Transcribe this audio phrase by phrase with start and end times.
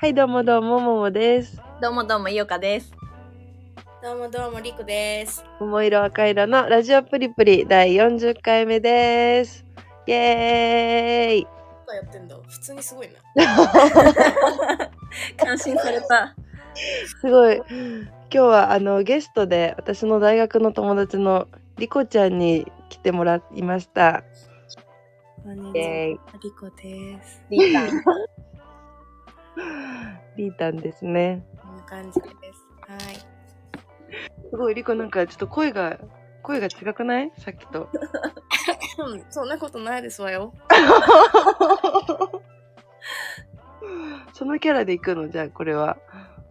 [0.00, 1.60] はい、どうもどうも、ももです。
[1.82, 2.92] どうもどうも、いおかです。
[4.00, 5.44] どうもどうも、りくです。
[5.58, 9.66] 桃色赤色のラジオプリプリ第40回目です。
[10.06, 11.46] イエーイ
[11.88, 13.14] 何やってんだ普通にすごいな。
[15.36, 16.36] 感心された。
[17.20, 17.56] すごい。
[17.56, 17.64] 今
[18.30, 24.22] 日はあのゲストで私の大学の友達のリコちゃんに来てもらいました。
[25.42, 26.18] こんにイエーイ。
[26.40, 27.42] りこです。
[27.50, 27.90] リー。
[30.36, 31.44] リータンですね。
[31.60, 32.32] こんな感じです。
[32.88, 33.16] はい。
[34.50, 35.98] すごい、リコなんかちょっと声が、
[36.42, 37.32] 声が違くない？
[37.38, 37.88] さっきと。
[38.98, 40.54] うん、そんなことないですわよ。
[44.32, 45.28] そのキャラで行くの？
[45.28, 45.96] じゃあこれは。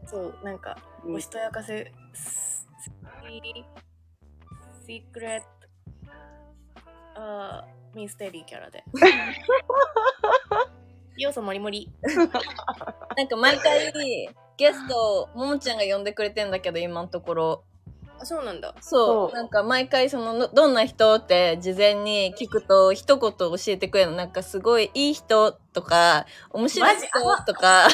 [0.05, 2.67] そう、なんか、うんおしとやかせ、ス
[4.85, 5.41] シークレッ
[7.15, 8.83] ト、ミステリーキャラで。
[11.17, 11.89] 要素もりもり。
[13.17, 13.91] なんか毎回、
[14.57, 17.63] ゲスト、ももちゃんが呼んでくれてんだけど、今のところ。
[18.19, 18.73] あ、そうなんだ。
[18.81, 19.35] そう。
[19.35, 24.17] なんか毎回、その、どんな人って事前に聞くと、一言教えてくれるの。
[24.17, 27.07] なんかすごいいい人とか、面白い人
[27.45, 27.87] とか、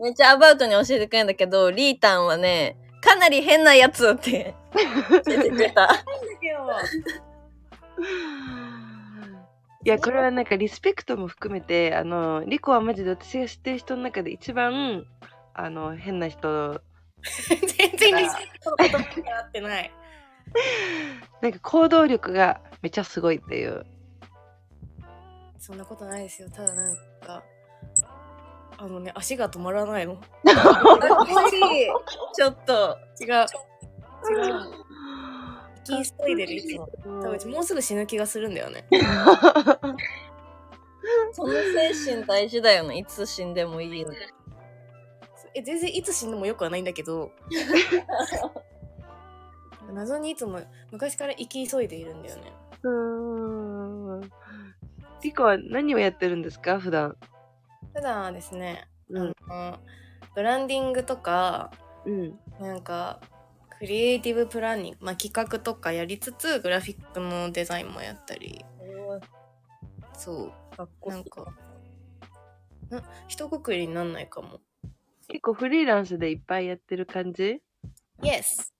[0.00, 4.54] めっちゃアバウトに教えてくれるんだけど、リータンはね、かなり変なやつって
[5.24, 5.88] 教えてくれた。
[9.86, 15.06] いやこれはなんかリスペクトも含めてあのリコはマジで私が知ってる人の中で一番
[15.54, 16.80] あの変な人
[17.22, 17.60] 全
[17.96, 19.92] 然リスペクトの言葉に合ってない。
[21.40, 23.86] なんか行動力がめちゃすごいっていう
[25.60, 26.50] そんなことないですよ。
[26.50, 27.44] ただなんか、
[28.78, 30.16] あのね、足が止まらないの。
[32.34, 32.98] ちょっと。
[33.20, 33.28] 違う。
[33.28, 34.85] 違う。
[35.94, 36.88] 息急いでるいつも。
[37.22, 38.84] 多分もうすぐ死ぬ気がするんだよね。
[41.32, 42.98] その精神大事だよね。
[42.98, 44.16] いつ死んでもいいよね。
[45.54, 47.30] え、全然いつ死んでもよくはないんだけど、
[49.92, 50.60] 謎にいつも
[50.90, 52.52] 昔から生き急いでいるんだよね。
[52.82, 52.90] うー
[54.24, 54.30] ん
[55.22, 56.78] リコは何をやってるんですか？
[56.78, 57.16] 普段
[57.94, 59.34] 普段はですね、うん
[60.34, 61.70] ブランディングとか、
[62.04, 63.20] うんなんか、
[63.78, 68.64] クリエイティブプランニング、まあ、企画とかやりつつ、グラフィックのデザインもやったり、
[70.16, 70.76] そう。
[70.76, 71.44] かっこいないんか、
[72.90, 74.60] な、一括りになんないかも。
[75.28, 77.60] 結構フリーランスでいっぱいやってる感じ
[78.22, 78.72] ？Yes!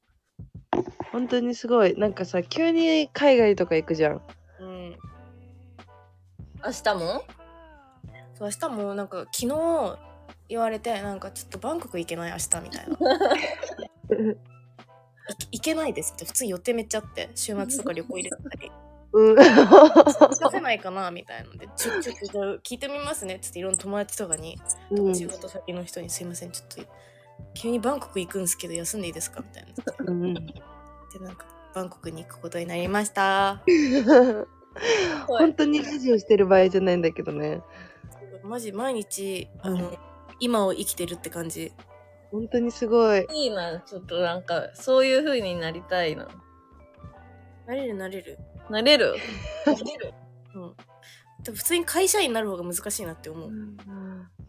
[1.13, 4.23] 本当にすごいなんかさ急に海外とか行くじゃん
[4.61, 4.91] うん。
[6.65, 7.25] 明日も？
[8.35, 9.99] そう、明日もなんか昨日
[10.49, 12.97] 言われて、なんかちょっとバンコク行けない明日みたいな。
[15.51, 18.71] い行けないですって、普通に予定めっちゃあって、週末とか旅行入れたり。
[19.13, 19.43] うん 出
[20.51, 24.59] せないかなみたいなので、ちょ、ちょっとじゃあ聞いてみますねっつっていろんな友達とかに、
[24.91, 26.93] うん仕事先の人にすいません、ちょっと
[27.55, 30.05] 急にバンコク行くんですけど休んでいいですかみたいな。
[30.07, 30.43] うんで、
[31.21, 33.63] なんか、バンコクに行くことになりました。
[35.27, 37.63] 本当にラジオしてる場合じゃないんだけどね
[38.43, 39.99] マジ毎日、あの、うん
[40.39, 41.73] 今を生きてるって感じ。
[42.31, 43.27] 本当にすごい。
[43.35, 46.29] いいな、ちょっとなんか、そういう風になりたいな。
[47.67, 48.39] なれるなれる。
[48.71, 49.15] なれる？
[50.55, 50.75] うん。
[51.43, 53.51] でも普通に会社員になる方が難しいなって思う。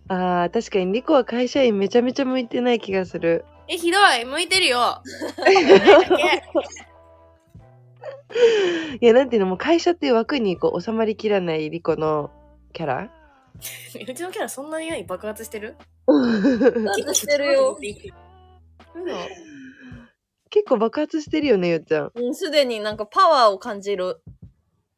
[0.10, 3.44] あー確かにリコは会社員めちゃめちゃ向いてない気がする。
[3.68, 4.26] え、ひどい。
[4.26, 5.02] 向いてるよ。
[9.02, 12.32] いやなんていうのもう会社っていう枠にこう収まりきらないリコの
[12.74, 13.12] キャラ？
[13.58, 13.60] う
[14.14, 15.76] ちのキャラそんなに爆発してる？
[16.08, 17.78] 発してるよ。
[18.96, 19.14] 嘘
[20.50, 24.22] 結構爆発してるよねよっちゃんうん、すでになんかパワーを感じる。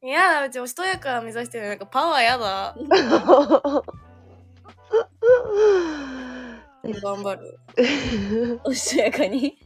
[0.01, 2.75] いやだ、うちおしとやか目指してるなんかパワーやだ。
[7.01, 7.59] 頑張る。
[8.63, 9.57] おしとやかに。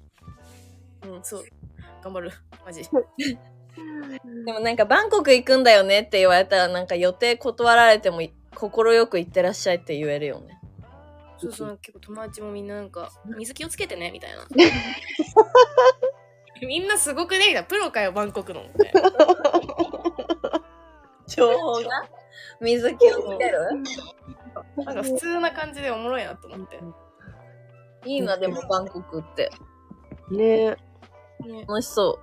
[1.05, 1.45] うん、そう。
[2.03, 2.31] 頑張る。
[2.65, 2.83] マジ。
[2.83, 8.21] でもなんか、バンコク行くんだよねって言われたら、なんか予定断られても、
[8.55, 10.59] 心よく行ってらっしゃいって言えるよね。
[11.37, 14.45] そうそう、結構友達もみんななんか、水気をつけてね、みたいな。
[16.65, 18.63] みんなすごくねみたいなプロかよ、バンコクの。
[18.63, 19.11] みたいな。
[21.27, 21.89] 情報が？
[22.61, 23.59] 水気をつける？
[24.85, 26.79] なんか普通な感じでおもろいなと思って。
[28.05, 29.51] いいな、でもバンコクって。
[30.31, 30.77] ね。
[31.41, 32.19] ね、楽しそ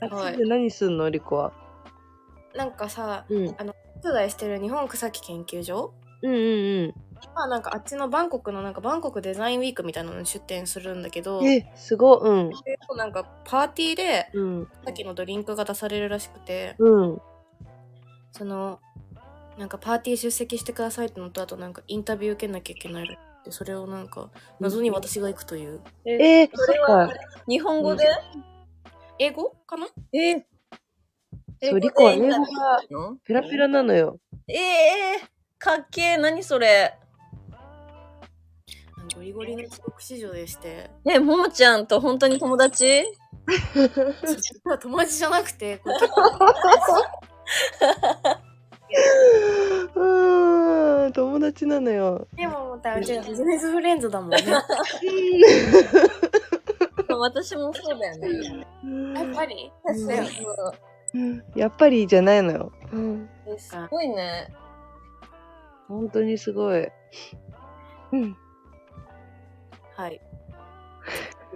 [0.00, 0.38] あはい。
[0.38, 1.52] 何すんのリコは？
[2.54, 3.54] なんかさ、うん。
[3.54, 3.66] 取
[4.14, 5.92] 材してる日本草木研究所？
[6.22, 6.36] うんう
[6.88, 6.94] ん
[7.34, 12.50] まあなんかあっちのバンコクのなんかバンコクデザインウィークみたいなのに出展するんだけど、うんえすごうん。
[12.50, 14.68] でなんかパーティーでうん。
[14.84, 17.20] さっきのドリンクが出されるらしくて、うん。
[18.32, 18.80] その
[19.58, 24.30] なんかパーティー出席してくださいってのとあとなんかインタビュー受けなきゃいけないでそれをなんか
[24.60, 25.80] 謎に私が行くという。
[26.04, 27.12] ええー、そっか。
[27.48, 28.04] 日本語で？
[29.18, 29.86] 英語かな？
[30.12, 30.44] え
[31.62, 32.38] そう、リコは英語が
[32.90, 33.16] の？
[33.24, 34.18] ペラペラなのよ。
[34.48, 35.20] ええ
[35.58, 36.98] かっけえ、何それ？
[39.32, 43.04] ゴリゴリの帰国子女でしてえ、ももちゃんと本当に友達？
[43.46, 45.80] 実は友達じゃなくて
[49.94, 52.26] うーん、友達なのよ。
[52.36, 54.38] でもまたうちらビジネスフレンズだもんね
[57.08, 58.28] 私もそうだよね。
[59.14, 59.72] やっぱり？
[61.54, 62.72] やっぱりじゃないのよ。
[62.92, 64.52] うん、えすごいね。
[65.88, 66.88] 本当にすごい。
[68.12, 68.36] うん。
[69.96, 70.20] はいよ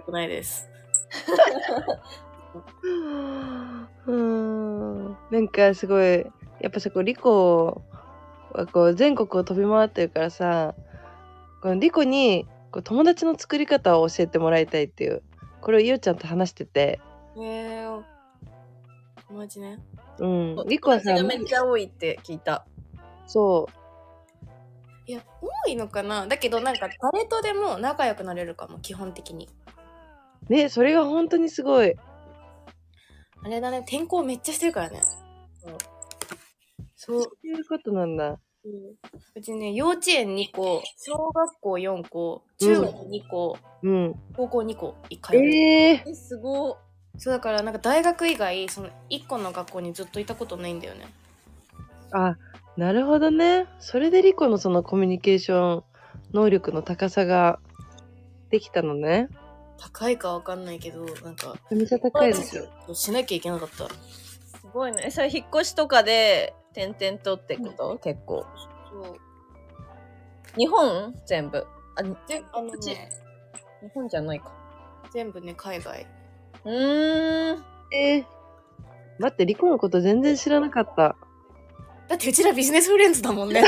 [0.03, 0.67] くないです
[4.05, 5.17] うーん。
[5.29, 6.25] なんかすごい、
[6.59, 7.81] やっぱさ、こう、リコ
[8.51, 10.75] はこう、全国を飛び回ってるからさ、
[11.61, 15.21] このリコにこう友達の作り方を教えてもらいたいっていう、
[15.61, 16.99] これをゆうちゃんと話してて、
[17.37, 18.01] えー、
[19.27, 19.79] 友達ね
[20.17, 20.55] うん。
[20.67, 22.65] リコはさ友達、がめっちゃ多いって聞いた。
[23.27, 23.69] そ
[25.11, 26.25] いや多いのかな？
[26.25, 29.49] だけどなんか誰とでも仲良くなれるかも基本的に。
[30.49, 30.53] う。
[30.53, 31.95] ね、それが本当にすごい。
[33.43, 35.01] あれだね転校めっちゃしてるからね。
[35.61, 35.77] そう。
[36.95, 37.19] そう。
[37.45, 38.39] いうことなんだ。
[39.35, 44.15] うちね幼稚園2校小学校4校中学2校、うん。
[44.33, 46.77] 高校2校1回、えええ、すご
[47.17, 51.07] そうだからなんか大学以外その1個の学校にずっといたことないんだよね。
[52.13, 52.35] あ、
[52.77, 53.67] なるほどね。
[53.79, 55.83] それでリコのそのコミュニケーション
[56.33, 57.59] 能力の高さが
[58.49, 59.29] できたのね。
[59.77, 62.67] 高いかわかんないけどなんかめちゃめちゃ高いですよ。
[62.93, 63.87] しなきゃいけなかった
[64.59, 65.03] すごいね。
[65.05, 68.45] えそれ引っ越しとかで点々とってこと、結構。
[68.89, 69.17] そう
[70.57, 71.15] 日本？
[71.25, 71.65] 全部？
[71.97, 73.09] あ、日であのね
[73.93, 74.53] 本じゃないか。
[75.11, 76.05] 全部ね海外
[76.63, 77.63] うーん。
[77.93, 78.25] えー、
[79.19, 81.17] 待って、リコのこと全然知らなかった。
[82.07, 83.63] だってうちらビジネスフレンズだもんね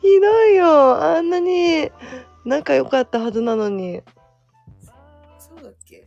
[0.00, 1.02] ひどいよ。
[1.02, 1.90] あんなに
[2.44, 4.02] 仲良かったはずなのに。
[5.38, 6.06] そうだっけ？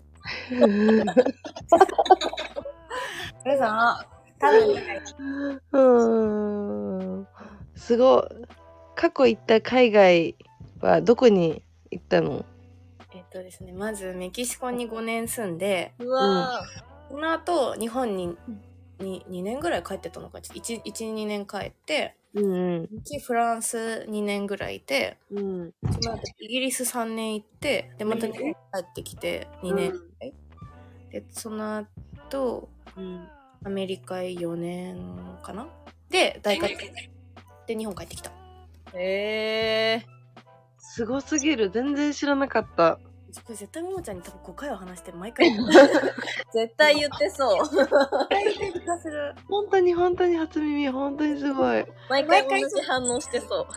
[3.45, 4.05] 皆さん
[4.39, 5.01] 多分ね
[5.71, 7.27] うーん。
[7.75, 8.23] すごい。
[8.95, 10.35] 過去行った海外
[10.81, 12.43] はどこに行ったの？
[13.13, 16.61] えっとですねまずメキシコに5年住んでうわ
[17.09, 18.37] その後日本に
[18.99, 22.89] に2年ぐらい帰ってたのか12年帰ってうんうん。
[23.25, 25.73] フランス2年ぐらいいてうん。
[25.91, 30.33] その後イギリス3年行ってでまた日本帰ってきて2年ぐらい、
[31.11, 31.85] でその
[32.29, 33.27] 後うん。
[33.65, 34.97] アメリカ4年
[35.41, 35.67] かな？
[36.09, 36.69] で大学
[37.65, 38.33] で日本帰ってきたー。
[38.93, 40.05] へえ
[40.77, 41.71] すごすぎる。
[41.71, 42.99] 全然知らなかった。
[43.35, 45.65] これ絶対ももちゃんに多分5回は話してる毎回ー。
[46.53, 47.67] 絶対言ってそう。
[47.75, 50.87] 言って気がする本当に本当に初耳。
[50.89, 51.85] 本当にすごい。
[52.09, 53.67] 毎回同じ反応してそう。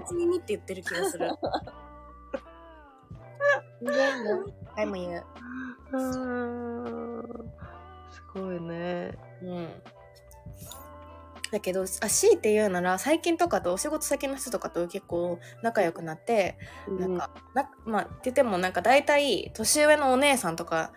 [0.00, 1.30] 初耳って言ってる気がする
[3.80, 4.44] 何
[4.74, 5.24] 回も言う
[5.92, 6.02] う。
[8.10, 9.16] すごいね。
[9.42, 9.68] うん
[11.56, 20.92] だけどあ強いて言うなら最近とかとお仕事先の人とかと結構仲良くなって、なんかなまあって言ってもなんか大体年上のお姉さんとか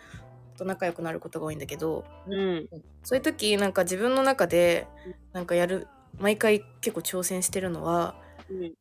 [0.58, 2.68] と仲良くなることが多いんだけどうん。
[3.04, 4.88] そういう時なんか自分の中で
[5.32, 5.88] なんかやる
[6.18, 8.16] 毎回結構挑戦してるのは
[8.50, 8.74] うん。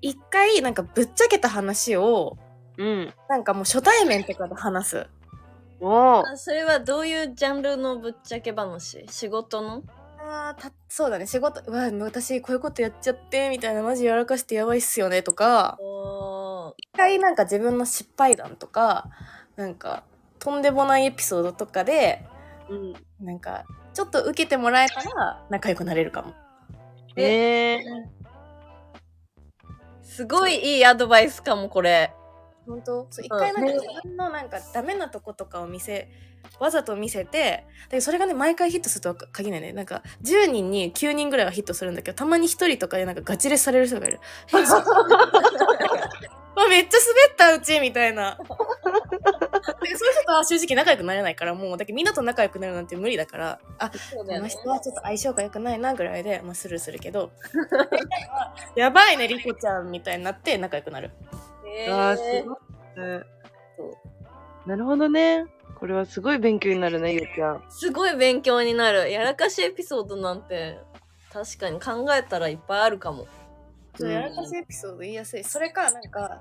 [0.00, 2.38] 一回なんかぶっちゃけた話を
[2.76, 3.12] うん。
[3.28, 5.06] なんかもう初対面とかで話す
[5.80, 9.06] おそれはどういうジャンルのぶっちゃけ話？
[9.08, 9.82] 仕事の？
[10.58, 11.26] たそうだね。
[11.26, 15.78] 仕事うわ私こういうことやっちゃってみたいなマジやらかしてやばいっすよねとか。
[16.76, 19.08] 一回なんか自分の失敗談とか
[19.56, 20.04] なんか
[20.38, 22.24] とんでもないエピソードとかで
[22.68, 22.94] うん。
[23.24, 26.34] なんかちょっと受けてもらえたら仲良くなれるかも。
[27.16, 28.18] えー。
[30.02, 32.12] すごいいいアドバイスかもこれ
[32.68, 33.06] 本当？
[33.10, 36.08] そう一回なんか自分のなんかダメなとことかを見せ
[36.58, 39.72] わざと見せてでそれがね毎回ヒットするとは限らないね。
[39.72, 44.20] なんか10人に9人ぐらいはヒットするんだけどたまに1人とかでなんかガチレスされる人がいる。
[46.56, 48.36] わめっちゃ滑ったうちみたいな。
[49.82, 57.30] でそういう人とは正直仲良くなれないからもうだけどみんなと仲良くなるなんて無理だからあそうこの人はちょっと相性が良くないなぐらいで、まあ、スルーするけど
[58.76, 61.10] やばいねリコちゃんみたいになって仲良くなる
[61.70, 63.22] へあーすーごいね
[63.76, 65.46] そうなるほどね。
[65.78, 67.64] これはすごい勉強になるね、ゆうちゃん。
[67.70, 69.10] すごい勉強になる。
[69.10, 70.78] やらかしエピソードなんて、
[71.32, 73.26] 確かに考えたらいっぱいあるかも。
[73.96, 76.40] そうやらかしエピソード言いやすいそれかなんか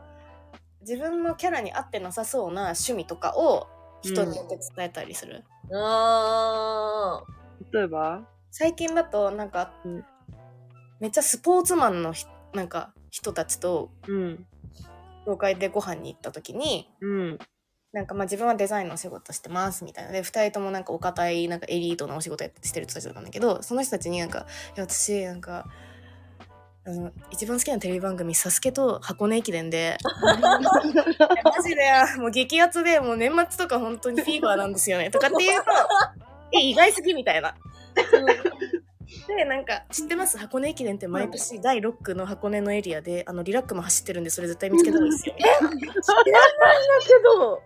[0.81, 3.67] 自分のキャラに合ってなさそうな趣味とかを
[4.01, 5.43] 人によって伝えたりする、
[5.73, 7.23] あ
[7.71, 8.21] 例えば？
[8.51, 10.05] 最近だとなんか、うん
[10.99, 14.45] めっちゃスポーツマンのひなんか人たちとうん。
[15.27, 17.39] 教会でご飯に行った時にうん。
[17.93, 25.65] なんかまあ自分はデザインのお仕事してますみたいなで2人ともなんかお堅いなんかエリートなお仕事してる人たちだったんだけどその人たちになんか「いや私なんか
[26.85, 35.71] あの一番好きなテレビ番組「サスケと箱根駅伝で マジでもう激アツでもう年末とか本当にフィーバーなんですよねとかって言うと
[36.53, 37.55] 「え意外すぎ」みたいな。
[39.27, 40.37] でなんか知ってます？
[40.37, 45.35] 箱根駅伝って毎年第6区の箱根のエリアであのリラックも走ってるんでそれ絶対見つけた方がいいですよ。
[45.35, 45.43] け
[47.23, 47.61] ど、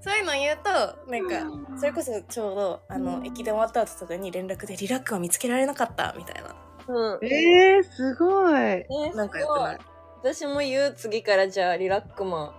[0.00, 0.70] そういうの言うと
[1.10, 6.54] なんかそれこそちょうどあの駅伝終わった後とかに連絡でリラックは見つけられなかったみたいな。
[6.88, 7.26] うん。
[7.26, 8.54] えー、すごい。
[8.60, 9.78] えなんかやってない。
[10.22, 12.52] 私も言う次からじゃあリラックマン。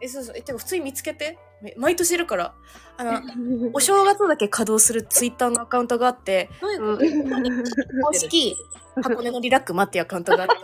[0.00, 0.36] えそうそう。
[0.36, 1.32] えてか普通に見つけて。
[1.32, 1.38] め
[1.76, 2.54] 毎年いるから。
[2.98, 3.20] あの
[3.72, 7.30] お正月だけ稼働するツイッターのアカウントがあってどういうこ
[8.02, 8.06] と？
[8.06, 8.54] 公式
[9.02, 10.54] 箱根のリラックマっていうアカウントがあって。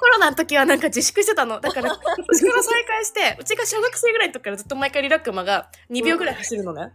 [0.00, 1.60] コロナの時はなんか自粛してたの。
[1.60, 1.96] だから今
[2.26, 6.90] 年から再開してうちが小学生ぐらいの時からずっと毎回リラックマが2秒ぐらい走るのね、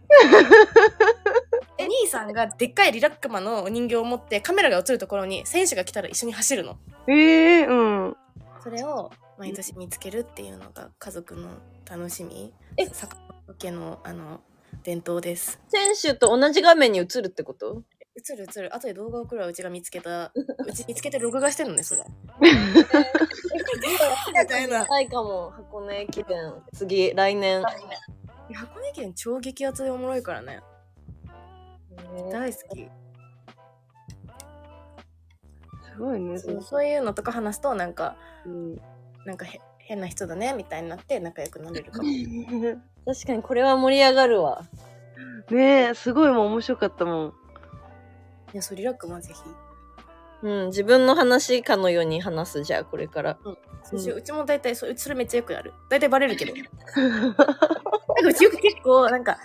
[1.78, 6.76] お兄さんがでっかいリラックマのお人形を持ってカメラが映るところに選手が来たら一緒に走るの。
[7.06, 7.74] えー、う
[8.10, 8.16] ん。
[8.62, 11.50] それを毎年見つけるっていうのが家族の
[11.88, 12.52] 楽しみ。
[12.76, 12.86] え。
[12.86, 13.16] 坂
[13.46, 14.40] 本家のあの
[14.82, 15.60] 伝統です。
[15.68, 17.84] 選手と同じ画面に映るってこと？
[18.16, 18.74] 映る映る。
[18.74, 20.32] 後で動画送るわうちが見つけた。
[20.34, 22.02] うち見つけて録画してんのねそれ。
[22.42, 22.48] み
[24.48, 26.54] たいなないかも、箱根駅伝。
[26.72, 27.62] 次、来年。
[28.52, 30.60] 箱根駅伝超激アツでおもろいからね。
[32.32, 32.90] 大好き。
[35.84, 36.38] すごいね。
[36.40, 38.80] そうそういうのとか話すとなんかうん。
[39.28, 42.08] なんかへ変な人だねみたいになって仲良くなれるかも。
[43.04, 44.62] 確かにこれは盛り上がるわ。
[45.50, 47.34] ねえ、すごいもう面白かったもん。
[48.54, 49.40] いやそうリラックマぜひ。
[50.40, 53.38] うん、自分の話かのように話す、じゃあこれから。
[53.82, 54.18] そうしよう。
[54.18, 55.74] うちも大体そうそれめっちゃよくやる。
[55.90, 56.54] 大体バレるけど。
[56.56, 57.44] なんか
[58.28, 59.38] うちよく結構なんか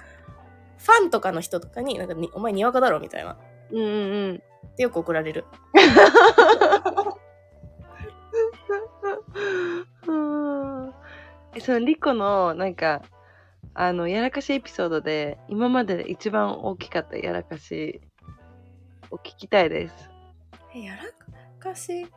[0.77, 3.37] ファンとかの人とかになんかにお前にわかだろみたいな。
[3.71, 3.87] うんうんう
[4.33, 4.43] ん。
[4.67, 5.45] ってよく怒られる
[11.59, 13.01] そのリコのなんか
[13.73, 18.01] あのやらかしエピソードで今までで一番大きかったやらかし
[19.11, 20.09] を聞きたいです。
[20.75, 21.03] えやら
[21.59, 22.07] かし？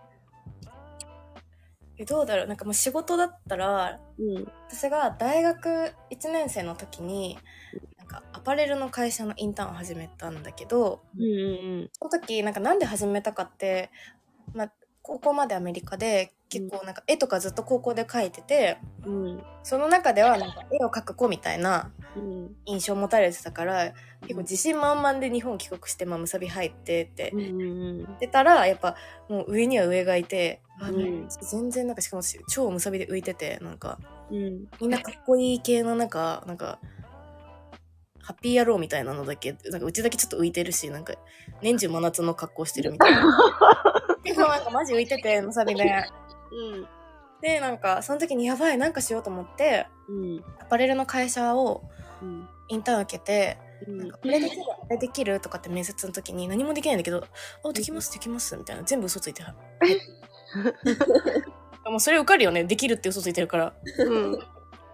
[1.98, 2.46] えどうだろう？
[2.46, 4.52] なんかもう仕事だったらうん。
[4.68, 5.68] 私が大学
[6.10, 7.38] 1年生の時に
[7.98, 11.26] なんかアパレルの会社のインターンを始めたんだけどうんう
[11.84, 13.90] んその時なんかなんで始めたかって、
[14.54, 14.72] まあ、
[15.02, 19.42] 高校までアメリカで結構なんか絵とかずっと高校で描いててうん。
[19.62, 22.56] その中ではなんか絵を描く子みたいなうん。
[22.66, 28.96] 印象を持たれてたから結構自信満々で日本帰国して、まあ、むさび入ってって言ってたらやっぱ
[29.28, 31.28] もう上には上がいて、あうん。
[31.28, 33.98] 全然なんかしかも超むさびで浮いててなんか
[34.30, 34.66] うん。
[34.80, 36.80] みんなかっこいい系のなんかなんか
[38.20, 41.14] ハッピー野郎みたいなのだけなんかうちだけちょっと浮いてるしなんか
[41.62, 43.22] 年中真夏の格好してるみたいな。
[44.24, 45.84] でもなんかマジ浮いててむさびで
[46.56, 46.86] うん。
[47.42, 50.44] でなんかその時にやばいなんかしようと思ってうん。
[50.60, 51.82] アパレルの会社を
[52.22, 52.48] うん。
[52.68, 53.98] インターン受けてうん。
[53.98, 57.25] なんかこれできるあれできるとかって面接の時に何もできないんだけど
[57.64, 59.48] 「あできますできます」みたいな全部嘘ついてる。
[61.90, 63.72] もうそれ受かるよねできるって嘘ついてるから。
[63.98, 64.38] うん。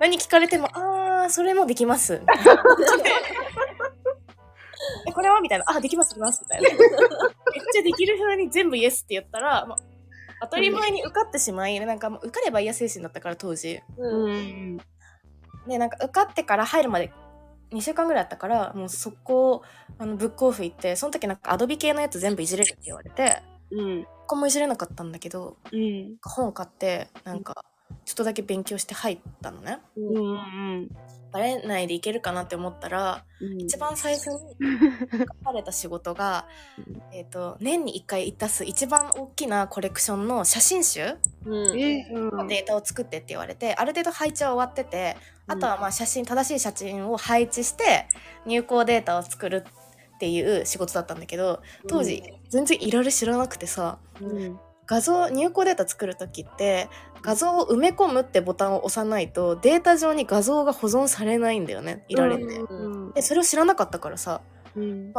[0.01, 2.65] 何聞かれても「あーそれもできます」 みたいな
[5.07, 5.41] えこれは？
[5.41, 6.69] みたいな「あできますできます」みたいな。
[6.75, 6.79] めっ
[7.73, 9.79] ちゃできる風に全部イエスって言ったら、まあ、
[10.43, 13.81] 当たり前に受かってしまいなんかもう受かれば嫌精神だったから当時。
[13.97, 14.77] ううん。
[14.77, 14.81] ん
[15.67, 17.13] でなんか受かってから入るまで
[17.73, 19.63] 2週間ぐらいあったからもう速攻
[19.99, 24.01] あのブックオフ行ってその時なんかアドビ系のやつ全部いじれるって言われてうん。
[24.01, 26.17] 一個もいじれなかったんだけどうん。
[26.23, 27.65] 本買ってなんか
[28.05, 29.79] ちょっとだけ勉強して入ったのね。
[29.97, 30.35] うんう
[30.83, 30.91] ん
[31.33, 33.61] バレないでいけるかなって思ったらうん。
[33.63, 34.55] 一番最初に
[35.19, 36.47] 書かれた仕事が、
[37.13, 48.07] えー、と年に1回出す一番大きなコレクションの写真集のデータを作ってって言われてある程度配置は終わっててあとはまあ写真正しい写真を配置して
[48.45, 49.65] 入稿データを作る
[50.15, 53.99] っていう仕事だったんだけど当時全然いられ知らなくてさ
[54.87, 56.89] 画像入稿データ作る時って
[57.23, 62.05] 画像を埋め込むってボタンを押さないとデータ上に画像が保存されないんだよね。
[62.09, 63.13] いられて、うん。
[63.13, 64.41] でそれを知らなかったからさ
[64.77, 65.13] うん。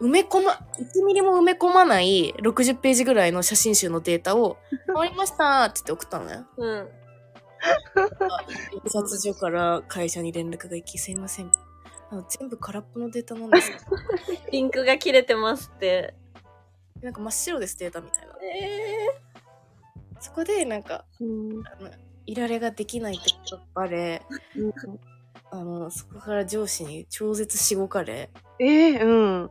[0.00, 6.44] 埋め込ま1ミリも埋め込まない60ページぐらいの写真集のデータを 「終わりました」って言って送ったのね。
[6.56, 6.88] うん。
[8.84, 11.52] 印刷所から会社に連絡が行き「すいません
[12.10, 13.70] あの全部空っぽのデータなんです」
[14.50, 16.14] リンクが切れてますって。
[17.02, 18.34] なんか真っ白ですデータみたいな。
[18.44, 19.31] え
[20.22, 21.90] そこでなんかうんあの
[22.24, 24.22] いられができないってことがバレ
[25.50, 29.50] あのそこから上司に超絶しごかれえー、うん。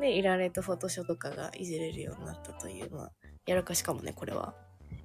[0.00, 3.12] でいられとフォトショーとかがいじれるようになったというまあ
[3.46, 4.54] やらかしかもねこれは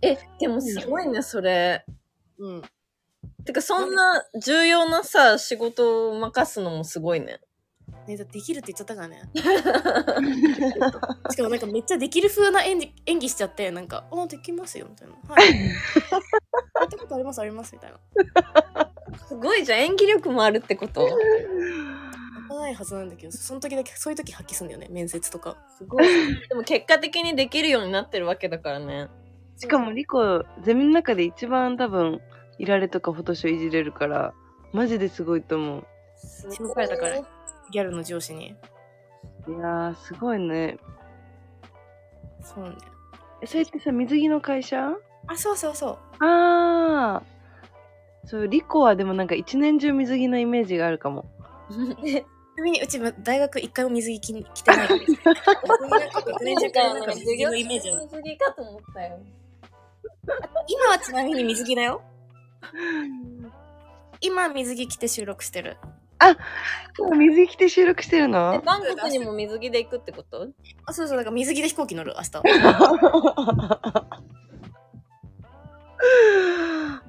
[0.03, 1.85] ー、え、でもすごいね、それ。
[2.37, 2.61] うん
[3.45, 7.39] てか、そんな重要なさ、仕事を任すのもすごいね。
[8.07, 9.21] ねだできるって言っちゃったからね
[11.31, 15.47] しかもなんかめっちゃできる風な演技演技しちゃってなんか「あできますよ」みたいな「はい」
[16.79, 17.99] やったことありますあります」みたいな
[19.27, 19.79] すごいじゃん。
[19.79, 21.07] 演技力もあるってこと
[22.49, 26.05] ないはずなんだけどその時だけそういう時発揮するんだよね面接とかすごい。
[26.47, 29.09] でも結果的にできるようになってるわけだからね。
[29.57, 32.21] しかもリコ、ゼミの中で一番多分、
[32.57, 34.33] いられとかフォトショーいじれるから、
[34.71, 35.85] マジですごいと思う。
[36.51, 37.21] しごかれたから
[37.73, 38.55] ギャルの上司に
[39.47, 40.77] いやー、すごいね。
[42.41, 42.75] そうね
[43.41, 44.91] え、それってさ、水着の会社？
[45.27, 48.27] あそうそうそうあー。
[48.27, 51.25] そう、リコはでもなんか一年中水着のイメージがあるかも。
[51.73, 51.75] ち
[52.57, 54.87] なみにうち大学一回も水着着に着てない。
[54.87, 58.03] 逆になんか学年中からなんか水着のイメージある。
[58.03, 59.19] 水着かと思ったよ。
[60.67, 62.01] 今はちなみに水着だよ。
[64.21, 65.77] 今水着着て収録してる。
[66.97, 70.47] 今水着着て収録してるえ、のバンコクにも水着で行くってこと？
[70.85, 72.31] あ、そうそう、だから水着で飛行機乗る、明日。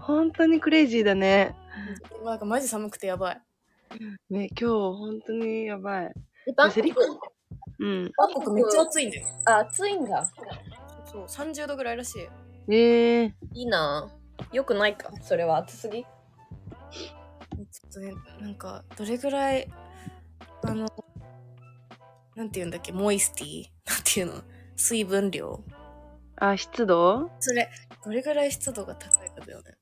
[0.01, 1.55] 本当にクレイジーだね。
[2.25, 3.41] なんかマジ寒くてやばい。
[4.31, 6.13] ね、今日本当にやばい。
[6.49, 6.85] え、バンコク？
[7.81, 8.13] うん。
[8.17, 9.27] バンコクめっちゃ暑いんだよ。
[9.47, 10.31] あ、暑いんだ。
[11.11, 12.29] そう、30度ぐらいらしい。
[12.69, 14.09] えー、いいな
[14.53, 15.11] よくないか？
[15.23, 16.05] それは暑すぎ
[17.95, 19.69] とね、なんか、どれぐらい、
[20.65, 20.89] あの、
[22.37, 24.43] なんて言うんだっけ、モイスティ なんていうの？
[24.77, 25.63] 水分量？
[26.37, 27.31] あ、湿度？
[27.41, 27.71] それ、
[28.05, 29.73] どれぐらい湿度が高いかだよね。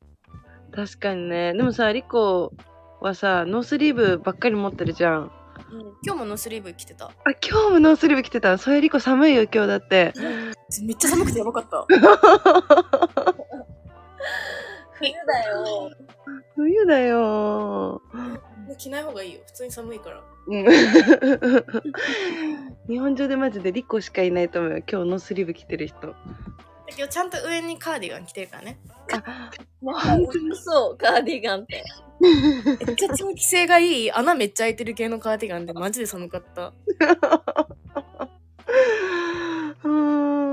[0.75, 1.53] 確かにね。
[1.55, 2.53] でもさ、リコ
[3.01, 5.31] はさ、ノースリーブばっかり持ってるじゃん。
[5.71, 7.07] うん、今日もノースリーブ着てた。
[7.07, 7.13] あ、
[7.47, 8.59] 今日もノースリーブ着てた？
[8.59, 10.13] それリコ寒いよ、今日だって。
[10.83, 11.87] めっちゃ寒くてやばかった。
[14.99, 15.91] 冬だよ。
[16.55, 18.01] 冬だよ
[18.67, 19.41] もう着ない方がいいよ。
[19.47, 20.23] 普通に寒いから。
[20.47, 20.67] うん
[22.89, 24.79] 日本中でマジでリコしかいないと思うよ。
[24.79, 26.09] 今日ノースリーブ着てる人。
[26.09, 26.15] だ
[26.95, 28.79] けどちゃんと上にカーディガン着てるからね。
[29.09, 31.83] なんかそう、カーディガンって。
[32.87, 36.73] めっちゃ通気性がいい穴めっちゃ開いてる系のカーディガンでマジで寒かった。
[39.85, 40.52] うーん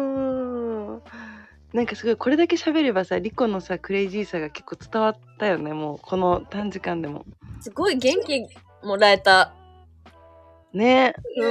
[1.74, 7.26] なんかすごいこれだけ喋ればさリコのさクレイジーさが結構伝わったよねもうこの短時間でも
[7.62, 8.48] すごい元気
[8.84, 9.54] もらえた。
[10.74, 11.48] ねう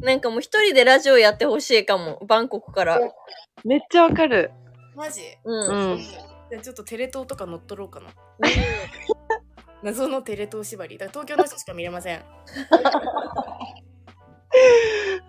[0.00, 2.20] なんかもう一人でラジオやってほしいかも。
[2.26, 2.98] バンコクから。
[3.64, 4.50] めっちゃわかる
[4.96, 5.20] マジ？
[5.44, 5.92] うん。
[5.92, 5.98] うん
[6.50, 8.10] じゃあちょっとテレ東とか乗っ取ろうかな。
[9.82, 10.98] 謎のテレ東縛り。
[10.98, 12.22] だから東京の人しか見れません。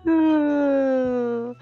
[0.04, 1.56] うーん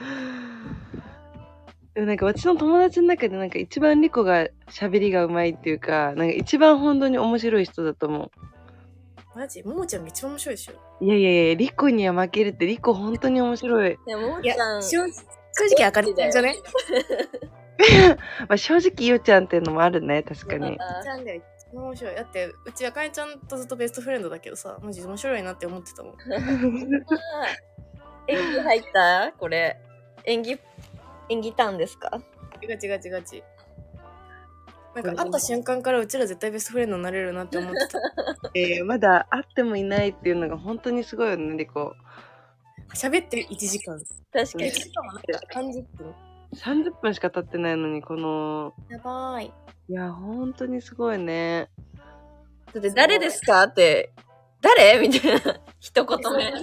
[1.94, 8.30] でもなんか私の友達の中でなんか一番リコが喋りがうまいっていうかなんか一番本当に面白い人だと思
[9.34, 9.62] マジ？
[9.62, 10.72] ももちゃんが一番面白いでしょ。
[11.00, 16.56] ういやいやいやリコには負けるってリコ本当に面白い、でも、もいやーちゃん、正正直明るいじゃね
[18.48, 21.42] まあ、正直ゆうちゃんっていうのもあるね確かにちゃんだよ。
[21.68, 22.14] 一番面白い。
[22.14, 26.14] だって、うちあかねちゃんとずっとベストフレンドだけどさ、マジ面白いなって思ってたもん。
[28.28, 29.32] 演技入った？
[29.38, 29.76] これ。
[30.24, 30.58] 演技、
[31.28, 32.10] 演技ターンですか？
[32.68, 33.42] ガチガチガチ。
[34.94, 37.98] なんか会った瞬間からうちら絶対ベストフレンドになれるなって思ってた。
[38.54, 41.94] えー、まだ会ってもいないっていうのが本当にすごいよねリコ
[42.94, 43.98] 喋ってる1時間。
[44.32, 44.72] 確かに1。
[44.72, 46.14] 時間もないか30分。
[46.54, 49.52] 30分しか経ってないのにこのやばい。
[49.88, 51.68] いや本当にすごいね
[52.72, 53.64] だって誰ですか？
[53.64, 54.12] って、
[54.64, 54.98] 誰？
[55.06, 55.40] みたいな。
[55.78, 56.24] 一言目。
[56.24, 56.54] 怖くない？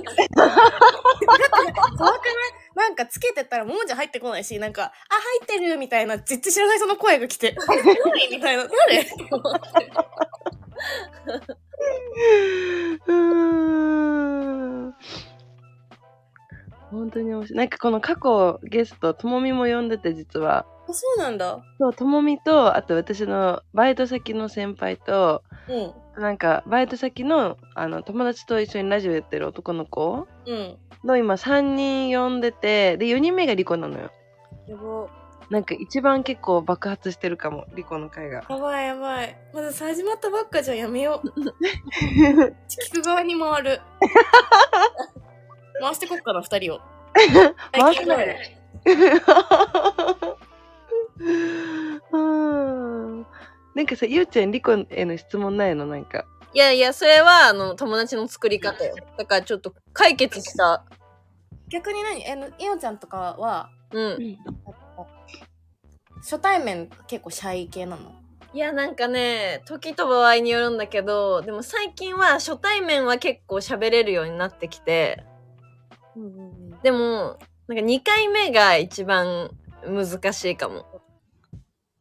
[2.74, 9.02] なんかつけてたらももちゃん入ってこないし、なんか、あ、入ってるみたいな、絶対知らない人の声が来て、 何みたいな、誰？
[13.08, 13.14] うー
[14.88, 14.96] ん
[16.92, 17.58] 本当に面白い。
[17.58, 20.66] なんかこの過去ゲスト、ともみも呼んでて実は。
[20.88, 34.12] あそうなんだそう、ともみと、あと私のバイト先の先輩と、うんなんかバイト先のあの友達と一緒にラジオやってる男の子うんの今3人呼んでて、で、4人目がリコなのよ。
[34.68, 35.08] やば
[35.50, 38.44] なんか一番結構爆発してるかも、リコの回が。
[38.50, 41.28] やばいやばいまだ始まったばっかじゃんやめよう
[42.70, 43.82] 聞く側に回る
[45.82, 46.80] 回してこっかな二人を
[47.74, 48.06] 回して
[53.74, 55.86] なんかさ、ゆうちゃん、リコへの質問ないの？
[55.86, 56.26] なんか。
[56.54, 58.96] いやいや、それは、あの、友達の作り方よ。
[59.17, 60.84] だからちょっと解決した。
[61.70, 62.22] 逆に何？
[62.28, 64.38] えのいおちゃんとかはうん。
[66.17, 68.12] 初対面結構シャイ系なの？
[68.54, 75.24] いや、なんかね、時と場合によるんだけど、でも最近は初対面は結構喋れるようになってきて、
[76.15, 76.82] うんうんうん。
[76.82, 79.52] でも、なんか2回目が一番
[79.86, 80.86] 難しいかも。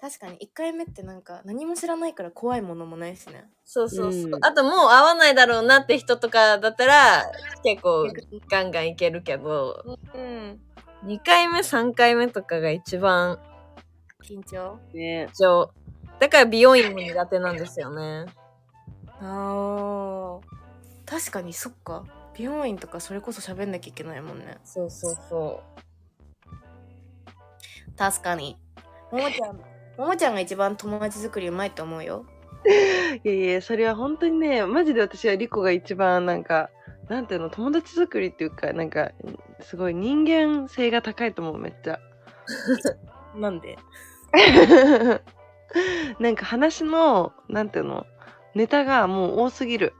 [0.00, 3.50] 確かに1回目ってなんか何も知らないから怖いものもないしね。
[3.66, 4.22] そうそうそう。
[4.22, 4.44] うん。
[4.44, 7.30] あともう会わないだろうなって人とかだったら、
[7.62, 8.06] 結構
[8.50, 10.58] ガンガンいけるけど、うん。
[11.04, 13.38] 2回目、3回目とかが一番
[14.26, 14.78] 緊張？
[14.94, 15.28] ね。
[15.30, 15.70] 一応。
[16.18, 18.24] だから美容院も苦手なんですよね。
[19.20, 20.40] あー。
[21.04, 22.04] 確かにそっか
[22.40, 24.56] 美容院とかそれこそ喋んなきゃいけないもんね。
[24.64, 25.62] そうそうそ
[27.98, 28.56] 確かに。
[29.12, 29.56] ももちゃん
[29.98, 32.24] ももちゃんが一番友達作りうまいと思うよ。
[33.24, 36.70] いやいや、それは本当にね、マジで私はリコが一番なんか、
[37.10, 39.10] なんていうの、友達作りっていうか、なんか、
[39.60, 42.00] すごい人間性が高いと思う、めっちゃ。
[43.36, 43.76] なんで？
[46.18, 48.06] なんか話の、なんていうの、
[48.54, 49.92] ネタがもう多すぎる。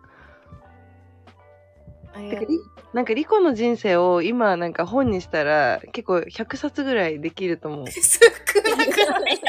[2.93, 7.85] なんかリコの人生を今なんか本にしたら結構100冊ぐらいできると思う。
[7.85, 8.21] う少
[8.77, 9.41] なくない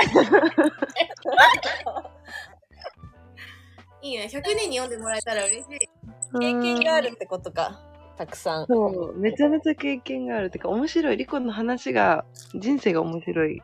[4.03, 5.77] いいね100人に読んでもらえたら嬉しい
[6.33, 6.39] う。
[6.39, 7.79] 経験があるってことか。
[8.17, 8.67] たくさん。
[8.67, 10.51] そう、めちゃめちゃ経験がある。
[10.51, 11.17] てか面白い。
[11.17, 13.61] リコの話が、人生が面白い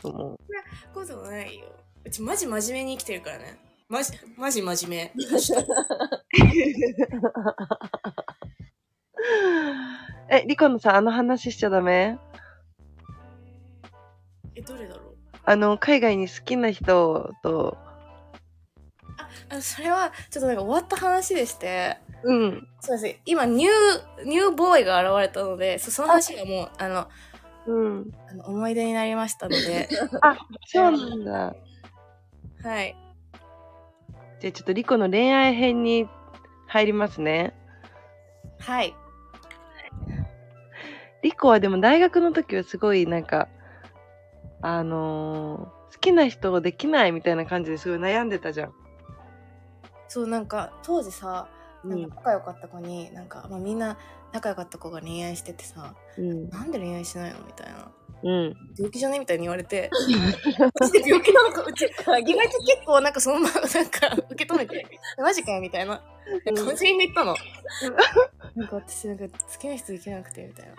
[0.00, 0.36] と思う。
[0.94, 1.66] ことないよ
[2.04, 5.24] うちマジ真面目に生きてるからねマジマジ真面目
[10.28, 12.18] え、リコのさ、あの話しちゃダメ？
[14.54, 15.16] えどれだろう？
[15.44, 17.76] あの、海外に好きな人と、
[19.50, 22.68] あそれはちょっとなんか終わった話でしてうん。
[22.80, 27.08] そうですね今ニューニューボーイが現れたのでそその話がもうあの
[27.66, 28.10] うん。
[28.30, 29.88] あの思い出になりましたので
[30.66, 31.56] そうなんだ。
[32.62, 32.96] はい
[34.40, 36.08] じゃあちょっとリコの恋愛編に
[36.66, 37.54] 入りますね。
[38.58, 38.94] はい
[41.22, 43.48] リコはでも大学の時はすごいなんか、
[44.62, 48.72] あのー好きな人をできないみたいな感じですごい悩んでたじゃん。
[50.08, 51.48] そうなんか当時さ
[51.84, 52.16] うんなんか。
[52.16, 53.98] 仲良かった子になんか、まあ、みんな
[54.32, 56.48] 仲良かった子が恋愛しててさうん。
[56.48, 57.90] なんで恋愛しないのみたいな
[58.22, 58.54] うん。
[58.78, 59.90] 病気じゃねみたいに言われて
[60.80, 62.38] マジで病気なのかうち意外と結
[62.86, 64.86] 構なんかそのままなんか受け止めて
[65.18, 66.00] マジかよみたいな
[66.46, 67.36] うんカウンセリング行ったの
[68.54, 70.74] なんか私なんか好きな人できなくてみたいな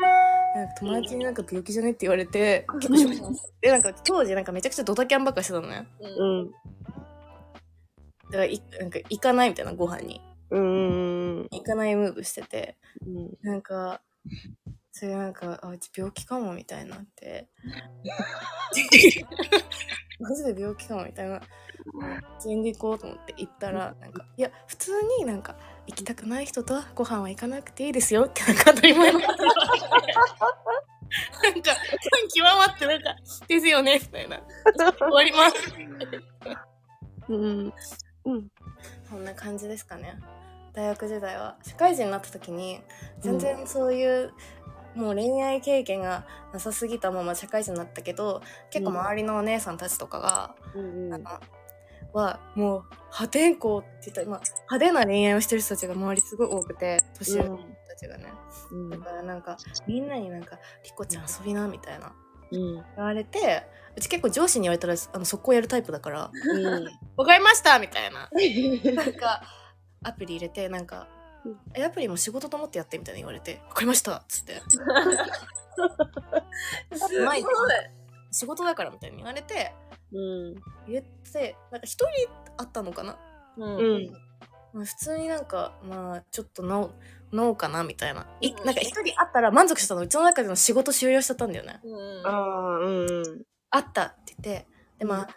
[0.53, 6.07] なんか友達になんか病気じゃねって言われて結構ショックでなんか当時なんかめちゃくちゃドタキャンばっかしてたのねう。
[6.07, 6.51] うんん。
[6.51, 6.57] だ
[8.31, 11.47] からいなんか行かないみたいなご飯にうん。
[11.51, 13.37] 行かないムーブしててうん。
[13.41, 14.01] なんか、
[14.91, 17.47] それなんか、あ、うち病気かもみたいになって。
[20.19, 21.41] マジで病気かもみたいな。
[22.39, 25.55] 全員で行こうと思って行ったら、なんか、いや、普通になんか、
[25.88, 29.44] 行きたくない人とはご飯は行かなくていいですよって、なんか当たり前のこと。
[29.44, 29.50] な
[31.50, 31.72] んか、
[32.34, 33.15] 極まって、なんか、
[33.48, 34.41] ですよねみたいな。
[34.98, 35.56] 終わります。
[37.30, 37.74] うん。
[38.26, 38.48] うん。
[39.10, 40.17] そんな感じですかね
[40.74, 42.82] 大学時代は社会人になった時に
[43.20, 44.34] 全然そういう、
[44.96, 51.39] もう恋愛経験がなさすぎたまま社会人になったけど結構周りのお姉さんたちとかが、うんあの
[52.13, 58.26] はもう破天荒って言ったら、まあ、派手な恋愛をしてる人たちが周りすごい多くて年上の人たちがね、
[58.71, 62.13] うんだからなんかみんなになんか「リコちゃん遊びな」みたいな
[62.52, 62.76] うん。
[62.76, 63.63] 言われて
[63.97, 66.86] うち結構上司に言われたらあの速攻やるタイプだからうん。
[67.17, 68.30] 「わかりました!」みたいな
[68.93, 69.41] なんか
[70.04, 71.08] アプリ入れてなんか
[71.45, 74.62] うん「えアプリも仕事と思ってやって」みたいな言われて「わかりました!」っつって
[76.97, 77.52] すごいまあ。
[78.34, 79.74] 仕事だからみたいに言われて
[80.13, 80.56] うん。
[80.91, 83.17] 言ってなんか一人あったのかな？
[83.58, 84.12] うんうん。
[84.74, 86.91] まあ、普通になんかまあちょっとノー
[87.36, 88.28] ノーかなみたいな。
[88.41, 91.80] いうんなんか一人会ったら満足したのうちの中での仕事終了しちゃったんだよね。
[91.84, 93.41] うんああ、うんうん。
[93.69, 94.67] 会ったって言って
[95.00, 95.28] でまあ、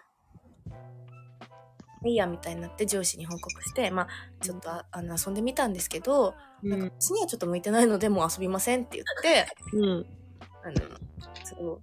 [2.05, 4.09] いいやみたいになって上司に報告してまあ
[4.43, 10.07] ちょっとああの遊んでみたんですけど、なんか私にはちょっと向いてないのでもう遊びませんって言ってうん。
[10.65, 10.75] あの
[11.45, 11.81] そ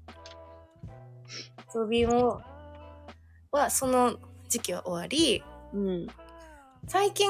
[1.75, 2.41] う遊びも
[3.51, 4.15] はその
[4.47, 6.07] 時期は終わりうん。
[6.87, 7.29] 最近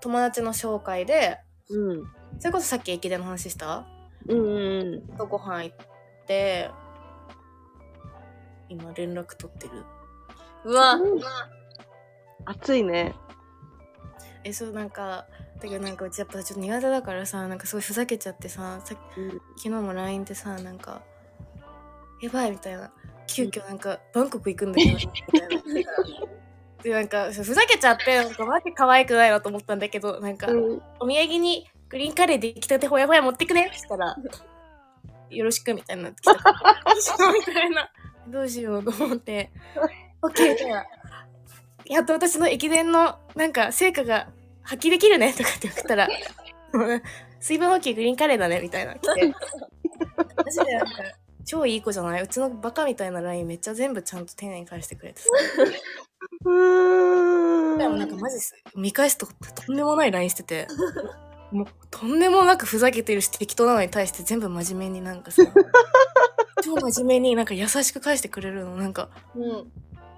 [0.00, 1.38] 友達の紹介で
[1.70, 2.04] うん。
[2.38, 3.86] それこそさっき駅伝の話した？
[4.28, 5.16] うんうん。
[5.16, 5.76] とご飯行っ
[6.26, 6.70] て
[8.68, 9.84] 今連絡取ってる？
[10.64, 10.96] うわ、
[12.44, 13.14] 暑いね。
[14.44, 15.26] えそうなんか
[15.60, 19.30] だけどなんかうちやっぱちょっと苦手だからさなんかすごいふざけちゃってささうん。
[19.56, 21.02] 昨日も LINE でさなんか
[22.22, 22.92] 「やばい」みたいな
[23.26, 25.62] 急遽なんかバンコク行くんだけどみたいな。
[26.82, 30.82] でなんかふざけちゃってなんかマジ可愛くないなと思ったんだけどなんか、うん。
[31.00, 33.70] お土産にグリーンカレーできたてほやほや持ってくね？
[33.72, 34.16] そしたら
[35.30, 36.32] よろしくみたいになってきた。
[37.32, 37.90] みたいな
[38.28, 39.50] どうしようと思って
[40.22, 40.86] 「OK」じゃあ
[41.86, 44.28] やっと私の駅伝のなんか成果が
[44.62, 45.32] 発揮できるね？
[45.32, 46.08] とかって送ったら
[47.40, 49.32] 水分補給グリーンカレーだねみたいな来て。
[50.36, 50.92] マジでなんか
[51.44, 52.22] 超いい子じゃない？
[52.22, 55.28] うちのバカみたいな LINE めっちゃ全部ちゃんと丁寧に返してくれてさ。
[56.44, 57.78] うーん。
[57.78, 58.54] でもなんかマジです。
[58.76, 60.66] 見返すととんでもない LINE してて。
[61.50, 65.42] もうとんでもなくふざけてるし適当なのに対して全部真面目になんかさ
[66.62, 68.76] 超真面目になんか優しく返してくれるの。
[68.76, 69.42] なんかうん。
[69.50, 69.68] ど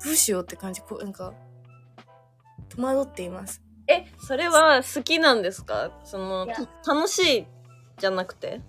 [0.05, 0.81] うしようって感じ。
[0.83, 1.33] こうなんか
[2.69, 3.63] 戸惑っています。
[3.87, 5.91] え、それは好きなんですか？
[6.05, 6.47] その
[6.87, 7.47] 楽しい
[7.99, 8.61] じゃなくて？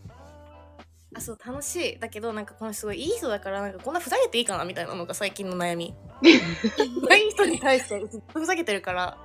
[1.16, 2.00] あそう楽しい。
[2.00, 5.96] だけどなんかこの人すごいいい人だからなんかこんなふざけていいかなみたいなのが最近の悩み。
[6.24, 9.18] いい人に対してずっとふざけてるから。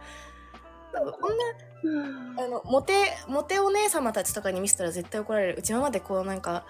[0.93, 5.57] こんなあのモテモテお姉様たちとかに見せたら絶対怒られる。
[5.59, 6.65] うち今までこうなんか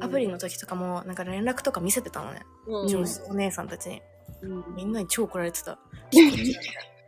[0.00, 3.06] アプリの時とかもなんか連絡とか見せてたのね、うん。
[3.28, 4.02] お姉さんたちに。
[4.42, 4.64] うん。
[4.74, 5.78] みんなに超怒られてた。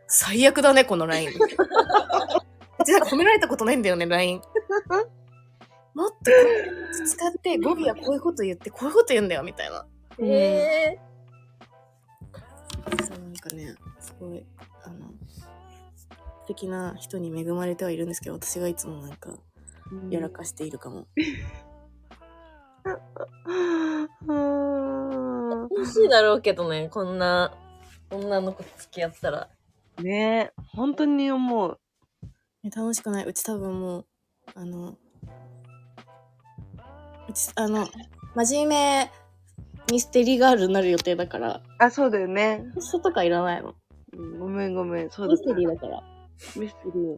[0.07, 1.29] 最悪だねこの LINE
[2.79, 4.41] うちなんか褒められたことないんだよね LINE
[5.97, 6.21] もっとこ
[6.91, 9.83] う使って語尾はこういうこと言ってこういうこと言うんだよみたいな。
[10.19, 10.99] え
[13.03, 14.45] そうなんかねすごい
[14.83, 15.07] あの
[15.95, 16.07] 素
[16.45, 19.31] 敵な人に恵まれてはいるんですけど私がいつもなんか
[20.11, 21.07] やらかしているかも、
[24.27, 27.57] うんー、楽しいだろうけどね、こんな
[28.11, 29.49] 女の子と付き合ったら。
[30.03, 31.79] ねえ、本当に思う。
[32.63, 33.25] え楽しくない。
[33.25, 34.05] うち多分もう
[34.53, 34.95] あの
[37.55, 37.87] あの
[38.35, 39.11] 真面目
[39.91, 42.63] ミステリーガールになる予定だからあ、そうだよね。
[42.75, 43.73] 嘘とかいらないの
[44.13, 45.09] うんごめんごめん。
[45.09, 46.01] そうだミステリーだから
[46.55, 47.17] ミステリー。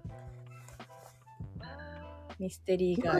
[2.39, 3.13] ミステリーが。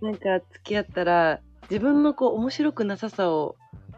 [0.00, 3.56] なんか付き合ったら、自分のこう面白くなささを、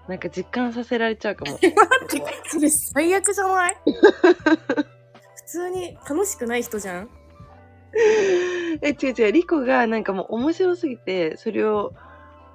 [0.09, 1.59] なんか実感させられちゃうかも。
[2.49, 3.77] それ最悪じゃない？
[3.85, 7.09] 普通に楽しくない人じゃん？
[8.83, 9.33] え、違う違う。
[9.33, 11.93] リコがなんかもう面白すぎて、それを、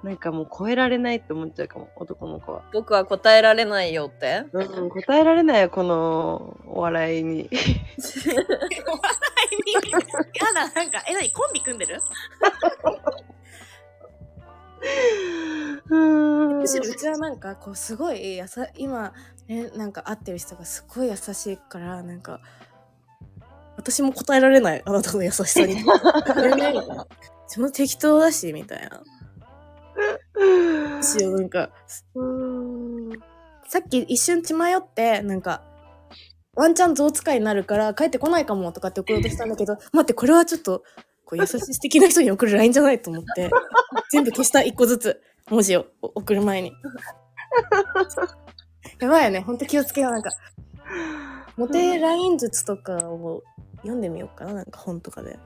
[0.02, 2.62] なんかもう超えられないって思っちゃうかも、男の子は。
[2.72, 4.44] 僕は答えられないよって。
[4.52, 7.50] うん、答えられないよ、このお笑いに。
[10.40, 12.00] やだなんかえ何コンビ組んでる？
[15.90, 16.58] うーん。
[16.60, 19.12] むしろうちはなんかこうすごいやさ今
[19.48, 22.40] ねなんか会ってる人がすごい優しいからなんか
[23.76, 24.82] 私も答えられない。
[24.84, 25.72] あなたの優しさに。
[25.76, 27.06] えねみたいな
[27.46, 29.02] その適当だしみたいな
[30.96, 31.70] むしろなんか。
[33.68, 35.62] さっき一瞬血迷ってなんか
[36.56, 40.82] ワンチャン象使いになるから帰ってこないかもとかって送ろうとしたんだけど待ってこれはちょっと
[41.24, 43.48] こう優しい素敵な人に送る LINE じゃないと思って
[44.10, 46.72] 全部消した一個ずつ文字を送る前に。
[49.00, 49.40] やばいよね。
[49.40, 50.12] ほんと気をつけよう。
[50.12, 50.30] なんか
[51.56, 53.42] モテ LINE 術とかを
[53.78, 54.54] 読んでみようかな。
[54.54, 55.38] なんか本とかで。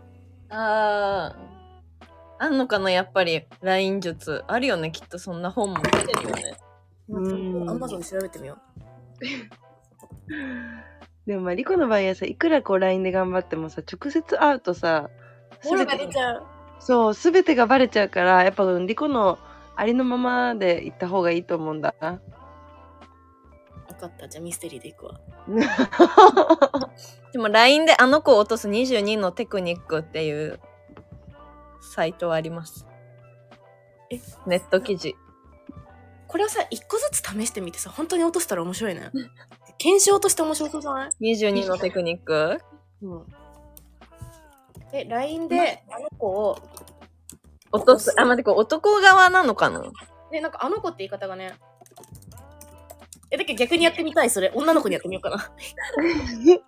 [0.48, 1.63] あー。
[2.44, 3.46] あんのかなやっぱり。
[3.62, 4.44] LINE 術。
[4.46, 5.18] あるよね、きっと。
[5.18, 6.58] そんな本も出てるよね。
[7.08, 7.70] うん。
[7.70, 8.58] アマゾン調べてみよ
[11.26, 15.08] でもまあ、リコの場合はさ、いくらこう LINE で頑張ってもさ、直接会うとさ、
[15.64, 16.42] うモラがて出ちゃう。
[16.80, 19.38] そう、すべてがバレちゃうから、やっぱリコの
[19.74, 21.94] ありのままで行った方がいいと思うんだ。
[22.00, 22.20] な。
[23.88, 24.28] 分かった。
[24.28, 25.18] じゃあミステリーでいくわ。
[27.32, 30.60] でも LINE であの子を落とす22のテクニックっていう
[31.84, 32.86] サイトはあります。
[34.10, 34.20] え？
[34.46, 35.14] ネット記事。
[36.26, 39.12] これをさ一個ずつ試してみてさ本当に落としたら面白いね
[39.78, 42.58] 検証として面白そうじゃない22のテクニック？
[43.02, 43.26] うん
[44.90, 46.56] で、LINE であの子を、
[47.72, 48.12] 落とす？
[48.16, 49.82] あ、待って、これ男側なのかな？
[50.30, 51.54] で、なんかあの子って言い方がね、
[53.32, 54.52] え、だけど逆にやってみたい、それ。
[54.54, 55.50] 女の子にやってみようかな。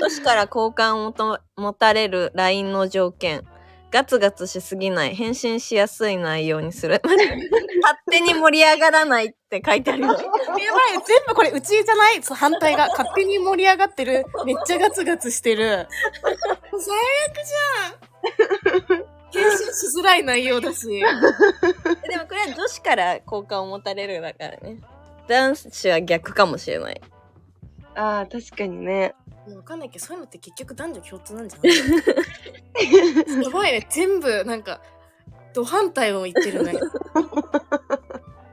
[0.00, 3.42] 年から好感をと持たれる LINE の条件。
[3.90, 5.14] ガツガツしすぎない。
[5.14, 7.00] 返信しやすい内容にする。
[7.04, 10.08] 勝手に盛り上がらないって書いてあるよ。
[10.12, 10.22] やばい、
[11.06, 12.20] 全部これうちじゃない？
[12.22, 12.88] 反対が。
[12.88, 14.24] 勝手に盛り上がってる。
[14.44, 15.86] めっちゃガツガツしてる。
[16.22, 16.30] 最
[18.78, 19.06] 悪じゃん。
[19.32, 20.86] 返信しづらい内容だし。
[20.88, 24.78] でもこれは女子から好感を持たれるだからね。
[25.28, 27.00] 男子は逆かもしれない。
[27.94, 29.14] ああ、確かにね。
[29.56, 31.68] わかんないけど、そういうのって結局男女共通なんじゃな
[33.40, 33.42] い？
[33.42, 34.80] やばいね、全部、なんか、
[35.54, 36.74] ド反対を言ってるね。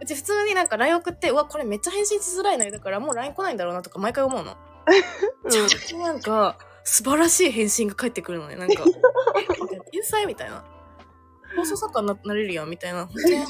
[0.02, 4.56] うち普通になんか LINE 送って、うわ、これめっちゃ返信しづらい内容だから、もう LINE 来ないんだろうなとか毎回思うの。
[5.50, 8.56] ちゃんとなんか、素晴らしい返信が返ってくるのね。
[8.56, 8.84] なんか、
[9.74, 10.64] え天才みたいな。
[11.58, 13.06] 放送作家にななれるやんみたいな。
[13.08, 13.46] 本当に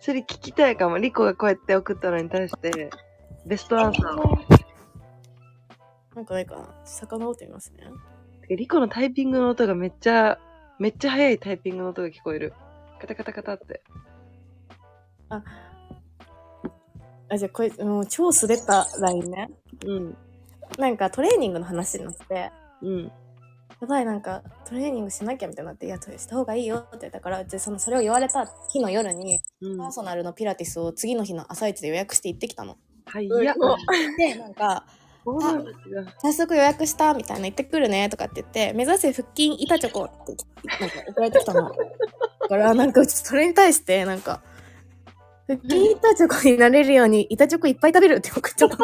[0.00, 0.98] それ聞きたいかも。
[0.98, 2.90] リコがこうやって送ったのに対して、
[3.46, 4.38] ベストアンサーを。
[6.16, 6.68] なんかないかな。
[6.84, 7.84] 遡ってみますね。
[8.48, 10.38] リコのタイピングの音がめっちゃ、
[10.78, 12.52] めっちゃ速いタイピングの音が聞こえる。
[13.00, 13.82] カタカタカタって。
[15.28, 15.42] あ、
[17.36, 19.50] じゃあこれ、もう超滑った LINE ね。
[19.84, 20.16] うん。
[20.78, 22.50] なんかトレーニングの話になって、
[22.82, 23.04] うん。
[23.80, 29.78] やばい、なんかトレーニングしなきゃみたいになって、いや、した方がいいよって言ったから、でそのそれを言われた日の夜に、うん。
[29.78, 32.76] パーソナルのピラティスを次の日の朝一で予約して行ってきたの。
[33.06, 33.54] はいや。
[34.18, 34.84] で、なんか。
[36.22, 40.36] 早速予約したみたいな、行ってくるねとかって言って、目指せ腹筋板チョコって
[40.80, 41.68] なんか送られてきたの。
[41.68, 44.40] だから、なんかそれに対して、なんか、
[45.48, 48.76] 腹筋板チョコになれるように板チョコいっぱい食べるって送っちゃった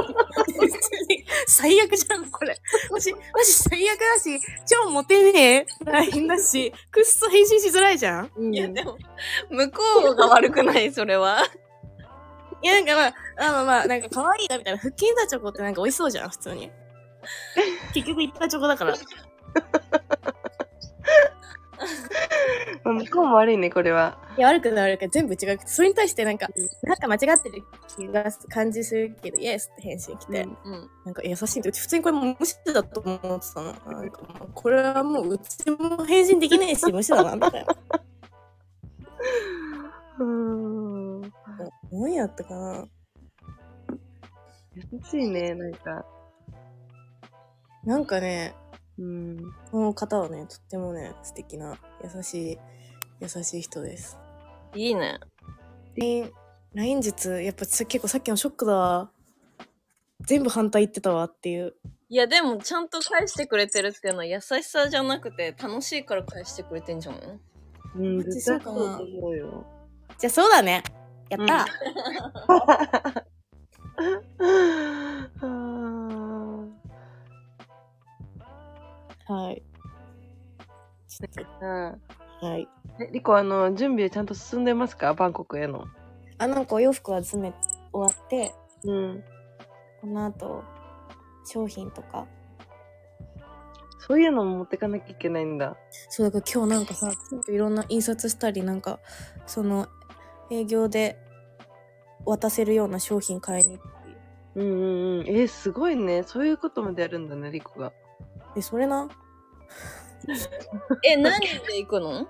[1.46, 2.56] 最悪じゃん、これ。
[2.90, 8.30] マジ、マジ最悪だし、超モテねえ LINE だし、くっそ返信しづらいじゃん。
[8.36, 8.96] うんいや、でも、
[9.50, 11.38] 向こうが悪くない、それは。
[12.62, 13.14] いや、なんかまあ、
[13.48, 16.70] あのまあ、なんか可愛いなみたいな、腹筋板チョコってなんか美味しそうじゃん、普通に。
[17.92, 18.94] 結局板チョコだから。
[22.84, 24.18] まあ向こうも悪いね、これは。
[24.36, 25.10] いや、悪くない悪くない。
[25.10, 26.48] 全部違くて、それに対してなんか、
[26.82, 27.62] なんか間違ってる
[27.96, 30.90] 気がす感じするけど、イエスって返信来て、うんうん。
[31.04, 33.72] なんか優しいんで、うち普通にこれもう無視だと思ってたの。
[33.72, 37.76] なんかもうこれはもううちも返信できねえし、無視だな、みたいな。
[40.18, 41.32] うーん。
[41.90, 42.86] 何やったかな
[44.74, 46.04] 優しいね、なんか。
[47.84, 48.54] なんかね、
[48.98, 49.36] うん。
[49.70, 52.58] この方はね、とってもね、素敵な、優しい、
[53.20, 54.18] 優しい人です。
[54.74, 55.18] いいね。
[55.96, 56.32] LINE、
[56.74, 59.10] LINE 術、やっぱさ結構さっきのショックだわ。
[60.20, 61.74] 全部反対言ってたわっていう。
[62.08, 67.40] いや、でも、ちゃんと返してくれてるっていうのは優しさじゃなくて、楽しいから返してくれてんじゃん。
[67.96, 69.66] うん、絶対そうと思うよ。
[70.22, 70.84] じゃあそうだね。
[71.30, 71.66] やった、
[75.42, 76.72] うん
[79.26, 79.62] はい。
[81.60, 81.96] あ
[82.40, 82.68] はい。
[83.00, 85.12] え、リコ、あの、準備はちゃんと進んでますか？
[85.12, 85.86] バンコクへの。
[86.38, 87.52] あ、なんかお洋服は詰め
[87.92, 88.54] 終わって、
[88.84, 89.24] うん。
[90.02, 90.62] この後、
[91.44, 92.28] 商品とか。
[93.98, 95.76] そういうのも持ってかなきゃいけないんだ。
[96.08, 98.98] そう、だから今日なんかさ、ちょっといろんな印刷したり、なんか、
[99.46, 99.88] その、
[100.52, 101.18] 営業で
[102.26, 103.92] 渡せるような商品買いに行って。
[104.54, 105.26] うんうんうん。
[105.26, 106.22] えーすごいね。
[106.24, 107.92] そういうことまでやるんだね、リコが。
[108.56, 109.08] え、それな？
[111.04, 112.28] え、何で行くの？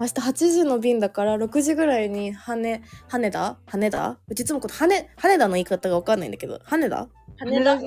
[0.00, 3.58] 明日8時の便だから6時ぐらいに羽羽田？
[3.66, 4.18] 羽田？
[4.28, 7.08] うちいつもこの羽羽田の言い方がわかんないんだけど羽田？
[7.38, 7.78] 羽田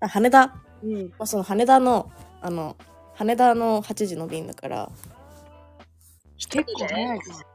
[0.00, 1.08] あ羽田、うん。
[1.10, 2.76] まあ、その羽田のあの
[3.14, 4.90] 羽田の8時の便だから
[6.36, 7.51] 結構早いじゃん。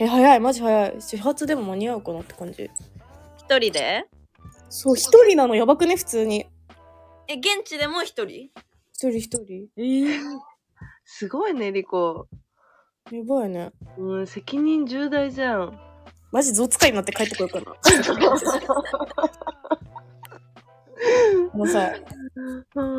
[0.00, 0.40] え早い。
[0.40, 1.00] マジ早い。
[1.00, 2.70] 始発でも間に合うかなって感じ。
[3.36, 4.06] 一人で？
[4.68, 5.54] そう一人なの。
[5.54, 5.96] やばくね？
[5.96, 6.46] 普通に。
[7.28, 8.50] え、現地でも一人？
[8.94, 9.68] 一人一人。
[9.76, 10.18] え
[11.04, 12.26] すごいね、リコ。
[13.10, 13.72] やばいね。
[13.98, 15.78] うん、責任重大じゃん。
[16.30, 17.76] マジゾウ使いになって帰ってこようかな。
[21.52, 21.92] あのさ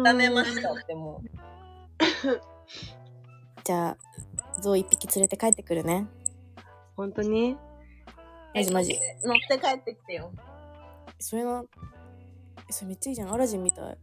[0.04, 1.28] ダメましたってもう。
[3.64, 3.98] じゃあ
[4.62, 6.06] ゾウ一匹連れて帰ってくるね
[6.96, 7.58] 本当に？
[8.56, 9.00] マジマジ。
[9.24, 10.32] 乗って帰ってきてよ。
[11.20, 11.64] それな
[12.70, 13.34] えそれめっちゃいいじゃん。
[13.34, 13.98] アラジンみたい。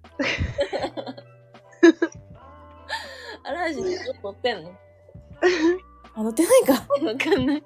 [3.44, 3.84] アラジン
[4.22, 4.72] 乗ってんの？
[6.14, 6.72] あ乗ってないか。
[6.72, 6.78] わ
[7.16, 7.62] かんない。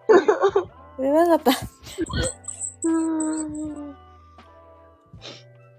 [0.99, 1.61] 乗れなかった。
[2.83, 3.97] うん。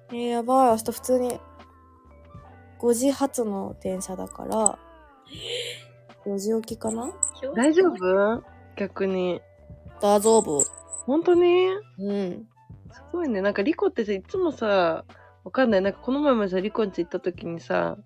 [0.09, 0.69] えー、やばい。
[0.71, 1.39] 明日普通に
[2.79, 4.79] 5時発の電車だから、
[6.25, 7.11] 4時起きかな？
[7.55, 8.43] 大丈夫？
[8.75, 9.41] 逆に。
[10.01, 10.63] 大丈夫。
[11.05, 11.67] 本当に？
[11.99, 12.47] うん。
[12.91, 13.41] すごいね。
[13.41, 15.05] なんかリコってさ、いつもさ、
[15.43, 15.81] わかんない。
[15.81, 17.97] なんかこの前もさ、リコんち行った時にさ、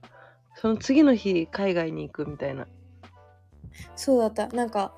[0.55, 2.67] その次の日海外に行くみたいな。
[3.95, 4.47] そうだった。
[4.49, 4.93] なんか、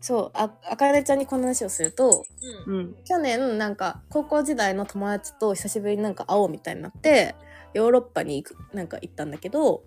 [0.00, 2.24] そう、あ、あかねちゃんにこの話をすると、
[2.66, 2.78] うん。
[2.78, 2.94] うん。
[3.04, 7.34] 去年なんか高校時代の友達と久しぶりになんか会おうみたいになって
[7.74, 9.82] ヨーロッパに行くなんか行ったんだけど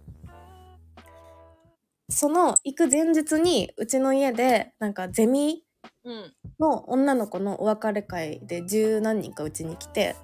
[2.13, 5.63] その行く前日にうちの家でなんかゼミ
[6.05, 6.33] うん。
[6.59, 10.15] の女の子のお別れ会で十何人かうちに来て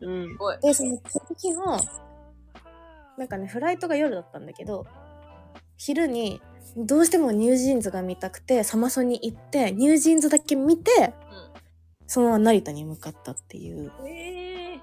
[0.00, 0.38] うん。
[0.62, 0.98] でその
[1.36, 1.78] 日の
[3.18, 4.86] なんかねフライトが夜だったんだけど
[5.76, 6.40] 昼に
[6.76, 11.14] どうしても NewJeansが見たくてサマソに行って NewJeansだけ見て
[12.06, 14.08] そのまま成田に向かったっていううん。
[14.08, 14.80] ええ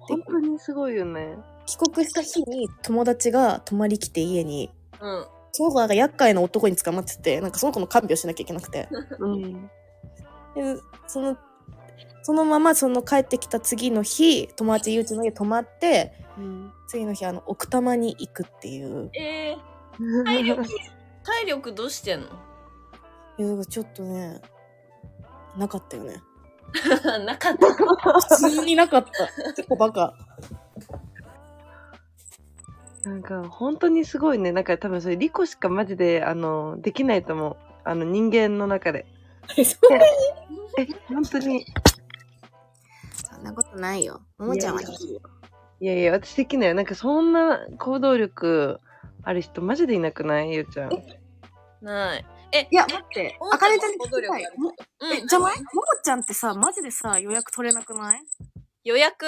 [0.00, 1.36] 本当にすごいよね。
[1.64, 4.70] 帰国した日に友達が泊まり来て家に
[5.00, 5.26] うん。
[5.52, 8.88] その子なんか厄介な男に捕まっててなんかその子の看病しなきゃいけなくて。
[9.18, 9.70] うん。
[10.54, 11.36] でその
[12.22, 16.72] そのままその帰ってきた次の日友達ゆうちの家泊まってうん。
[16.88, 19.10] 次の日あの奥多摩に行くっていう。
[19.14, 19.58] ええ
[20.24, 20.64] 体力、
[21.22, 22.26] 体力どうしてんの？
[23.38, 24.40] いやだからちょっとね
[25.56, 26.16] なかったよね。
[27.26, 27.66] なかった。
[28.20, 29.52] 普通になかった。
[29.54, 30.14] 結構バカ
[33.04, 34.52] なんか本当にすごいね。
[34.52, 37.56] なんか多分それリコしかマジであのできないと思う。
[37.84, 39.06] あの人間の中で。
[39.56, 40.04] えそんな
[40.78, 41.66] え、本当に。
[43.26, 45.20] そんなことないよももちゃんはできるよ
[45.80, 46.74] いやいや、私できないよ。
[46.74, 48.80] なんかそんな行動力
[49.24, 50.52] ある人マジでいなくない？
[50.52, 50.90] ゆうちゃん。
[51.80, 52.24] ない。
[52.52, 58.20] え、いや待ってあかねちゃんに行動力ある聞きたいもうんえじゃないももちゃんってさマジでさ予約取れなくない？
[58.84, 59.26] 予約？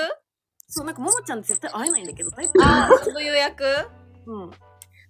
[0.74, 3.64] そうなんかももちゃん絶対会えないんだけど 大ああ、その予約？
[4.26, 4.50] うん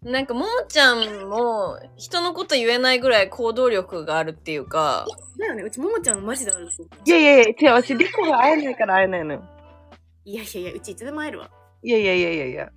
[0.02, 5.06] なんか、ももちゃんも、人のこと言えないぐらい行動力があるっていうか、
[5.38, 6.68] だよねうちももちゃんマジである
[7.06, 9.42] いやいやいや、違う、私リコが会えないから会えないのよ。
[10.26, 11.50] いやいやいやうちいつでも会えるわ
[11.82, 12.68] いやいやいやいやいや。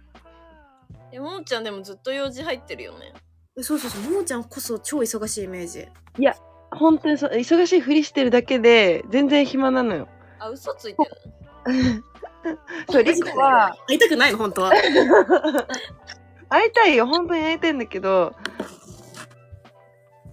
[1.12, 3.14] え、ももちゃんでもずっと用事入ってるよね。
[3.60, 5.86] えそうそうそうももちゃんこそ超忙しいイメージ
[6.72, 10.08] 本当にそう忙しいふりしてるだけで全然暇なのよ。
[10.40, 11.12] あ、嘘ついてる
[12.90, 14.32] そう、リコは、会いたくない。
[14.32, 14.72] の本当は。
[16.50, 18.34] 会いたいよ、本当に会いたいんだけど、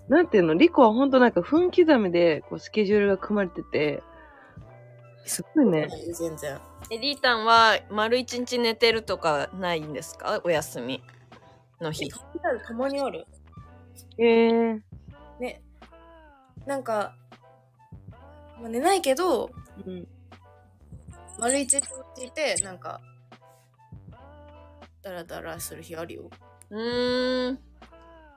[0.08, 4.02] なんていうの、リコは本当なんか分刻みでこうスケジュールが組まれてて、
[5.24, 5.88] すごいね。
[6.12, 6.60] 全然
[6.90, 10.40] え、リータンは丸一日寝てるとかないんですか？
[10.44, 11.02] お休み
[11.80, 12.10] の日。
[12.10, 13.26] たまにある。
[14.18, 14.80] えー、
[15.40, 15.62] ね。
[16.66, 17.14] なんか、
[18.60, 19.50] まあ、寝ないけど
[19.86, 20.06] うん。
[21.44, 21.86] 丸一日落
[22.16, 23.02] ちてなんか
[25.02, 26.30] ダラダラする日あるよ
[26.70, 27.58] うーん。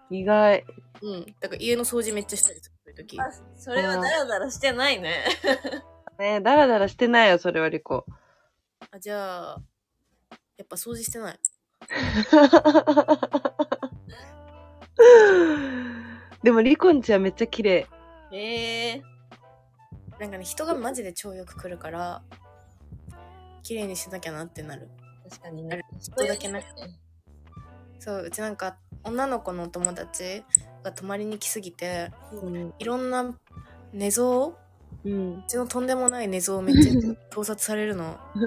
[0.09, 0.65] 意外。
[1.01, 3.23] うんだから家の掃除めっちゃしたりする時あ、
[3.55, 5.23] それはダラダラしてないね。
[6.19, 8.05] ねだらだらしてないよ、それはリコ。
[8.91, 9.61] あじゃあ
[10.57, 11.39] やっぱ掃除してない
[16.43, 17.87] でもリコんちはめっちゃ綺麗。
[18.33, 19.01] ええ
[20.19, 22.21] なんかね人がマジで超よく来るから
[23.67, 24.87] 綺麗にしなきゃなってなる
[25.29, 25.83] 確かにあれね。
[25.99, 26.65] 人だけなく
[27.99, 30.45] そううちなんか女の子のお友達
[30.83, 32.73] が泊まりに来すぎてうん。
[32.79, 33.35] いろんな
[33.91, 34.53] 寝相
[35.03, 35.43] うんう。
[35.49, 36.93] ちのとんでもない寝相めっちゃ
[37.29, 38.17] 盗撮されるの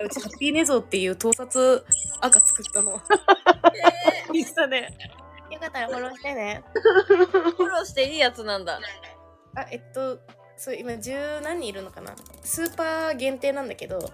[0.00, 1.84] うちハッピー寝相っていう盗撮
[2.22, 3.02] 赤作ったの
[4.32, 4.88] インスタで
[5.50, 8.80] よかったらフォローしてね フォローしていいやつなんだ。
[9.56, 10.18] あえっと
[10.56, 12.14] そう今十何人いるのかな？
[12.42, 13.98] スーパー限定なんだけど。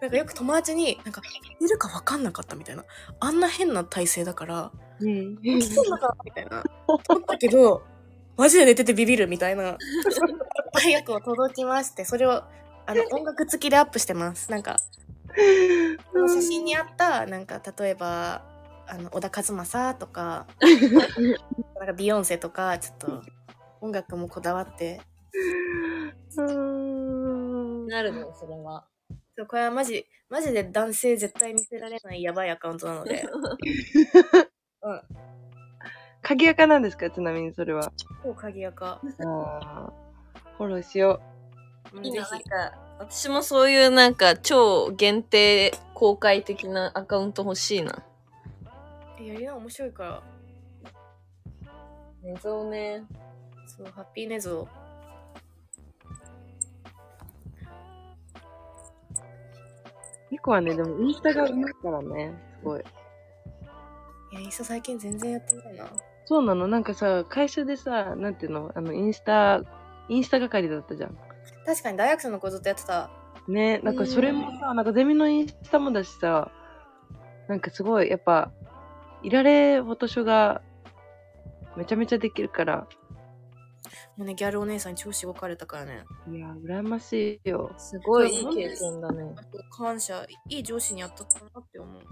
[0.00, 1.22] なんかよく友達になんか
[1.60, 2.84] いるか分かんなかったみたいな。
[3.20, 4.70] あんな変な体勢だから
[5.00, 5.38] うん。
[5.38, 6.62] 来てんのかなみたいな。
[6.86, 7.82] 思ったけど
[8.36, 9.78] マジで寝ててビビるみたいな。
[10.74, 12.42] 早く届きましてそれを
[12.86, 14.50] あの音楽付きでアップしてます。
[14.50, 14.78] なんか
[16.28, 18.42] 写真にあったなんか例えば
[18.86, 20.46] あの小田和正とか
[21.80, 23.22] なんかビヨンセとかちょっと
[23.84, 25.02] 音楽もこだわって。
[26.38, 27.86] うん。
[27.86, 28.86] なるの、それは。
[29.36, 33.24] そうこれはマジマジで男性絶対見せられないやばいアカウントなので。
[36.22, 37.10] 鍵垢なんですか？
[37.10, 37.92] ちなみにそれは。
[38.22, 39.00] 超鍵垢。
[40.56, 41.20] フォローしよ
[42.02, 48.02] いいな、うんか、私もそういうなんか超限定公開的なアカウント欲しいな。
[49.20, 50.22] えやりな面白いから。
[52.22, 53.04] 寝相ね。
[53.76, 54.68] そうハッピーネズをう。
[60.30, 62.80] リコはね、でもインスタがうまいからね、すごい。
[62.80, 62.84] い
[64.34, 65.86] や、インスタ最近全然やってないな。
[66.26, 66.68] そうなの？
[66.68, 68.70] なんかさ、会社でさ、なんていうの？
[68.74, 69.62] あの、インスタ、
[70.08, 71.18] インスタ係だったじゃん。
[71.66, 73.10] 確かに大学生の子ずっとやってた。
[73.48, 76.50] ね、なんかそれもさ、なんかゼミのインスタもだしさ、
[77.48, 78.52] なんかすごい、やっぱ、
[79.22, 80.62] いられフォトショが
[81.76, 82.86] めちゃめちゃできるから、
[84.16, 86.04] もうね、ギャルお姉さんに超しごかれたからね。
[86.30, 87.74] いや、羨ましいよ。
[87.78, 89.34] すごいいい経験だね。
[89.70, 92.02] 感謝、いい上司にやったかなって思う。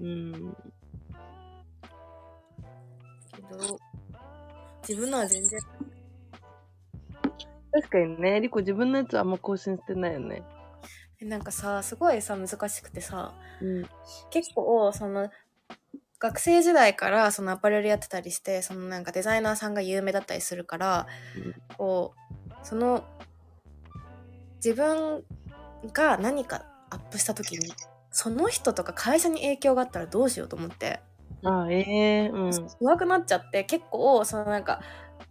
[0.00, 0.56] うん。
[3.34, 3.78] けど、
[4.88, 5.60] 自分のは全然、
[7.72, 10.42] 確かにね、リコ自分のやつあんま更新してないよね。
[11.20, 13.86] えなんかさ、すごいさ、難しくてさ、うん。
[14.30, 15.30] 結構、その、
[16.22, 21.08] 学生時代からそのアパレルやってたりして、そのなんかデザイナーさんが有名だったりするから、
[21.76, 23.02] こう、その、
[24.64, 25.24] 自分
[25.92, 27.72] が何かアップした時に、
[28.12, 31.00] その人とか会社に影響があったらどうしようと思って、
[31.42, 32.68] あええうん。
[32.78, 34.80] 怖くなっちゃって結構そのなんか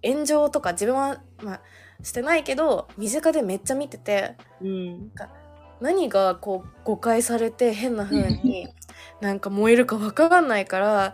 [0.03, 1.61] 炎上とか自分は、まあ、
[2.03, 5.11] してないけど身近でめっちゃ見ててうん。
[5.81, 8.67] 何がこう誤解されて変な風に
[9.19, 11.13] なんか燃えるか分かんないから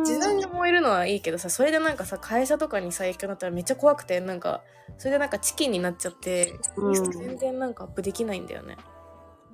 [0.00, 4.62] 自分が燃えるのはいいけどさそれでなんかさ会社とかにさ影響になったらめっちゃ怖くてなんか
[4.98, 8.76] それでなんかチキンになっちゃって、うん全然なんかアップできないんだよね。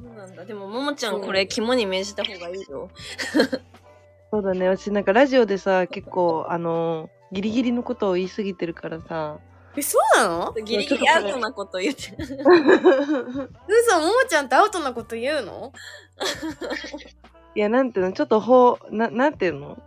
[0.03, 0.45] そうなんだ。
[0.45, 2.91] でも、ももちゃんこれ肝に銘じた方がいいよ。
[4.31, 4.69] そうだね。
[4.69, 9.39] 私なんかラジオでさ、結構、あのギリギリのことを言い過ぎてるからさ。
[9.77, 10.53] えそうなの？
[10.65, 12.17] ギリギリアウトなこと言ってる。
[12.25, 15.73] 嘘ももちゃんってアウトなこと言うの？
[17.55, 19.79] いや、なんていうの、ちょっとほう、な、なんていうの？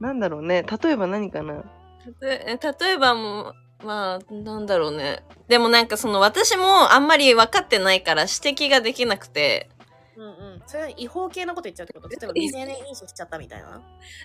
[0.00, 0.64] なんだろうね。
[0.82, 1.62] 例えば何かな？
[2.04, 3.52] たとえ例えばも
[3.82, 5.24] う、まあ、なんだろうね。
[5.48, 8.32] でもなんかその私もあんまり分かってないから指
[8.66, 9.70] 摘ができなくて、
[10.16, 10.62] うんうん。
[10.66, 12.08] それは違法系なこと言っちゃうってこと？
[12.08, 13.80] 例えば未成年飲酒しちゃったみたいな？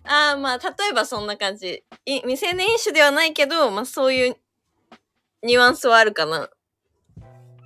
[0.05, 1.84] ああまあ、例えばそんな感じ。
[2.05, 4.38] い未成年飲酒ではないけど、まあそういう
[5.43, 6.49] ニュアンスはあるかな。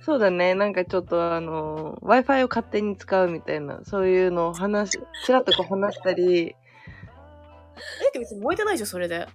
[0.00, 0.54] そうだね。
[0.54, 6.54] なんかちょっとあの Wi-Fi を勝手に使うみたいな、そういうのを話し、ちらっとこう話したり、
[8.04, 9.28] えって別に燃えてないでしょ、それで。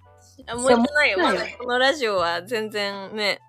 [0.46, 1.18] あ、もう言ってないよ。
[1.18, 3.40] まだこのラジオは全然ね、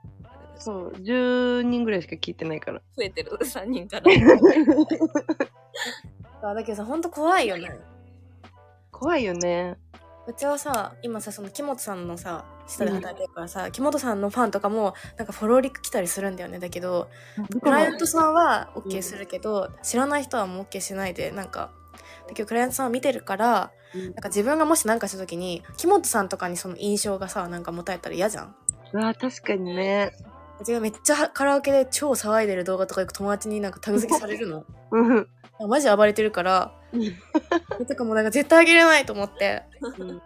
[0.59, 2.81] そう、10人ぐらいしか聞いてないから。
[2.97, 3.31] 増えてる。
[3.41, 4.11] 3人から。
[6.49, 7.79] あだけどさ、ほんと怖いよね。
[8.91, 9.77] 怖いよね。
[10.29, 16.59] うちはさ、今さ、その木本さんのさ、下で働いてるからさ、木本さんのファンとかも、なんかフォローリック来たりするんだよね。
[16.59, 17.09] だけど、
[17.61, 21.71] クライアントさんは OK するけど、知らない人はもう OK しないで、なんか、
[22.27, 28.55] だけどクライアントさんは見てるから、うんなんか自分がもし何かした時に、木本さんとかにその印象がさ、なんか持たれたら嫌じゃん。
[28.93, 30.11] うわ確かにね。
[30.61, 34.63] うちがめっちゃカラオケで超騒いでる動画とかよく友達になんかタグ付けされるの。
[34.91, 35.27] うん。
[35.59, 36.78] あマジ暴れてるから、
[37.87, 39.63] とかもなんか絶対あげれないと思って。
[39.81, 40.21] うん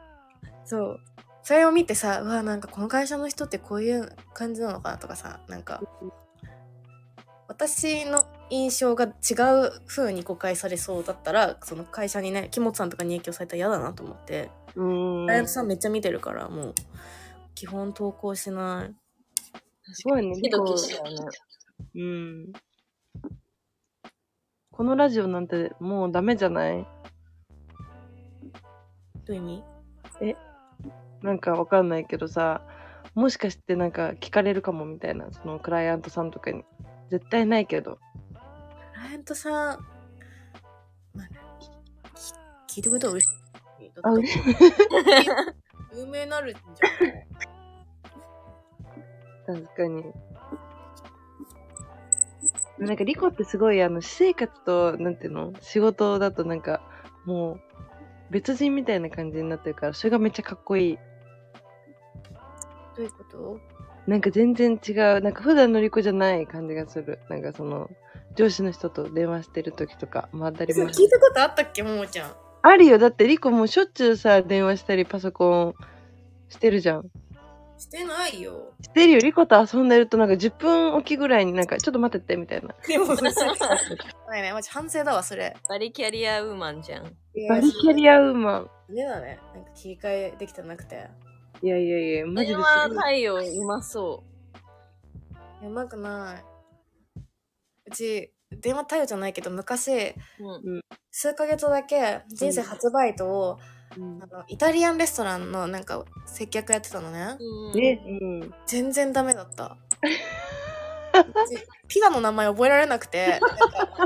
[0.65, 0.99] そう。
[1.43, 5.81] それを見てさ、うわ、なんかこの会社の人ってこういう感じなのかなとかさ、なんか、
[7.49, 9.09] 私の印象が違
[9.67, 16.75] う風に誤解されそうだったら、その会社にね、木本さんとかに影響されたら嫌だなと思って、うんクライアントさんめっちゃ見てるから、もう、
[17.55, 18.95] 基本投稿しない。
[19.91, 20.35] すごいね。
[20.35, 21.15] ドキドキしちゃうね。
[21.95, 22.53] うん。
[24.75, 26.85] このラジオなんてもうダメじゃない？
[29.25, 29.63] どういう意
[30.19, 30.35] 味？
[31.21, 32.61] なんかわかんないけどさ、
[33.15, 36.65] もしかしてなんか聞かれるかもみたいな、そのクライアントさんとかに。
[37.09, 37.99] 絶対ないけど。
[38.33, 39.79] クライアントさん、
[41.13, 41.27] まあ、
[42.67, 43.31] き聞いてくれたら嬉し
[43.79, 43.91] い。
[43.93, 44.01] だ。
[45.95, 46.61] 有名になるんじ
[49.45, 50.03] 確かに。
[52.79, 56.81] なんかリコってすごいあの私生活と、なんていうの仕事だとなんか
[57.25, 57.59] もう
[58.31, 60.97] 別人みたいな感じになってるから、それがめっちゃかっこいい。
[62.95, 63.59] どういうこと？
[64.05, 65.21] なんか全然違う。
[65.21, 67.19] なんか普段のリコじゃない感じがする。
[67.29, 67.89] なんかその、
[68.35, 70.87] 上司の人と電話してる時とか、まあ当たり前。
[70.87, 71.83] 聞いたことあったっけ？
[71.83, 72.31] ももちゃん。
[72.63, 72.97] あるよ。
[72.97, 75.85] だってリコもうしょっちゅうさ、電話したりパソコン
[76.49, 77.05] してるじゃん。
[77.77, 78.73] してないよ。
[78.81, 79.19] してるよ。
[79.19, 82.73] リコと遊んでるとなんか10分おきぐらいになんかちょっと待っててみたいな。
[82.87, 84.53] でも、ないね。
[84.53, 85.55] マジ反省だわ、それ。
[85.67, 87.03] バリキャリアウーマンじゃん。
[87.49, 88.69] バリキャリアウーマン。
[88.93, 89.39] ねだね。
[89.53, 91.09] なんか切り替えできてなくて。
[91.61, 92.63] いやいやいや、マジ電ですごい。
[92.63, 94.23] 話対応うまそ
[95.61, 96.43] うまくない。
[97.85, 100.15] うち、電話対応じゃないけど、昔、う。
[100.63, 100.81] うん。
[101.11, 107.37] 数ヶ月だけ人生初バイトを、うんあのイタリアンレストランのなんか接客やってたのね。
[107.39, 108.53] うんね、うん。
[108.65, 109.77] 全然ダメだった。
[111.87, 113.39] ピザの名前覚えられなくて、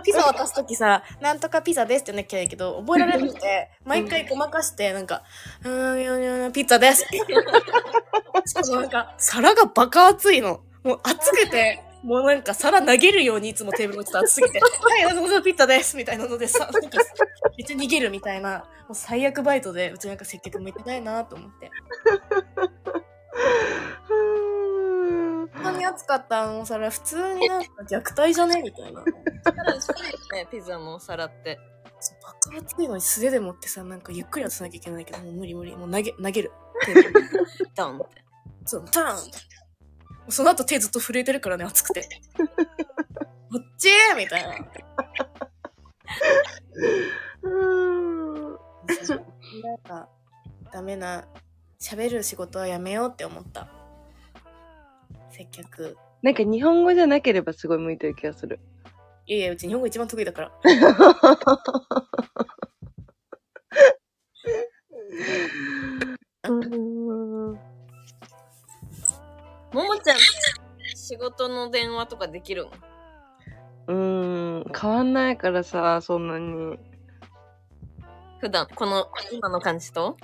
[0.04, 5.24] ピザ渡すときさ、 なんとかピザですって言わなきゃいけないけど、覚えられなくて、毎回ごまかして、なんか、
[5.64, 7.18] うーん、ピッツァですって。
[8.46, 10.62] しかもなんか、皿がバカ熱いの。
[10.84, 17.00] もう熱くて、もうなんか皿投げるようにいつもテーブルに置いてた熱すぎて、 はい、どうぞピッツァですみたいなのでさ、 なんか、
[17.58, 21.72] めっちゃ逃げるみたいな、もう最悪バイトで、うちなんか接客向いてないなと思って。
[25.54, 28.62] こんなに暑かったあの皿、普通になんか虐待じゃね？
[28.62, 29.04] みたいな。
[29.04, 31.60] ね、ピザのお皿って。
[32.00, 35.76] そう爆発いのに素手で持ってさ、なんかゆっくり渡さなきゃいけないけど、もう無理無理。
[35.76, 36.52] もう投げ、投げる。
[36.86, 37.28] テーブルに
[37.76, 38.24] ドンって。
[38.66, 39.32] そう、ターンって
[40.30, 42.08] その後手ずっと震えてるからね、熱くて。
[42.38, 44.56] こっちみたいな。
[47.44, 48.58] うん
[49.64, 50.10] なんか、
[50.72, 51.26] ダメな、
[51.80, 53.70] 喋る仕事はやめようって思った。
[55.30, 55.98] 接客。
[56.22, 58.60] なんか日本語じゃなければすごい向いてる気がする。
[59.26, 60.52] いやいや、うち日本語一番得意だから。
[66.50, 67.77] うん
[69.78, 70.18] ももちゃん、
[70.96, 72.72] 仕事の電話とかできるの？
[73.90, 76.80] うーん、変わんないからさ、そんなに。
[78.40, 80.18] 普段、この、今の感じと？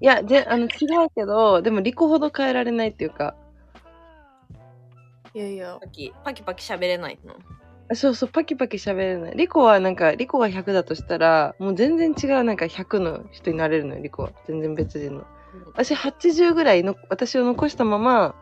[0.00, 0.68] いや、で、あの、違
[1.06, 3.34] うけど、でも、リコほど変えられないっていうか、
[5.34, 7.34] いやいやパ、キ、パキパキ喋れないの？
[7.90, 9.36] あそうそう、パキパキ喋れない。
[9.36, 14.30] リコはなんか、リコが100だとしたら、もう全然違うなんか100の人になれるのよ、リコは。
[14.46, 15.26] 全然別人の。
[15.74, 18.34] 私80ぐらいの、私を残したまま、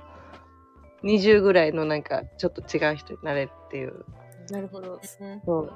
[1.04, 4.04] 20ぐらいのなんか、ちょっと違う人になれるっていう。
[4.50, 4.94] なるほど。
[4.94, 4.96] う
[5.26, 5.72] んそう。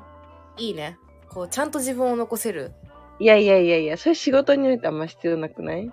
[0.56, 0.98] いいね。
[1.28, 2.72] こう、ちゃんと自分を残せる。
[3.18, 5.90] いやいやいやいや、それ仕事においてあんま必要なくない？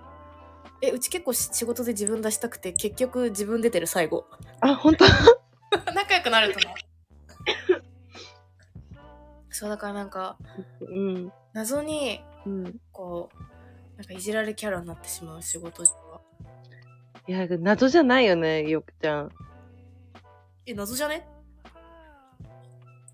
[0.82, 4.26] え、うち結構し仕事で自分出したくて、結局自分出てる最後。
[4.60, 5.04] あ、本当？
[5.94, 6.74] 仲良くなるとね。
[9.50, 10.36] そうだからなんか、
[10.80, 11.32] うん。
[11.52, 12.80] 謎に、うん。
[12.92, 15.84] こう、なんかいじられキャラになってしまう仕事。
[17.30, 19.30] いや、謎じゃないよね、よくちゃん。
[20.66, 21.24] え、謎じゃね？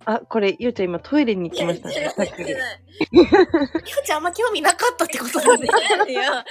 [0.06, 2.30] あ、これ、ゆうちゃん今トイレに行きましたね、さっき。
[2.32, 3.26] ひょ
[4.06, 5.68] ちゃんあんま興味なかったってことだね。
[6.08, 6.46] いや、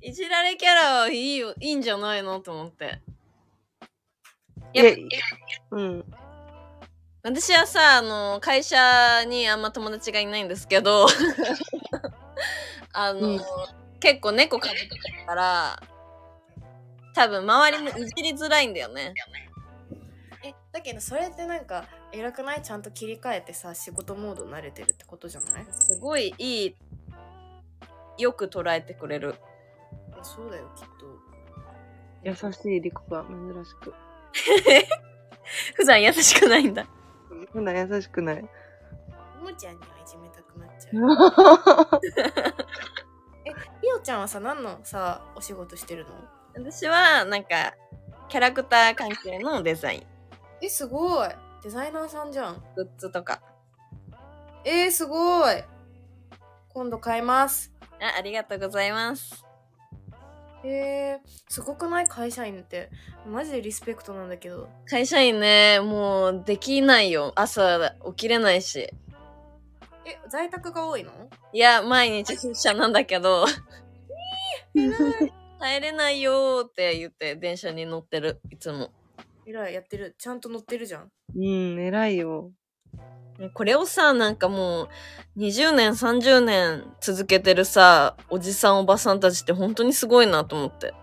[0.00, 3.00] いじられキャラはいいよ、いいんじゃないのと思って。
[4.72, 5.08] いやいや、
[5.72, 6.04] うん。
[7.24, 11.08] 私はさ、あの、会社にあんま友達がいないんですけど、
[12.92, 13.40] あの、うん
[13.98, 15.82] 結構猫飼ってたから、
[17.14, 19.14] 多分周りもいじりづらいんだよね。
[20.42, 22.62] え、だけどそれってなんか、偉くない？
[22.62, 25.66] ちゃんと切り替えてさ、仕事モード慣れてるってことじゃない？
[25.70, 26.76] すごいいい、
[28.18, 29.34] よく捉えてくれる。
[30.12, 31.18] えそうだよ、きっと。
[32.22, 33.94] 優しいリコが珍しく。
[35.74, 36.86] 普段優しくないんだ。
[37.52, 38.42] 普段優しくない。
[38.42, 38.48] も
[39.42, 40.90] もちゃんにはいじめたくなっちゃ
[41.88, 42.00] う。
[43.46, 43.50] え、
[43.80, 46.10] ひよちゃんはさ、何のさ、お仕事してるの？
[46.54, 47.74] 私は、なんか、
[48.28, 50.06] キャラクター関係のデザイン、
[50.62, 51.28] え、すごい。
[51.62, 52.62] デザイナーさんじゃん。
[52.76, 53.42] グッズとか。
[54.64, 55.64] えー、すごい。
[56.72, 57.72] 今度買います。
[58.00, 59.44] あありがとうございます。
[60.62, 62.90] えー、すごくない会社員って。
[63.26, 64.68] マジでリスペクトなんだけど。
[64.86, 67.32] 会社員ね、もうできないよ。
[67.36, 68.80] 朝起きれないし。
[68.80, 71.12] え、在宅が多いの？
[71.52, 73.46] いや、毎日出社なんだけど。
[75.60, 78.90] 帰れないよーって言って電車に乗ってる、いつも。
[79.46, 80.14] えらい、やってる。
[80.18, 81.10] ちゃんと乗ってるじゃん。
[81.36, 82.50] うん、偉いよ。
[83.54, 84.88] これをさ、なんかもう、
[85.38, 90.94] 20年、30年続けてるさ、おじさんおばさんたちって本当にすごいなと思って。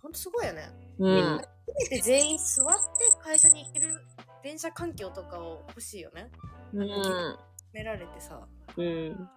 [0.00, 0.70] ほんとすごいよね。
[0.98, 1.40] うん。
[1.78, 4.00] せめて全員座って会社に行ける
[4.42, 6.30] 電車環境とかを欲しいよね。
[6.74, 7.38] うん。
[7.72, 8.40] められてさ。
[8.76, 9.28] うん。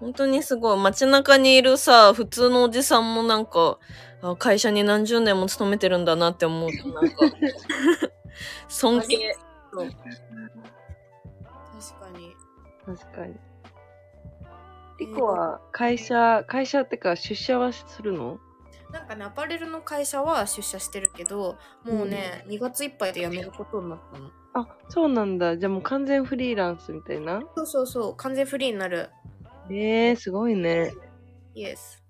[0.00, 0.78] 本当にすごい。
[0.78, 3.78] 街中にいるさ、普通のおじさんもなんか、
[4.22, 7.14] あ会社に何十年も勤めてるんだなって思うと、なんか、
[8.68, 9.36] 尊敬。
[9.72, 9.90] 確
[12.00, 12.34] かに。
[12.84, 13.34] 確かに。
[14.98, 18.38] リコは会社、会社ってか出社はするの？
[18.92, 24.30] なんかね、アパレルの会社は出社してるけど、もうね、2月いっぱいで辞めることになったの。
[24.54, 25.58] あ、そうなんだ。
[25.58, 27.42] じゃあもう完全フリーランスみたいな？
[27.56, 29.10] そうそうそう、完全フリーになる。
[29.70, 30.92] えー、すごいね。
[31.54, 32.02] イエス。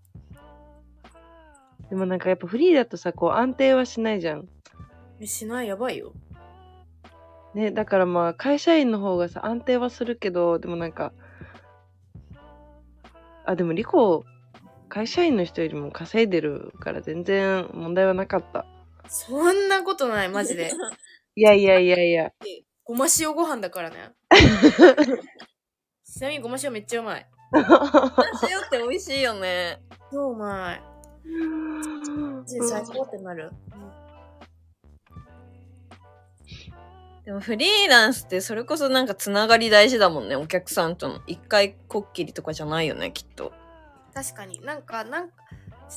[1.89, 4.49] でもなんかやっぱフリーだとさ、こう安定はしないじゃん。
[5.21, 6.13] えしない、やばいよ。
[7.55, 11.13] ね、だからまあ会社員の方がさ、安定はするけど、でもなんか、
[13.45, 14.25] あ、でもリコ、
[14.89, 18.67] 会社員の人よりも稼いでるから全然問題はなかった。
[19.09, 20.71] そんなことない、マジで。
[21.37, 22.33] いやいやいやいや。
[22.85, 24.13] ごま塩ご飯だからね。
[26.05, 27.27] ちなみにごま塩めっちゃうまい。
[27.55, 29.81] 塩って美味しいよね。
[30.13, 30.83] 超うまい。
[32.09, 33.51] マジで最高ってなる。
[37.25, 40.37] でもフリーランスってそれこそなんかつながり大事だもんね。
[40.37, 41.21] お客さんとの。
[41.27, 43.53] 一回こっきりとかじゃないよね、きっと。
[44.15, 45.35] 確かになんかなんか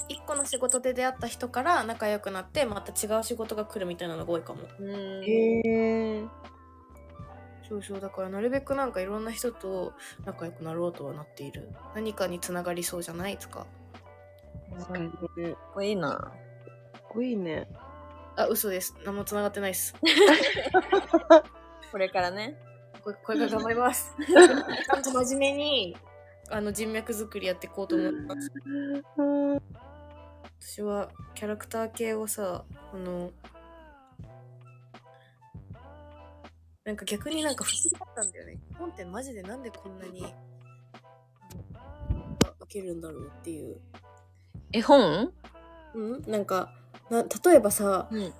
[0.07, 4.61] 一個の仕事で出会った人から仲良くなってまた違う仕事が来るみたいなのが多いかも。
[5.23, 6.23] へえ。
[7.69, 9.93] そうそうだからなるべくなんかいろんな人と
[10.25, 13.67] 仲良くなろうとはなっている何かにつながりそうじゃないですか？
[14.79, 15.55] 確かにね。
[15.73, 16.09] これいいな。
[16.11, 16.31] か
[16.97, 17.67] っこいいね。
[18.35, 19.93] あ嘘です何もつながってないです
[21.91, 22.57] これからね。
[23.03, 25.97] これこれから頑張りますちゃんと真面目に
[26.49, 28.51] あの人脈作りやっていこうと思います
[30.59, 33.31] 私はキャラクター系をさあの
[36.89, 38.57] なんか逆になんか不思議だったんだよね。
[38.75, 40.25] 本ってマジでなんでこんなに
[42.43, 43.77] あ受けるんだろうっていう。
[44.71, 45.31] 絵本？
[45.93, 46.23] うん？
[46.25, 46.73] なんか
[47.11, 48.33] な例えばさうん。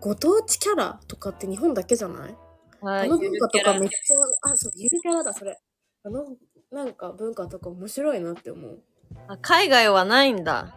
[0.00, 2.34] ご当地キャラとかって日本だけじゃない？
[2.80, 5.54] あの文化とかめっちゃあそうゆるキャラだそれ。
[6.02, 6.24] あの
[6.72, 8.80] なんか文化とか面白いなって思う。
[9.28, 10.74] あ海外はないんだ。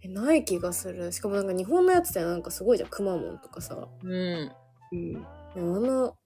[0.00, 1.12] えない気がする。
[1.12, 2.88] しかもなんか日本のやつってなんかすごいじゃん。
[2.88, 3.76] くまモンとかさ。
[4.02, 4.50] うん。
[4.92, 5.26] うん。
[5.54, 6.16] でもあの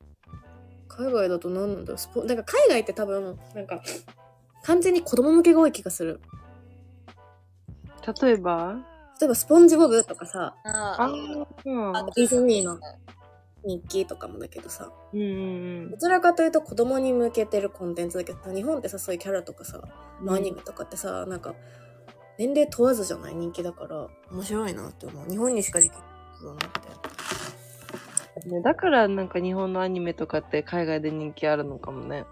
[0.89, 3.83] 海外だと何なんだろうスポなんか海外って多分なんか
[4.63, 6.21] 完全に子供向けが多い気がする。
[8.23, 8.77] 例えば？
[9.21, 11.47] 例えばスポンジボブとかさああー
[12.15, 12.79] ディズニーの
[13.65, 14.93] 日記とかもだけどさ。
[15.13, 15.25] うんう
[15.87, 19.81] んどちらかというと子供に向けてるコンテンツだけどさ日本ってさそういうキャラとかさ、
[20.29, 21.55] アニメとかってさなんか
[22.39, 25.31] 年齢問わずじゃない人気だから面白いなって思う。
[25.31, 26.01] 日本にしかできない
[26.41, 26.89] ことだなって
[28.41, 32.25] ねだからなんか日本のアニメとかって海外で人気あるのかもね。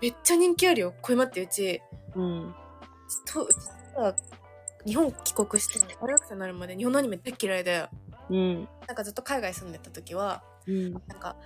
[0.00, 1.80] めっちゃ人気あるよこれ待ってうち
[2.14, 2.54] うん。
[3.32, 3.48] と
[4.86, 7.88] 日本帰国して大学生になるまで日本のアニメ大っ嫌いで
[8.28, 8.68] うん。
[8.86, 10.92] なんかずっと海外住んでた時はうん。
[10.92, 11.36] なんか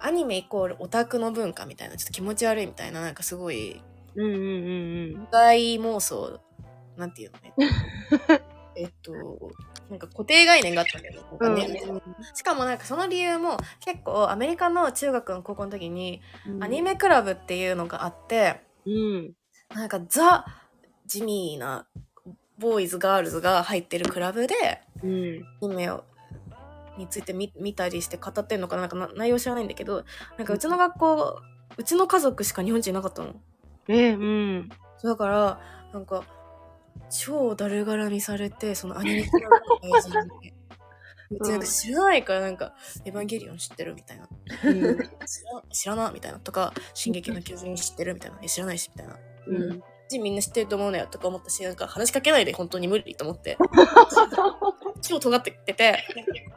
[0.00, 3.82] アニメイコールオタクの文化みたいなちょっと気持ち悪いみたいななんかすごい
[4.14, 6.40] うんうんうん大妄想
[6.96, 7.54] なんていうのね
[8.76, 9.52] えっと
[9.88, 12.02] なんか固定概念があったんだよねなん
[12.34, 16.64] しかもなんかその理由も結構アメリカの中学の高校の時にうん。
[16.64, 19.32] アニメクラブっていうのがあってうん。
[19.74, 20.46] なんかザ・
[21.06, 21.86] 地味な
[22.58, 24.54] ボーイズガールズが入ってるクラブで
[25.02, 25.44] うん。
[25.62, 26.04] アニメを
[26.96, 30.04] について見見たりして語ってんのかななんかな内容知らないんだけど
[30.38, 31.40] なんかうちの学校
[31.76, 33.34] うちの家族しか日本人いなかったの
[33.88, 34.68] え、うん。
[35.02, 35.60] だから
[35.92, 36.24] なんか
[37.12, 40.08] 超だるがらみされてそのアニメクラブの大事
[40.40, 40.52] に
[41.40, 42.74] なんか知らないからなんか
[43.06, 44.28] 「エヴァンゲリオン知ってる?」みたいな
[44.64, 44.98] うん。
[45.26, 49.82] 「知ら知らな」みたいなとか「進撃の巨人知ってる?」みたいな「え知らないし」みたいなうん。
[50.08, 53.56] 人みんな知ってると思うのよとか思ったしなんか話しかけないで本当に無理と思って
[55.00, 56.04] 超尖ってきてて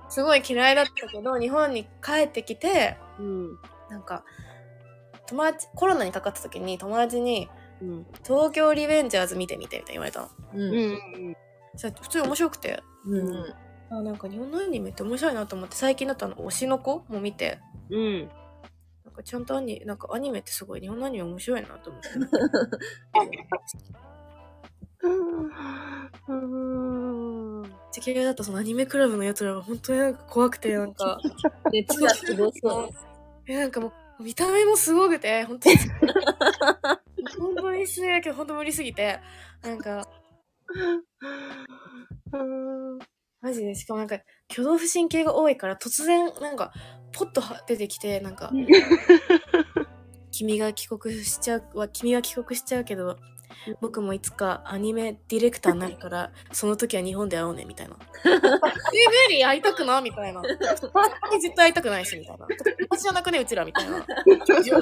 [0.09, 3.59] すごい嫌いだったけど日本に帰ってきてうん。
[3.89, 4.25] なんか
[5.27, 7.49] 友達コロナにかかった時に友達に
[7.81, 8.05] うん。
[8.25, 10.29] 「東京リベンジャーズ見てみて」みたいに言われたの。
[10.53, 10.57] う。
[10.57, 10.93] うん。
[11.31, 11.35] ん。
[11.75, 12.81] それ普通に面白くて。
[13.05, 13.53] うん。
[13.89, 17.59] あなんか日本のアニメって面白いなと思って最近だとあの推しの子も見て。
[17.89, 18.29] うん。
[19.05, 22.09] なんかちゃんとアニなんかアニメってすごい日本のアニメ面白いなと思って。
[26.27, 26.33] う
[27.61, 27.63] ん。
[27.91, 30.15] 地球だとそのアニメクラブのやつらは本当になん。
[30.15, 30.93] か怖くてなん。
[30.93, 31.17] か
[31.71, 32.89] 熱がすごそう。
[33.47, 33.71] えなん。
[33.71, 35.75] かもう見た目もすごくて本当に
[37.37, 39.19] 本当に失礼だけど本当無理すぎて
[39.61, 40.07] なんか。
[43.41, 44.17] マジでしかもなんか
[44.49, 46.73] 挙動不審系が多いから突然なんか
[47.11, 48.51] ポッとは出てきてなんか
[50.31, 53.17] 君が帰国しちゃうは君が帰国しちゃうけど
[53.81, 57.95] 僕もいつかアニメディレクターになるからその時は日本で会おうねみたいな
[58.25, 62.47] え無理会いたくなみたいな絶対会いたくないしみたいな
[62.89, 64.81] 私じゃなくねうちらみたいなだってうち本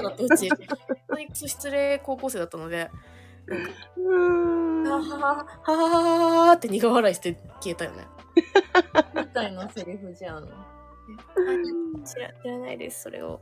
[1.07, 2.89] 当に失礼高校生だったので
[3.97, 4.84] うん。
[4.84, 8.07] ははははははって苦笑いして消えたよね
[9.15, 10.47] みたいなセリフじゃん。
[12.05, 13.41] 知ら知らないですそれを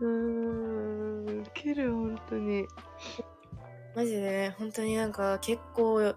[0.00, 1.40] うん。
[1.40, 2.66] ウケる、本当に。
[3.94, 6.14] マジでね本当になんか結構なん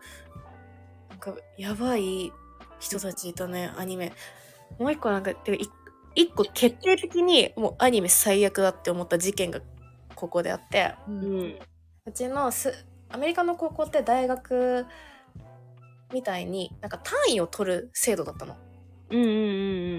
[1.20, 2.32] かやばい
[2.80, 4.14] 人たちいたねアニメ
[4.80, 5.70] もう一個なんかてかい
[6.16, 9.60] 一個決定的にもうアニメ最悪だって思った事件が
[10.16, 11.12] ここであってう。
[11.12, 11.56] うんん。
[12.06, 14.86] うちのすアメリカの高校って大学
[16.14, 18.56] みたいになんか単位を取る制度だったの
[19.10, 19.28] うんう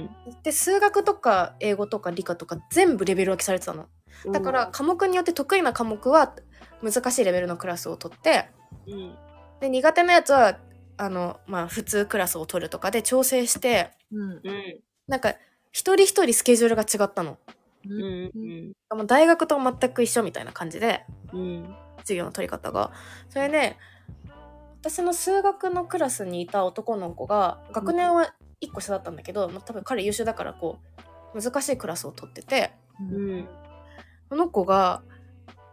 [0.05, 0.11] ん
[0.43, 3.89] で数学とか英語とか理科とか全部レベル分けされてたのうん。
[4.33, 6.35] だから科目によって得意な科目は
[6.83, 8.49] 難しいレベルのクラスを取って
[8.87, 9.15] うん、
[9.61, 10.59] で苦手なやつは
[10.97, 14.31] あのまあ普通クラスを取るとかで調整してうん。
[14.31, 14.41] うん
[15.09, 15.35] なんか
[15.71, 17.39] 一人一人スケジュールが違ったの。
[17.89, 18.03] うん。
[18.03, 18.73] うん。
[18.99, 21.77] もう大学と全く一緒みたいな感じでうん。
[21.99, 22.93] 授業の取り方が。
[23.29, 23.77] それで
[24.81, 30.79] 私の数学のクラスにいた男の子が学年は1個下だったんだけど、まあ、多分彼優秀だからこ
[31.35, 33.49] う難しいクラスを取っててうん
[34.29, 35.03] その子が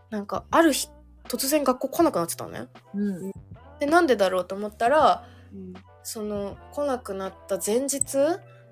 [0.10, 0.90] なんかある日
[1.28, 2.68] 突然学校来なくなってたのね。
[2.94, 3.32] うん。
[3.80, 5.74] でなんでだろうと思ったらうん
[6.04, 8.18] その来なくなった前日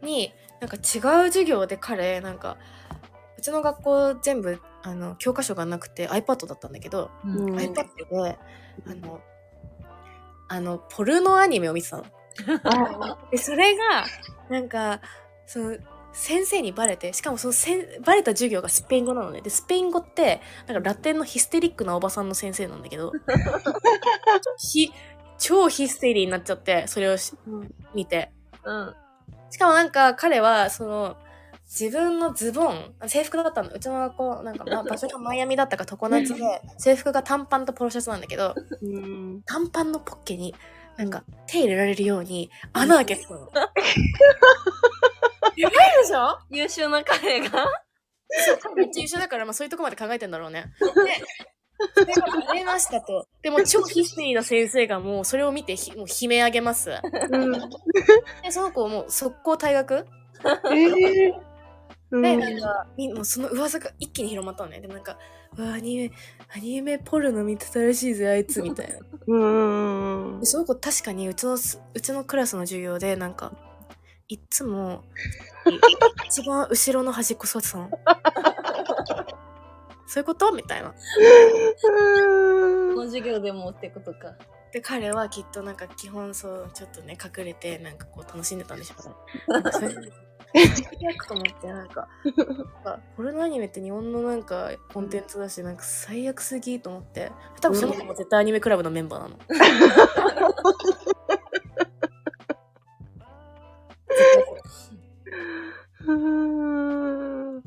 [0.04, 2.58] になんか違う授業で彼なんか
[3.38, 7.56] うちの学校全部あの教科書がなくて iPad だったんだけど、うん。
[7.56, 7.74] iPad
[8.10, 8.38] で
[8.86, 9.22] あの
[10.48, 12.06] あのポルノアニメを見てたの。
[12.64, 14.06] あでそれが
[14.50, 15.02] なんか
[15.46, 15.78] その
[16.14, 19.42] 先生にバレてしかもそのせんバレた授業がスペイン語なのね。
[19.42, 23.12] でスペイン語ってなんかラテンのヒステリックなおばさんの先生なんだけど
[24.60, 24.92] ひ
[25.38, 27.74] 超ヒステリーになっちゃってそれをしうん。
[27.94, 28.32] 見て。
[28.64, 28.96] うん。
[29.50, 31.18] しかもなんか彼はその
[31.66, 33.70] 自分のズボン制服だったの。
[33.70, 39.42] うちの学校なんか、まあ、場所がマイアミだったか常夏で制服が短パンとポロシャツなんだけどうん。
[39.46, 40.54] 短パンのポッケに
[40.98, 43.50] なんか手入れられるように穴開けてたの。
[45.56, 46.40] やばいでしょ？
[46.50, 47.66] 優秀な彼が
[48.76, 50.66] めっちゃ優秀だから、まあそういうとこまで考えてんだろうね。
[52.06, 53.28] で、それがバレましたと。
[53.42, 56.92] でも超ヒステリーな先生がもうそれを見てひもう悲鳴上げます。
[57.32, 57.52] うん
[58.44, 60.06] で、その子もう速攻退学？
[60.72, 61.34] ええ
[62.12, 64.82] うんで、なんか、みもうその噂が一気に広まったのね。
[64.82, 65.18] でもなんか、
[65.58, 66.12] うわアニメ、
[66.54, 69.00] アニメポルノ見てたらしいぜ、あいつ、みたいな。
[69.28, 73.54] うんうんうんでその子確かにうちのすうちのクラスの授業でなんか
[74.32, 75.04] いっつも
[76.26, 77.90] 一番後ろの端っこ座ってたの。
[80.08, 80.54] そういうこと？
[80.54, 80.92] みたいな。
[80.92, 80.96] こ
[82.96, 84.36] の授業でもってことか。
[84.72, 88.96] で彼はきっとなんか基本そうちょっとね隠れてなんかこう楽しんでたんでしょ
[89.50, 89.52] う。
[89.52, 89.90] なんかそれ
[90.54, 90.64] 最
[91.14, 92.08] 悪と思ってなんか。
[92.24, 92.36] なん
[92.86, 97.34] かポルノアニメって日本のなんかコンテンツだしなんか最悪すぎと思って。
[97.60, 99.38] 多分その子も絶対アニメクラブのメンバーなの
[106.06, 107.62] も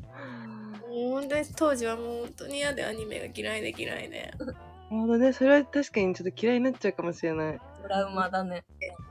[0.89, 4.33] う 本当に当時はもう本当に嫌でアニメが嫌いで嫌いで。
[4.37, 4.55] なる
[4.89, 8.63] ほどねそれは確かにちょっと嫌いになっちゃうかもしれない、トラウマだね。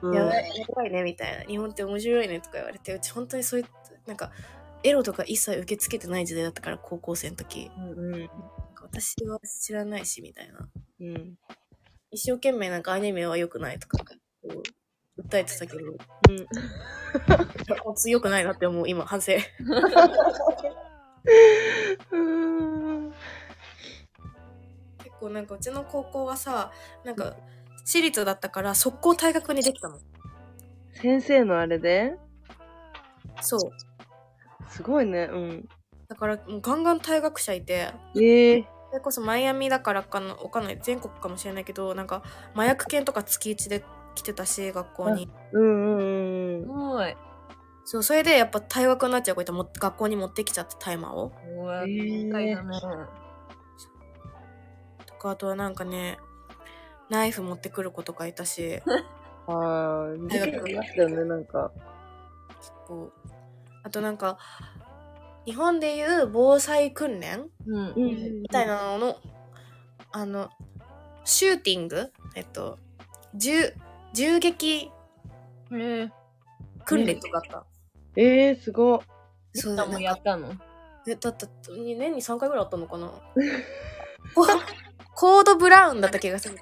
[0.02, 1.44] うん、やばい、やばいねみたいな。
[1.44, 3.66] 日本って面白いねとか言われて、うち本当にそういう、
[4.06, 4.32] なんか、
[4.82, 7.70] エロとか一切受け付けてない時代だったから、高校生の時。
[7.76, 10.68] うんなんか私は知らないし、みたいな。
[11.00, 11.38] うん
[12.10, 14.06] 一生懸命なんかアニメは良くないとか、こ
[14.44, 14.62] う
[15.18, 17.94] 訴えてたけど、うん。
[17.96, 19.32] 強くないなって思う、今、反省。
[22.10, 23.12] う ん
[24.98, 26.72] 結構なんかうちの高校はさ、
[27.04, 27.36] なんか、
[27.84, 29.98] 私立だったから、速攻退学にできたの。
[30.94, 32.16] 先生のあれで？
[33.40, 33.60] そう。
[34.68, 35.28] すごいね。
[35.30, 35.68] うん。
[36.08, 42.22] だから、もうガンガン退学者いて、ええそれこそマイアミだからかなわかんない全国かもしれないけどなんか
[42.54, 43.84] 麻薬犬とか月1で
[44.14, 45.28] 来てたし学校に。
[45.52, 45.62] うん。
[45.62, 47.16] うんうんすごい。
[47.86, 51.32] そうそれでやっぱ退学になっちゃう子いたらも学校に持ってきちゃって大麻を。
[51.56, 51.84] うわ。
[55.06, 56.18] とかあとはなんかね
[57.10, 58.80] ナイフ持ってくる子とかいたし。
[59.46, 61.70] ああ事件ありましたよねなんか。
[62.86, 63.30] こう。
[63.82, 64.38] あとなんか
[65.44, 67.94] 日本でいう防災訓練うん。
[68.42, 69.16] みたいなのの
[70.10, 70.48] あの
[71.26, 72.10] シューティング？
[72.34, 72.78] えっと
[73.34, 73.74] 銃
[74.14, 74.90] 銃撃へ
[75.72, 76.10] え。
[76.86, 77.66] 訓練とかあった、
[78.16, 79.00] ええすごっ
[79.54, 80.52] そうもうやったの？
[81.06, 83.10] えだって年に3回ぐらいあったのかな？
[84.34, 84.46] コ
[85.14, 86.56] コードブラウンだった気がする。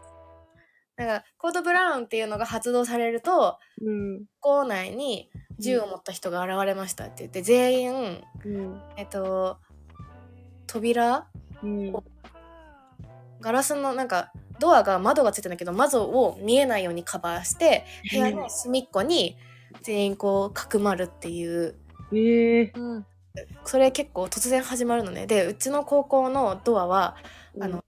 [0.97, 8.81] なんかコードブラウンっていうのが発動されるとうん校内に銃を持った人が現れましたって言って全員うん。
[8.97, 9.59] えっと
[10.67, 11.27] 扉
[11.63, 11.93] うん。
[13.41, 14.33] ガラスのなんか
[14.63, 19.37] ドアが窓がついてるんだけど窓を見えないようにカバーして部屋の隅っこに
[19.83, 21.75] 全員こうかくまるっていう
[22.13, 23.07] ええうん。
[23.65, 27.17] それ結構突然始まるのねでうちの高校のドアは
[27.61, 27.83] あの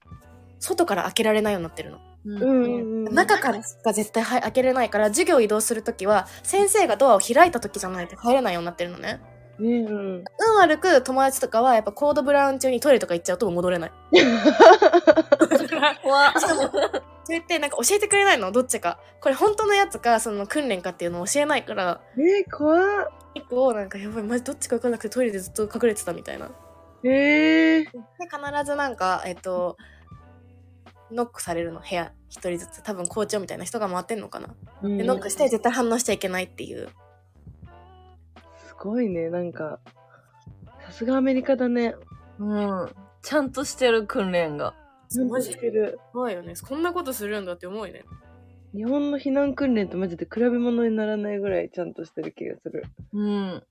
[0.58, 1.98] 外から開けられないようになってるの。
[2.24, 2.42] うん。
[2.42, 9.20] うんうん中からしか絶対は開けれないから授業移動するときは先生がドアを開いた時じゃないと入れないようになってるのね。
[9.58, 10.24] うん運
[10.58, 13.92] 悪く友達とかはやっぱコードブラウン中にトイレとか行っちゃうと戻れない。
[16.02, 16.32] 怖っ。
[16.40, 16.70] そう
[17.28, 17.70] 言ってなん。
[17.70, 18.98] か教えてくれないのどっちか。
[19.20, 23.88] これ本当のやつかその訓練かっていうのを教えないからえー、怖っ結構なん。
[23.88, 26.50] かやばいマジどっちか分かんなくてトイレでずっと隠れてたみたいな
[27.04, 28.96] へえで必ずなん。
[28.96, 29.76] かえっと
[31.10, 34.20] ノックされるの部屋一人ずつ多分校長みたいな人が回ってん。
[34.20, 34.96] のかな、ー。
[34.98, 36.88] でノックして絶対反応しちゃいけないっていう
[38.84, 39.80] ごいね、なんか、
[40.86, 41.96] さすがアメリカだね。
[42.38, 42.90] うん。
[43.22, 44.74] ちゃんとしてる訓練が。
[45.30, 45.98] マジしてる。
[46.12, 48.04] 怖いよねこんなことするんだって思うよね
[48.74, 52.84] 日本の避難訓練とマジで比べ物にならないぐらいちゃんとしてる気がする。
[53.12, 53.62] うん。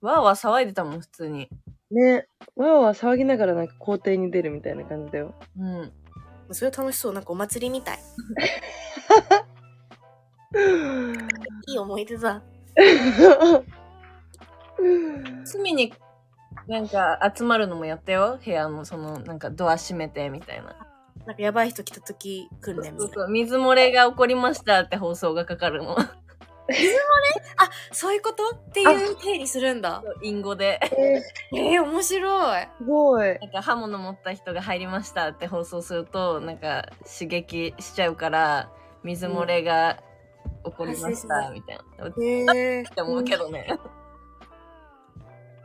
[0.00, 1.48] わーわー騒いでたもん、普通に。
[1.90, 2.26] ね、
[2.56, 5.34] わーわー騒ぎながらなんか校庭に出るみたいな感じだよ。
[5.56, 5.92] うん。
[6.50, 7.98] それ楽しそうなんかお祭りみたい
[11.68, 12.42] いい思い出だ
[15.44, 15.92] 隅に
[16.68, 18.38] なんか集まるのもやったよ。
[18.44, 20.76] 部屋のそのなんかドア閉めてみたいな。
[21.26, 23.28] なんかやばい人来た時訓練みたいなそうそう。
[23.28, 25.96] 水漏れが起こりましたって放送がかかるの。
[27.90, 28.50] そういうこと？
[28.56, 30.80] っていう定理するんだ隠語で。
[31.52, 33.38] えー、えー、面白いすごい。
[33.40, 38.70] なんか刃物持った人が入りましたって放送すると、なんか刺激しちゃうから、
[39.02, 40.02] 水漏れが
[40.64, 42.08] 起こりましたみたいな。
[42.08, 43.66] っへえて思うけどね。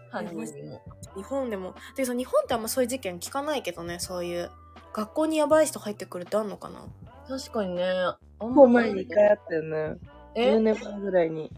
[0.10, 0.82] 犯人にも。
[1.16, 4.51] 日本でもでその日本ってあんまそういう事件聞かないけどねそういう
[4.93, 6.86] 学校にやばい人入ってくるってあんのかな？
[7.28, 7.84] 確かにね。
[8.39, 9.99] あんもう前に一回あったよね。
[10.36, 11.51] え？10年前ぐらいに。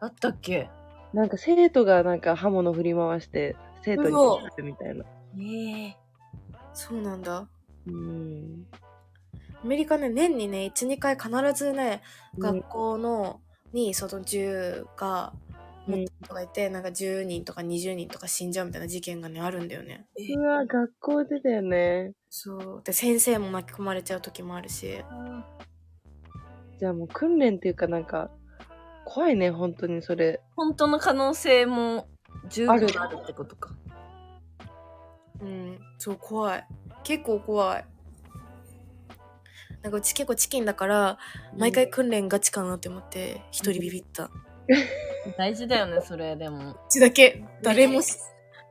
[0.00, 0.68] あったっけ？
[1.12, 5.04] なんか生徒がなんか刃物振り回して、生徒に刺さるみたいな。
[5.38, 5.96] ええ
[6.72, 7.46] そうなんだ
[7.86, 8.66] うん。
[9.62, 12.02] アメリカね年にね12回必ずね
[12.36, 13.40] うん学校の、
[13.72, 15.43] にその銃がうん
[15.86, 20.06] 持っいて、なんか10人とか20人とか死んじゃうみたいな事件がねあるんだよね。
[20.36, 22.12] うわ、学校でだよね。
[22.30, 22.82] そう。
[22.84, 25.02] で先生も巻き込まれちゃう時もあるし。
[26.78, 28.30] じゃあもう訓練っていうかなんか、
[29.04, 30.40] 怖いね、本当にそれ。
[30.56, 32.08] 本当の可能性も
[32.48, 33.74] 十分あるあるってことか。
[35.40, 35.78] うん。
[35.98, 36.66] そう怖い。
[37.02, 37.84] 結構怖い。
[39.84, 41.18] なんかうち結構チキンだから
[41.58, 44.30] 毎回訓練ガチかなって思って一人ビビった、う
[45.36, 46.76] 大事だよね、それでも。
[46.88, 48.16] ちだけ誰もし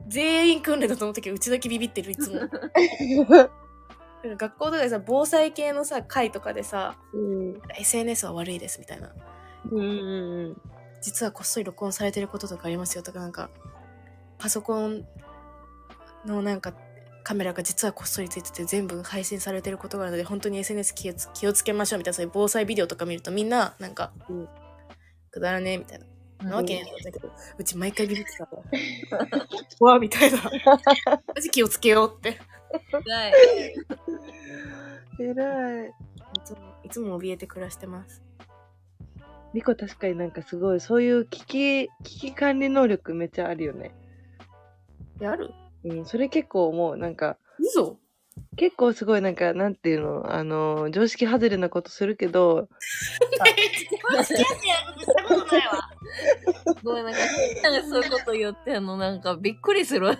[0.06, 2.40] 全員訓練だと思ったけどうちだけビビってるいつも
[4.36, 7.60] 学校とかでさ防災系のさ会とかでさうん。
[7.78, 9.12] SNS は悪いですみたいな
[9.70, 10.60] うんうん
[11.00, 13.50] 実はこっそり録音されてることとかありますよとかなんか
[14.38, 15.06] パソコン
[16.26, 16.74] のなんか
[17.22, 24.48] カメラが実はこっそりついてて全部配信されてることがあるので本当に SNS 気をつ気をつけましょうみたいなそういう防災ビデオとか見るとみんななんか、うん
[25.34, 26.06] くだらねえみたいな。
[26.44, 29.28] うんなわけねえんだけど、うち毎回ビビってたから。
[29.80, 30.38] うわみたいな。
[31.34, 32.38] マジ気をつけようって。
[32.92, 33.32] はい。
[35.18, 35.30] うん。
[35.30, 35.88] 偉い。
[35.88, 35.92] い
[36.44, 38.22] つもいつも怯えて暮らしてます。
[39.54, 43.94] リコ確かになんかすごい、そういう危機、危機管理能力めっちゃあるよね。
[45.20, 46.96] やるうん、それ結構思う。
[46.96, 47.98] なんか、嘘？
[48.56, 52.68] 結構すごいなんか、なんていうの、あの、常識外れなことするけど。
[56.78, 57.18] すごい、なんか、
[57.62, 60.16] なんかそういうこと言ってんの、なんかびっくりする。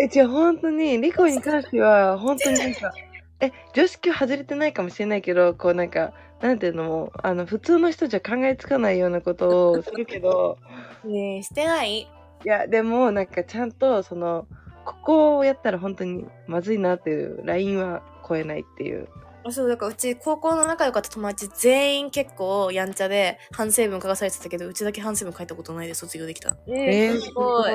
[0.00, 2.92] え、違う、本当に、リコに関しては、本当になんか、
[3.40, 10.58] え、常識は外れてないかもしれないけど、こうなんか、なんていうのも、あの、普通の人じゃ考えつかないようなことをするけど、
[11.04, 12.08] ねえ、してない？
[12.44, 14.46] いや、でも、なんかちゃんと、その、
[14.88, 19.08] ここをやったら本当にまずいなっていうラインは超えないっていう。
[19.44, 27.72] あそうだからうち高校の仲良かった友達全員結構やんちゃで反省文書かされてたけどうちだけ反省文書いたことないで卒業できたえー、すごい。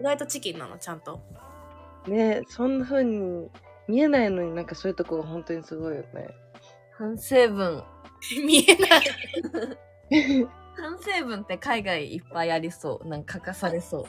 [0.00, 1.20] 意外とチキンなのちゃんと
[2.06, 3.48] ねそんな風に
[3.88, 6.28] 見えないのになんかそういうとこが本当にすごいよね。
[6.96, 7.82] 反省文。
[8.46, 9.02] 見えない
[10.76, 13.08] 反省文って海外いっぱいありそう。
[13.08, 14.06] なんか書かされそ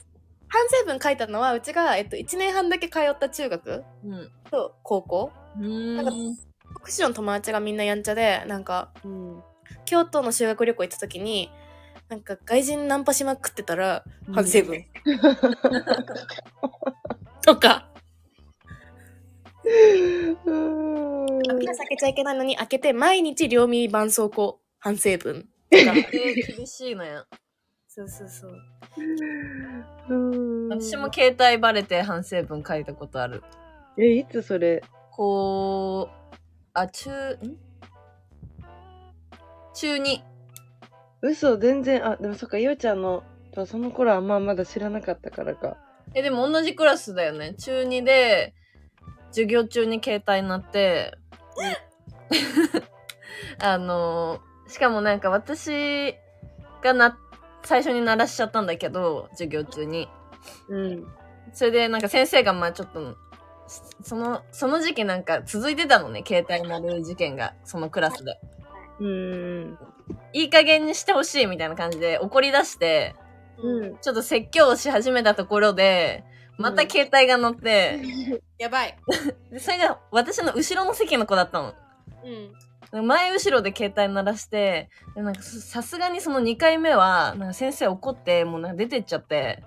[0.54, 3.84] 反省文書いたのはうちが、えっと、1年半だけ通った中学う。
[4.06, 4.32] うん。
[4.52, 6.36] と高校うーん。
[6.76, 9.42] 福祉の友達がみんなやんちゃでなんかうん。
[9.86, 11.50] 京都の修学旅行行った時に
[12.08, 14.86] なんか外人ナンパしまくってたら反省文、
[17.42, 17.88] とか
[19.64, 20.44] ビール
[21.50, 27.24] 避けちゃいけないのに開けて毎日両耳絆創膏反省文とかえー、厳しいね。
[27.96, 28.54] そうそうそう
[30.10, 30.14] う
[30.68, 33.44] ん私も携帯バレて反省文書いたことある。
[34.00, 34.82] え、いつそれ？
[35.12, 36.36] こう、
[36.74, 37.58] あ、中、ん？
[39.76, 40.22] 中2。
[41.22, 43.24] 嘘、全然、あ、でもそっか、ゆうちゃんの、
[43.54, 45.78] とその頃はあんままだ知らなかったからか。
[46.16, 47.54] え、でも同じクラスだよね。
[47.54, 48.56] 中2で、
[49.30, 51.16] 授業中に携帯になって、
[53.62, 56.16] あの、しかもなんか私
[56.82, 57.16] がなっ
[57.64, 60.10] 最初に鳴らしちゃったんだけど、授業中に。
[60.70, 61.08] うん。
[61.54, 63.16] それでなんか先生がまあちょっと、
[64.02, 68.40] その、その時期なんか続いてたのね、携帯鳴る事件が、そのクラスで。
[69.00, 69.78] うん。
[70.34, 73.16] いい加減にしてほしいみたいな感じで怒り出して、
[73.58, 73.98] うん。
[73.98, 76.24] ちょっと説教をし始めたところで、
[76.58, 78.02] また携帯が乗って、
[78.60, 78.98] やばい。
[79.52, 81.74] でそれが私の後ろの席の子だったの。
[82.24, 82.54] うん。
[83.02, 89.64] 前後ろで携帯鳴らして、でなんかささすがにその2回目は、なんか先生怒って、もうなんか出てっちゃって、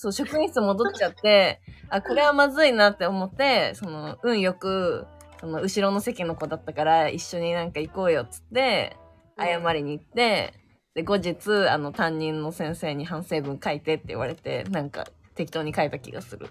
[0.00, 5.08] そう、職員室戻っちゃって、あ、これはまずいなって思って、その、運よく、
[5.40, 8.96] その、後ろの席の子だったから、一緒になんか行こうよっつって、
[9.36, 10.54] 謝りに行って、
[10.94, 15.04] で、後日、あの、担任の先生に反省文書いてって言われて、なんか、
[15.34, 16.46] 適当に書いた気がする。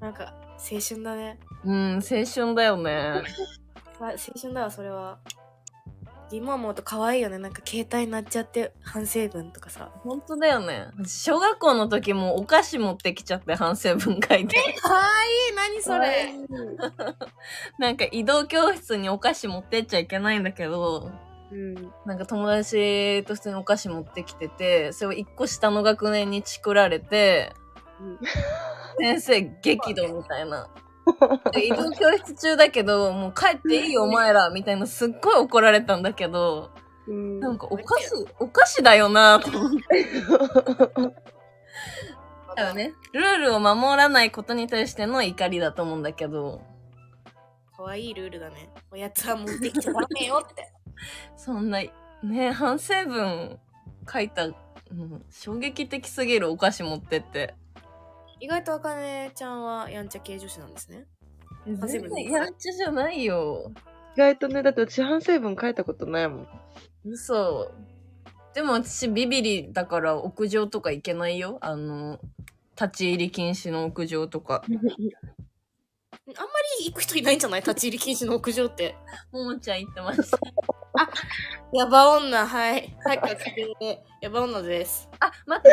[0.00, 1.38] なんか、青春だね。
[1.64, 3.22] うん、青春だよね。
[4.00, 5.18] あ青春だわ、それは。
[6.32, 7.38] 今思うと可愛いよね。
[7.38, 9.90] なんか携帯鳴っちゃって反省文とかさ。
[10.04, 10.86] 本当だよね。
[11.04, 14.56] 小学校の時もお菓子持ってきちゃって反省文書いて。
[14.80, 16.32] 可愛い何それ？
[17.78, 21.10] なんか移動教室にお菓子持ってっちゃいけないんだけど、
[21.50, 21.92] うん。
[22.06, 27.52] なんか友達と普通にお菓子持ってきてて、それを一個下の学年にチクられて、
[29.00, 30.68] 先生激怒みたいな。
[31.52, 36.70] で移動教室中だけど、もう帰っていいよお前らみたいなすっごい怒られたんだけど、
[37.06, 37.40] うん。
[37.40, 40.06] なんかお菓子、お菓子だよなと思って。
[42.56, 42.94] だよね。
[43.12, 46.62] ルールを守らないことに対しての怒りだと思うんだけど、
[47.76, 48.68] 可愛いルールだね。
[48.90, 50.72] おやつは持ってきちゃダメよって。
[51.36, 51.80] そんな、
[52.22, 53.58] ね、反省文
[54.12, 54.52] 書いた、う
[54.92, 57.54] ん、衝撃的すぎるお菓子持ってって。
[58.40, 61.06] 意外とあかねちゃんはやんちゃ系女子なんですね。
[61.66, 63.70] 省全文然やんちゃじゃないよ。
[64.16, 66.48] 意外とね、だって私反省文書いたことないもん。
[67.04, 67.70] 嘘。
[68.54, 71.58] でも私ビビリだから屋上とか行けないよ。
[71.60, 72.18] あの、
[72.80, 74.64] 立ち入り禁止の屋上とか。
[76.36, 76.50] あんま
[76.80, 77.60] り行く人いないんじゃない？
[77.60, 78.96] 立ち入り禁止の屋上って。
[79.32, 80.38] ももちゃん行ってました。
[81.72, 82.96] ヤバ女、はい。
[83.04, 85.08] さっきから聞いてるヤバ女です。
[85.20, 85.70] あ、待って、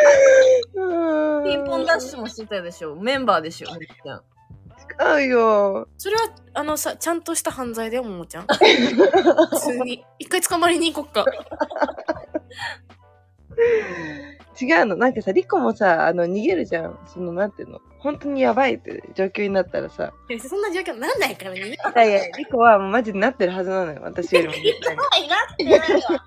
[1.50, 2.96] ピピンポンダッシュもしてたでしょ。
[2.96, 4.24] メンバーでしょ、みっちゃん。
[5.20, 5.88] 違うよ。
[5.98, 8.46] それは、あのさ、ちゃんとした犯罪だよ、ももちゃん。
[8.48, 10.06] 普通に。
[10.20, 11.26] 一回捕まりに行こっか。
[14.60, 14.96] 違うの。
[14.96, 17.00] なんかさ、リコもさ、あの、逃げるじゃん。
[17.06, 17.80] その、なんていうの？
[18.00, 20.14] 本当にやばいって状況になったらさ。
[20.30, 21.60] いやそんな状況なんないからね。
[21.60, 24.02] いやいや、リコはもうマジでなってるはずなのよ。
[24.04, 25.26] 私よりも絶対に。
[25.26, 26.26] いなってないわ。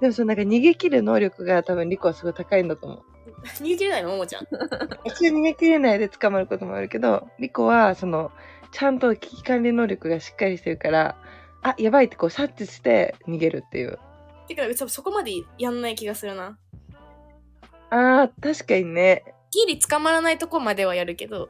[0.00, 3.02] でもそのなんか逃げ切る能力が多分リコはすごい高いんだと思う。
[3.44, 4.46] 逃げ切れないのももちゃん。
[5.04, 8.32] 一応逃げ切れないで捕まることもあるけど、リコはその、
[8.72, 11.16] ちゃんと危機管理能力がしっかりしてるから、
[11.62, 13.98] あ、やばいってこう察知して逃げるっていう。
[14.48, 16.58] てか、そそこまでやんない気がするな。
[17.90, 19.24] あー、確かにね。
[19.50, 21.48] ギリ捕まらないとこまではやるけど、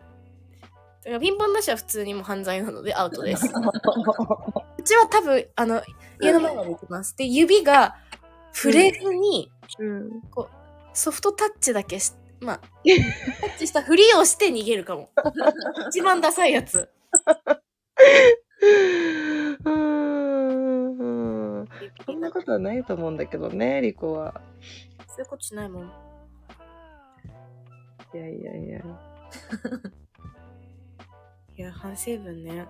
[1.04, 3.46] だからピンポンダッシュは普通にもう犯罪なのでアウトです。
[3.48, 5.82] うちは多分、あの、
[6.20, 7.16] 家の前まで行きます。
[7.16, 7.96] で、指が
[8.52, 10.10] 触れずに、うん。
[10.92, 12.60] ソフトタッチだけし、まあ、
[13.40, 15.10] タッチしたふりをして逃げるかも。
[15.88, 16.88] 一番ダサいやつ。
[19.64, 19.70] うー
[21.62, 21.68] ん。
[22.04, 24.40] そんなことはないと思うんだけどね、リコは。
[25.06, 26.09] そういうことしないもん。
[28.12, 28.80] いやいやいや。
[31.56, 32.66] いや、反省文ね。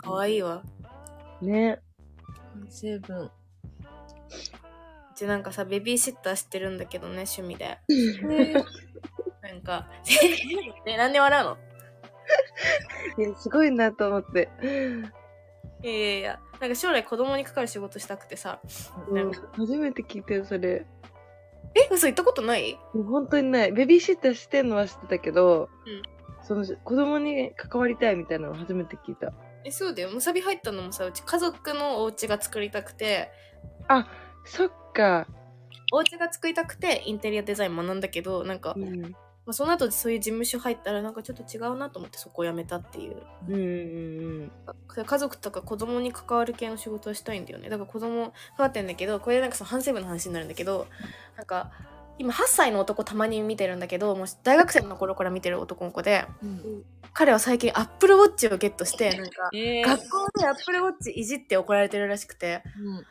[0.00, 0.62] かかわいいわ。
[1.40, 1.80] ね。
[2.68, 3.24] 成分。
[3.26, 3.30] う
[5.16, 7.78] ちなんかさ、ベビーシッターしてるんだけどね、趣味で。
[9.42, 9.88] なんか、
[10.86, 11.58] え、なんで笑うの？
[13.18, 14.48] いやすごいなと思って。
[15.82, 18.60] いやいやいや、なんか将来子供にかかる仕事したくてさ、
[19.08, 20.86] うん、初めて聞いてる、それ。
[21.76, 22.78] え、嘘言ったことない？
[22.94, 23.72] もう本当にない。
[23.72, 26.02] ベビーシッターしてんのは知ってたけど、うん
[26.46, 29.32] その子供に関わりたいみたいなのを初めて聞いた。
[29.64, 30.10] え、そうだよ。
[30.10, 33.30] むさび入ったのもさ、うち家族のお家が作りたくて、
[34.44, 35.26] そっか。
[35.90, 39.16] お家が作りたくてインテリアデザイン学んだけど、なんか、うん。
[39.46, 43.22] まあ、その後そういう事務所入ったらなんかちょっと違うなと思ってそこを辞めたっていう。
[43.48, 43.58] うんう
[44.44, 44.52] ん
[44.88, 47.68] 家族とか子供に関わる系の仕事をしたいんだよね。
[47.68, 50.86] だから子供育ってんだけど、これなんかその反省文の話になるんだけど、
[51.36, 51.72] なんか、
[52.16, 56.84] 今8歳の男たまに見てるんだけど、もう大学生の頃から見てる男の子で、うん。
[57.12, 63.04] 彼は最近アップルウォッチをゲットして、なんか、えー、学校でアップルウォッチいじって怒られてるらしくて、うん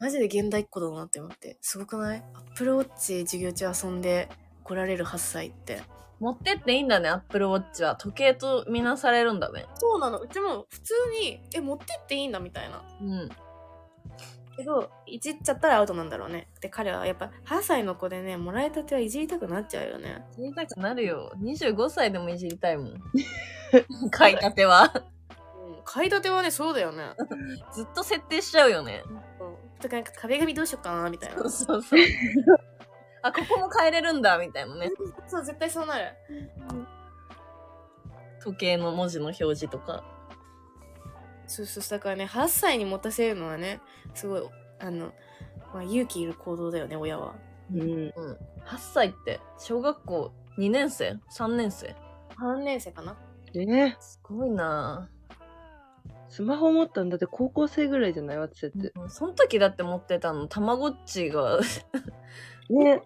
[0.00, 1.56] マジで現代っ子だなって思って。
[1.60, 2.22] すごくない？
[2.34, 4.28] アップルウォッチ授業中遊んで
[4.64, 5.82] 怒られる8歳って。
[6.20, 7.96] 持ってっていいんだね、アップルウォッチは。
[7.96, 9.66] 時計とみなされるんだね。
[9.74, 10.18] そうなの。
[10.18, 12.82] うちも普通に、え、持ってっていいんだみたいな。
[13.00, 13.28] うん。
[14.56, 16.48] けど、いじっちゃったらアウトなんだろうね。
[16.60, 20.24] で、彼はやっぱ8歳の子でね、もらいたてはいじりたくなっちゃうよね。
[20.32, 21.32] いじりたくなるよ。
[21.42, 22.94] 25歳でもいじりたいもん。
[24.10, 24.92] 買いたては。
[25.56, 27.10] うん、買いたてはね、そうだよね。
[27.74, 29.02] ずっと設定しちゃうよね。
[29.80, 31.36] とかなんか壁紙どうしようかな、みたいな。
[31.36, 32.00] そうそうそう。
[33.24, 34.90] あ、ここも変えれるんだ、みたいなね。
[35.26, 36.14] そう、絶対そうなる。
[38.42, 40.04] 時計の文字の表示とか。
[41.46, 43.80] そうそう、だからね、8歳に持たせるのはね、
[44.14, 44.42] すごい、
[44.78, 45.12] あの、
[45.72, 47.34] まあ、勇気いる行動だよね、親は。
[47.72, 47.80] うん。
[47.80, 48.10] うん。
[48.66, 51.96] 8歳って、小学校2年生 ?3 年生
[52.38, 53.16] ？3年生かな
[53.54, 55.08] ねすごいな
[56.28, 58.38] スマホ持ったんだって高校生ぐらいじゃない？
[58.38, 58.92] 私って。
[58.96, 59.08] ぁ。
[59.08, 61.60] その時だって持ってたの、たまごっちが。
[62.68, 63.02] ね。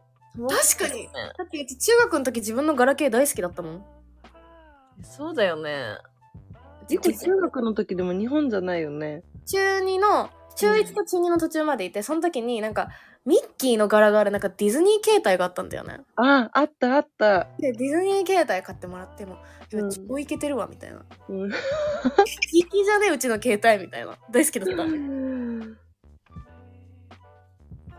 [0.46, 3.84] 確かにだってうち中学の時自分のガラケー大好きだったもん。
[5.02, 5.98] そうだよね。
[6.88, 9.22] リコ中学の時でも日本じゃないよね。
[9.46, 12.88] 中2の、中1と中2の途中までいて、その時になんか、
[13.26, 16.00] ミッキーの柄があるなんかディズニー携帯があったんだよね。
[16.16, 17.48] あ、あったあった。
[17.58, 19.36] で、ディズニー携帯買ってもらっても、
[19.70, 21.04] いやうん超イケてるわ、みたいな。
[21.28, 21.50] うん。
[22.50, 24.16] キキじゃねうちの携帯みたいな。
[24.30, 24.84] 大好きだった。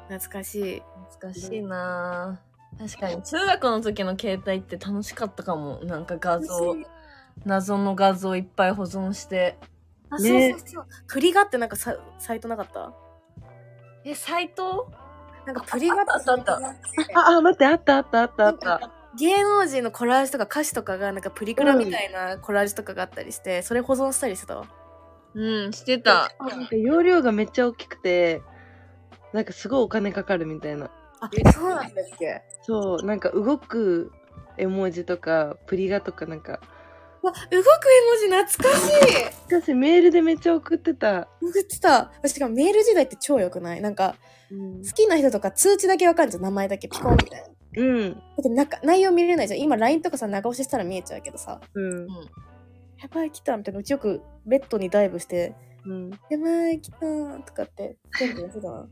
[0.09, 0.83] 懐かしい。
[1.11, 2.87] 懐かしいなぁ。
[2.87, 5.79] 確かに、中学の時の携帯って楽しかったかも。
[5.83, 6.75] なんか画像、
[7.45, 9.57] 謎の画像いっぱい保存して。
[10.09, 10.87] あ、ねそうそうそう。
[11.07, 12.93] プリガってなんかササイトなかった？
[14.03, 14.91] え、サイト？
[15.45, 16.53] なんかプリガってあったあった
[17.15, 18.91] あ、あ、待って、あったあったあったあった。
[19.17, 24.67] 芸能人のコラージュとか歌詞とかがなんかプリクラみたいなコラージュとかがあったりして、それ保存したりしてたわ。
[25.33, 26.31] うん、してた。
[26.39, 28.41] なんか容量がめっちゃ大きくて、
[29.33, 30.89] なんかすごいお金かかるみたいな。
[31.19, 34.11] あ、そうなんだっけそう、なんか動く
[34.57, 36.59] 絵文字とか、プリガとかなんか、
[37.21, 41.27] わ、動く絵文字懐かしいしかしメールでめっちゃ送ってた。
[41.41, 42.11] 送ってた。
[42.25, 43.81] しかもメール時代って超良くない？
[43.81, 44.15] なんか、
[44.51, 46.43] うん好きな人とか通知だけわかるじゃん。
[46.43, 47.47] 名前だけピコンみたいな。
[47.47, 48.11] だうん。
[48.11, 49.59] ってなんか内容見れないじゃん。
[49.59, 52.07] 今 LINE とかさ、長押ししたら見えちゃうけどさ、うん。
[52.07, 53.81] やばい来たみたいな。
[53.81, 55.53] うちよくベッドにダイブして、
[55.85, 56.09] うん。
[56.29, 56.97] やばい来た
[57.45, 58.87] とかって全部やってたな。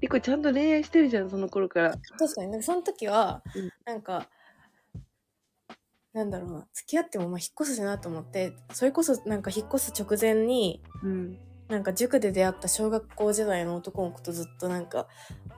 [0.00, 1.94] リコちゃんと恋愛してるじゃん、その頃から。
[2.18, 4.28] 確かに、なんかその時はうん、なんか、
[6.12, 11.38] なんだろうな、付き合ってもまあ引っ越すしなと思って、それこそなんか引っ越す直前に、うん。
[11.70, 15.06] なんか塾で出会った小学校時代の男の子とずっとなんか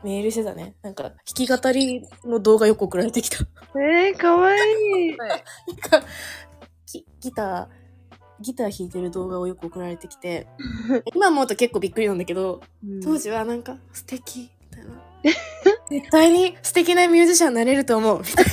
[0.04, 0.74] メールしてたね。
[0.82, 3.38] なんか弾き語りの動画よく送られてきた。
[3.80, 5.16] えー、かわいい。
[5.16, 6.06] なんか
[6.92, 7.81] ギギター、
[8.42, 10.46] ギター弾いてる動画をよく送られてきて、
[11.14, 12.60] 今思うと結構びっくりなんだけど、
[13.02, 14.90] 当時はなんか素敵みたいな。
[15.88, 18.20] 絶対に素敵なミュージシャンになれると思う。
[18.20, 18.44] みたい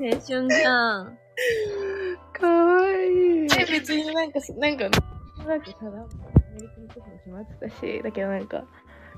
[0.00, 1.18] 青春じゃん。
[2.32, 3.46] か わいい。
[3.46, 3.56] な。
[3.66, 4.88] 別になんか、なんか、
[5.46, 5.90] なんかさ、ア
[6.54, 8.64] メリカに行くの決まってたし、だけどなんか、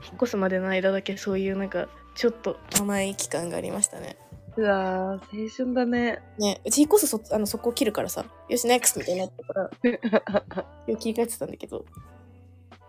[0.04, 4.16] 引っ越すまでの間だけそういうなんか、ちょっと甘い期間がありましたね。
[4.56, 6.22] うわー、青春だね。
[6.38, 9.70] ね、うち引っ越すそあのそこを切るからさ、よし、ネクストみたいになったから、
[10.86, 11.84] よく切り替えてたんだけど。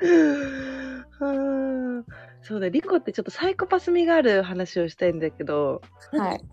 [0.02, 2.06] うん
[2.41, 5.81] そうだ、リコってちょっとサイコパス味がある話をしたいんだけど、
[6.11, 6.44] はい。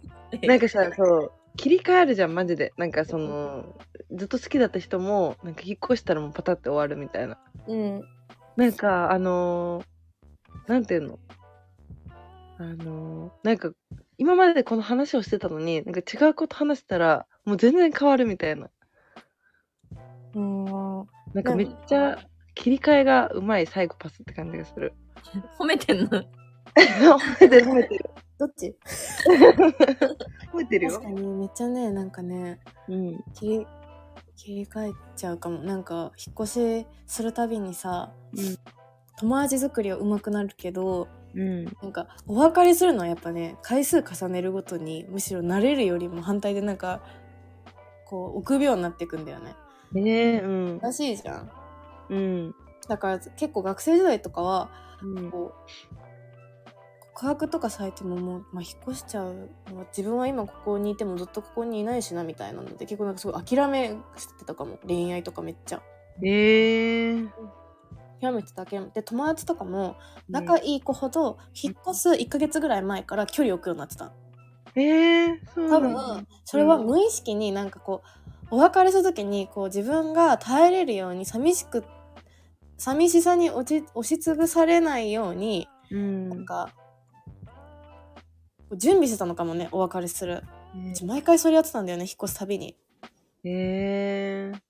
[0.46, 2.72] なんかさ、そう、切り替えるじゃん、マジで。
[2.76, 3.74] なんかその、
[4.12, 7.38] ずっと好きだった人も、なんか引っ越したらもうパタって終わるみたいな。
[7.66, 8.02] うん。
[8.56, 9.84] なんか、あのー
[10.66, 11.18] なんていうの？
[12.58, 13.72] あのーなんか、
[14.20, 18.68] 今までこの話をしてたのに、なんか違うこと話したら、もう全然変わるみたいな。
[20.34, 20.64] うん。
[21.32, 22.18] なんかめっちゃ
[22.54, 24.92] 切り替えがうまいサイコパスって感じがする。
[25.58, 26.06] 褒めてんの？
[26.76, 28.10] 褒めてる褒めてる。
[28.38, 28.76] どっち？
[30.52, 31.08] 褒めてるよ確か。
[31.10, 33.24] にめっちゃね、なんかね、うん。
[33.32, 33.66] 切り
[34.36, 38.56] 切り替えちゃうかもなんか引っ越しするたびにさ、うん
[39.18, 41.64] 友達作りは上手くなるけどうん。
[41.64, 47.02] なんかお別れするのはやっぱね回数重ねるごとにむしろ慣れるよりも反対でなんか
[48.06, 49.54] こう臆病になっていくんだよね
[49.92, 50.78] ねえ、うん。
[50.78, 51.50] らしいじゃん
[52.10, 52.54] うん。
[52.88, 54.70] だから結構学生時代とかは
[55.02, 55.30] うん。
[55.30, 55.70] こう
[57.20, 65.82] 告白とかされてももう、まあ、引っ越しちゃうまあ自分は今ここにいてもずっとここにいないしなみたいなので結構なんかすごい諦めしてたかも恋愛とかめっちゃ
[66.24, 67.24] ええ
[68.20, 69.96] 諦めてた諦めて友達とかも
[70.28, 74.12] 仲いい子ほど引っ越す1ヶ月ぐらい前から距離を置くようになってた
[74.76, 78.02] ええそう多分それは無意識になんかこ
[78.50, 81.84] うお別れする時にこう自分が耐えれるように寂しく
[82.76, 86.28] 寂しさに押ち押しつぶされないようにうん。
[86.28, 86.70] なんか
[88.76, 90.44] 準備してたのかもねお別れする。
[90.90, 92.76] うち毎回それやってたんだよね引っ越すたびに。
[93.44, 94.69] ええ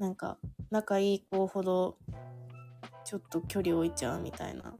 [0.00, 0.38] なんか
[0.70, 1.98] 仲いい子ほど
[3.04, 4.74] ちょっと距離置いちゃうみたいな。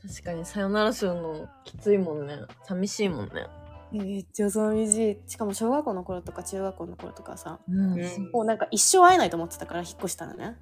[0.00, 2.38] 確かにさよならするのきついもんね。
[2.62, 3.46] 寂しいもんね。
[3.90, 5.20] めっちゃ寂しい。
[5.26, 7.94] しかも小学校の頃とか中学校の頃とかさうん。
[7.94, 8.30] うん。
[8.32, 10.58] もうなんか一生会えないと思ってたから引っ越したらね。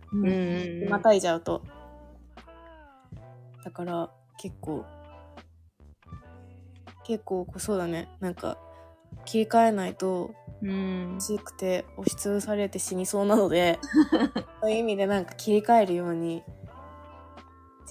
[0.89, 1.63] またいじゃうと。
[3.63, 4.87] だから結構
[7.05, 8.09] 結構そうだね。
[8.21, 8.57] なんか
[9.27, 10.35] 切り替えないと
[11.21, 13.79] しくて押しつぶされて死にそうなので
[14.63, 16.43] そういう意味でなんか切り替えるように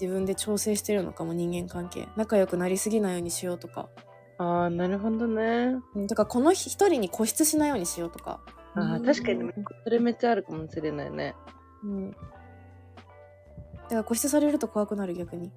[0.00, 2.08] 自分で調整してるのかも人間関係。
[2.16, 3.88] 仲良くなりすぎないようにしようとか。
[4.38, 5.76] ああなるほどね。
[5.94, 8.40] うんだからこの一人に固執しないようにしようとか。
[8.74, 9.52] ああ確かに
[9.84, 11.36] それめっちゃあるかもしれないね。
[11.84, 12.10] うん。
[12.10, 15.52] だから固執されると怖くなる逆に。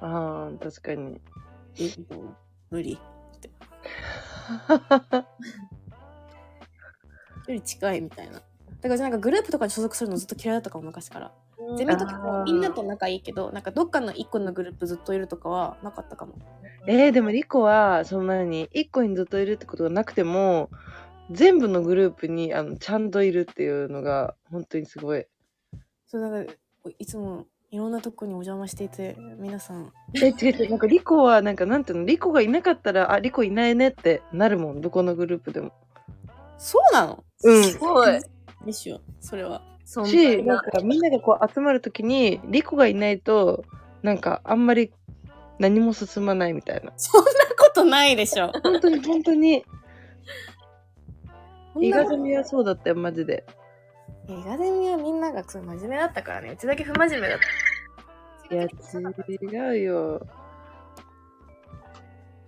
[0.00, 1.20] ああ確かに。
[2.70, 2.98] 無理
[7.48, 8.40] より近いみたいな。
[8.80, 11.32] だからなんかグループとかに所属するのずっと嫌いだったかも昔から。
[11.76, 16.34] ゼミもみんなと仲いいけどなんかどっかの一個のグループずっといるとかはなかったかも。
[16.86, 20.70] えー、でもリコはそんなに1個にずっといるってことがなくても
[21.30, 25.26] 全部のグループにあのちゃんといるっていうのが本当にすごい。
[26.06, 26.52] そうなんか
[26.98, 29.92] いつもいろんなとこにお邪魔していて皆さん。
[30.14, 35.72] え違う違うなんかリコはなんかなんていうのリコがいなかったらあリコいないねってなるもんどこのグループでも
[36.58, 37.24] そうなの？
[37.44, 37.64] うん。
[37.64, 38.20] すごい。
[38.66, 39.62] でしょそれは。
[39.84, 43.64] そんしななんかみんながこう集まるときにリコがいないと
[44.02, 44.92] なんかあんまり
[45.58, 46.92] 何も進まないみたいな。
[46.96, 48.52] そんなことないでしょ。
[48.62, 49.64] 本当に本当に。
[51.80, 53.46] 伊賀そんなことゼミはそうだったよマジで。
[54.28, 56.50] 映画ゼミはみんながそう真面目だったからね。
[56.50, 57.38] うちだけ不真面目だっ
[58.48, 58.54] た。
[58.54, 58.68] いや違
[59.70, 60.26] うよ。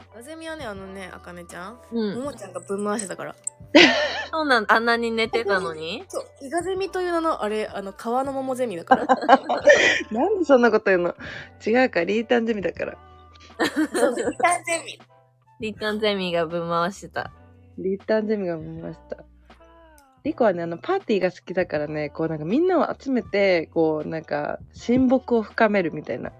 [0.00, 2.18] 映画ゼミはねあのねあかねちゃんうん。
[2.18, 3.16] ももちゃんがぶん回してた。
[3.16, 3.34] から
[4.32, 6.04] そうなんあんなに寝てたのに？
[6.08, 9.06] そう伊賀ゼミという名のあれあの川の桃ゼミだから。
[10.10, 11.14] なんでそんなこと言うの？
[11.64, 12.98] 違うかリータンゼミだから。
[13.92, 15.00] そう伊賀ゼミ。
[15.60, 17.30] リターンゼミがぶん回してた。
[17.76, 19.18] リータンゼミが思いました。
[20.24, 26.32] リコはねあのパーティーが好きだからねこうなんかみんなを集めてこうなんか親睦を深めるみたいな。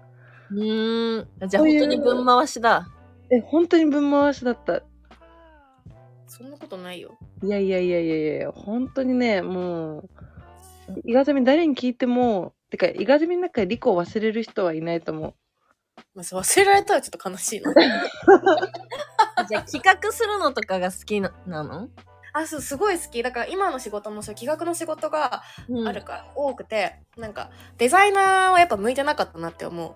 [0.51, 1.27] うーん。
[1.47, 2.87] じゃあそういう本当にぶん回しだ。
[3.29, 4.81] え本当に分回しだった
[6.31, 7.17] そんなことないよ。
[7.43, 10.09] いやいやいやいやいや本当にねもう
[11.03, 15.33] 伊賀ゼミ誰に聞いてもてか伊賀ゼミの中でリコを忘れる人はいないと思う。
[16.15, 17.73] まあ、そう忘れられたらちょっと悲しいな。
[19.49, 21.89] じゃあ企画するのとかが好きななの？
[22.33, 23.21] あそうすごい好き。
[23.23, 25.87] だから今の仕事もそう企画の仕事がうん。
[25.87, 29.95] あるから多くて、なんかデザイナーはやっぱ向いてなかったなって思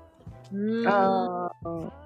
[0.51, 0.57] う。
[0.57, 0.87] うーん。
[0.87, 2.04] ああ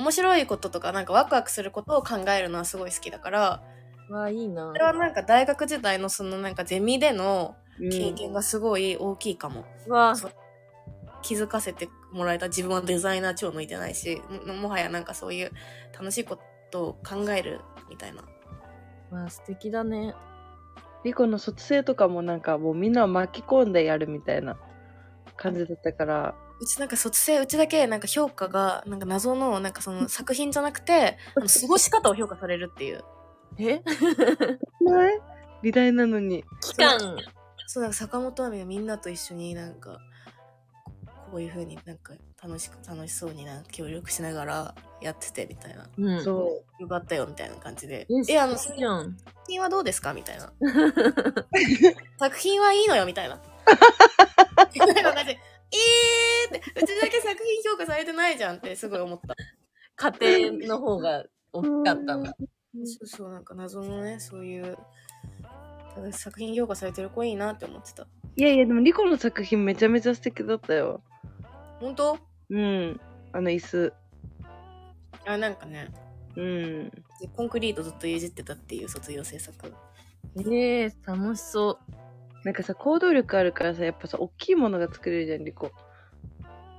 [0.00, 3.62] 面白いこととかなんかワクワクすることを考えるのはすごい好きだから
[4.08, 4.84] わあ、いいなそれ。
[4.84, 10.32] はなんか大学時代のそのなんかゼミでのうん経験がすごい大きいかも、わあ、そう
[11.22, 15.52] 気づかせてもらえた自分はデザイナー超向いてないしももはやなんかそういう
[15.92, 16.38] 楽しいこ
[16.70, 18.22] とを考えるみたいな
[19.10, 20.14] わあ素敵だね。
[21.04, 24.56] リコの卒生とかもなんかもうみんなを巻き込んでやるみたいな
[25.36, 33.04] 感じだったからうちなんか卒生うちだけなんか評価がなんか謎のなんかその作品じゃなくてあの過ごし方を評価されるっていう。
[33.58, 33.82] え？
[34.80, 35.20] ない
[35.62, 36.44] 美大なのに。
[36.62, 37.16] 期間。
[37.66, 40.00] そうなんか坂本亜美がみんなと一緒になんか
[41.30, 45.88] こういう風になんか楽しく楽しそうになんか協力しながらやっててみたいな。
[45.96, 46.24] うん。
[46.24, 48.06] そよかったよみたいな感じで。
[48.28, 49.16] え、えあの素敵じゃん。
[49.18, 50.52] 作品はどうですかみたいな。
[52.18, 53.38] 作品はいいのよみたいな。
[54.56, 55.38] なんか感じで
[55.72, 59.34] えーってうちだけ作品評価されてないじゃんってすごい思った。
[59.96, 62.26] 家庭の方が大きかったの。
[62.26, 62.32] そ
[63.02, 64.78] うそうなんか謎のねそういう
[65.94, 68.04] ただ作品評価されてる子いいなって思ってた。
[68.04, 68.06] う
[68.36, 71.02] いやいやでもリコの作品めちゃめちゃ素敵だったよ。
[71.80, 72.18] 本当？
[72.50, 73.00] うん。
[73.32, 73.92] あの椅子。
[75.26, 75.92] あなんかね。
[76.36, 76.90] うん。
[77.20, 79.74] でコンクリートずっといじってたっていう卒業制作。
[80.50, 81.92] ええ楽しそう。
[82.44, 85.72] なんかさ行動力あるからさやっぱさ大きいものが作れるじゃんリコ。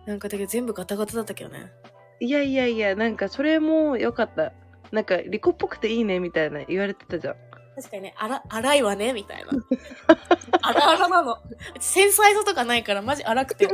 [0.05, 1.71] なんかだけど全部ガタガタだったけどね。
[2.19, 4.53] いやいやいやなんかそれも良かった。
[4.91, 7.35] なんかリコっぽくていいねみたいな言われてたじゃん。
[7.75, 9.51] 確かにね荒荒いわねみたいな。
[10.61, 11.37] 荒々なの。
[11.79, 13.67] 繊細さとかないからマジ荒くて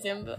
[0.00, 0.36] 全部。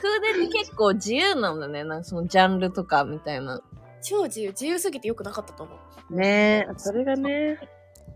[0.00, 1.84] 空電って結構自由なんだね。
[1.84, 3.60] なんかそのジャンルとかみたいな。
[4.02, 4.48] 超自由。
[4.48, 5.74] 自由すぎてよくなかったと思
[6.10, 6.14] う。
[6.14, 7.58] ねえそれがね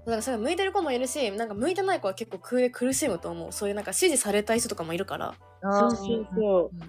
[0.09, 6.89] だからそれ向いてる子もいるしなんか向いてない子は結構空で苦しむと思うそういうなんか指示されたい人とかもいるからそうそうそう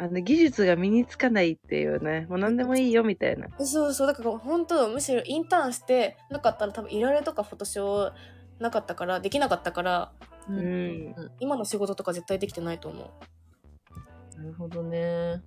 [0.00, 2.24] あの、技術が身につかないっていうね。
[2.28, 3.48] もう何でもいいよみたいな。
[3.58, 8.12] そうそうだから本当むしろインターンしてなかったら多分いられとかフォトショー
[8.60, 10.12] なかったからできなかったから
[10.48, 13.08] ううんな今の仕事とか絶対できてないと思う
[14.40, 15.42] るほどね。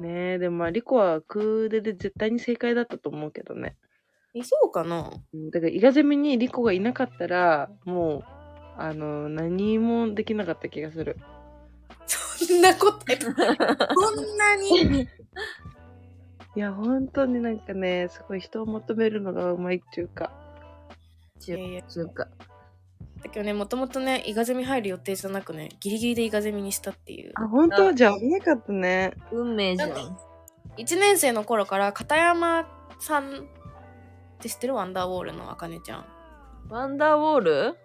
[0.00, 3.76] ねえ、でもまあ、リコはクーデで絶対に正解だったと思うけどね。
[4.34, 8.24] えそうかなうんだから、伊賀ゼミにリコがいなかったら、もう、
[8.76, 11.16] あの、何もできなかった気がする。
[12.06, 13.12] そんなことこ
[14.22, 15.02] んなに？
[16.56, 20.32] いや、本当になんかね、すごい人を求めるのがうまいっていうか。
[21.40, 22.28] 中いやいや中華。
[23.22, 27.92] だけどねもともとね伊賀ゼミ入る予定じゃなくねギリギリで伊賀ゼミにしたっていうあ、本当？
[27.92, 29.12] じゃあ危なかったね。
[29.30, 29.90] 運命じゃん。
[29.90, 32.66] 1年生の頃から片山
[32.98, 33.46] さん
[34.40, 34.74] って知ってる？
[34.74, 36.04] ワンダーウォールのあかねちゃん
[36.68, 37.76] ワンダーウォール？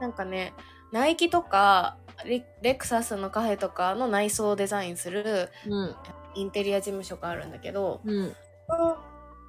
[0.00, 0.54] なんかね
[0.90, 5.94] ナイキとかレレクサスのカフェとかの内装をデザインするうん。
[6.34, 8.34] インテリア事務所があるんだけどうん。
[8.68, 8.96] その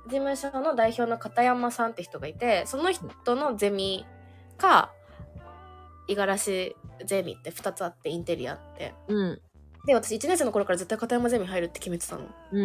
[0.08, 4.06] 事務所の代表の片山さんって人がいてその人のゼミ
[4.58, 4.92] か
[6.08, 6.76] 五十嵐
[7.06, 9.42] ゼミって2つあってインテリアってうん。
[9.86, 12.64] で私1年生の頃から絶対片山ゼミ入るって決めてたのうんう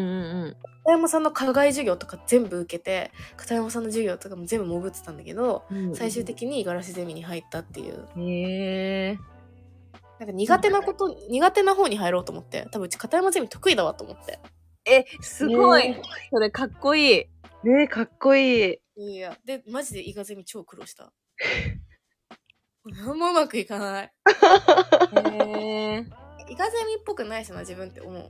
[0.49, 5.95] ん片山さんの課外授業とか全部受けて片山さんの授業とかも全部潜ってたんだけどうん。
[5.95, 9.19] 最終的に五十嵐ゼミに入ったっていうへえ。
[10.21, 14.39] なんか苦手なこと苦手な方に入ろうと思って多分うち片山ゼミ得意だわと思って
[14.87, 17.25] え、すごい、ねそれかっこいい。
[17.65, 18.79] ねえ、かっこいい。
[18.97, 21.13] いやでマジで伊賀ゼミ超苦労した
[22.85, 24.13] 何もうまくいかない
[25.17, 26.07] へえ。
[26.49, 28.29] 伊賀ゼミっぽくないしな自分って思う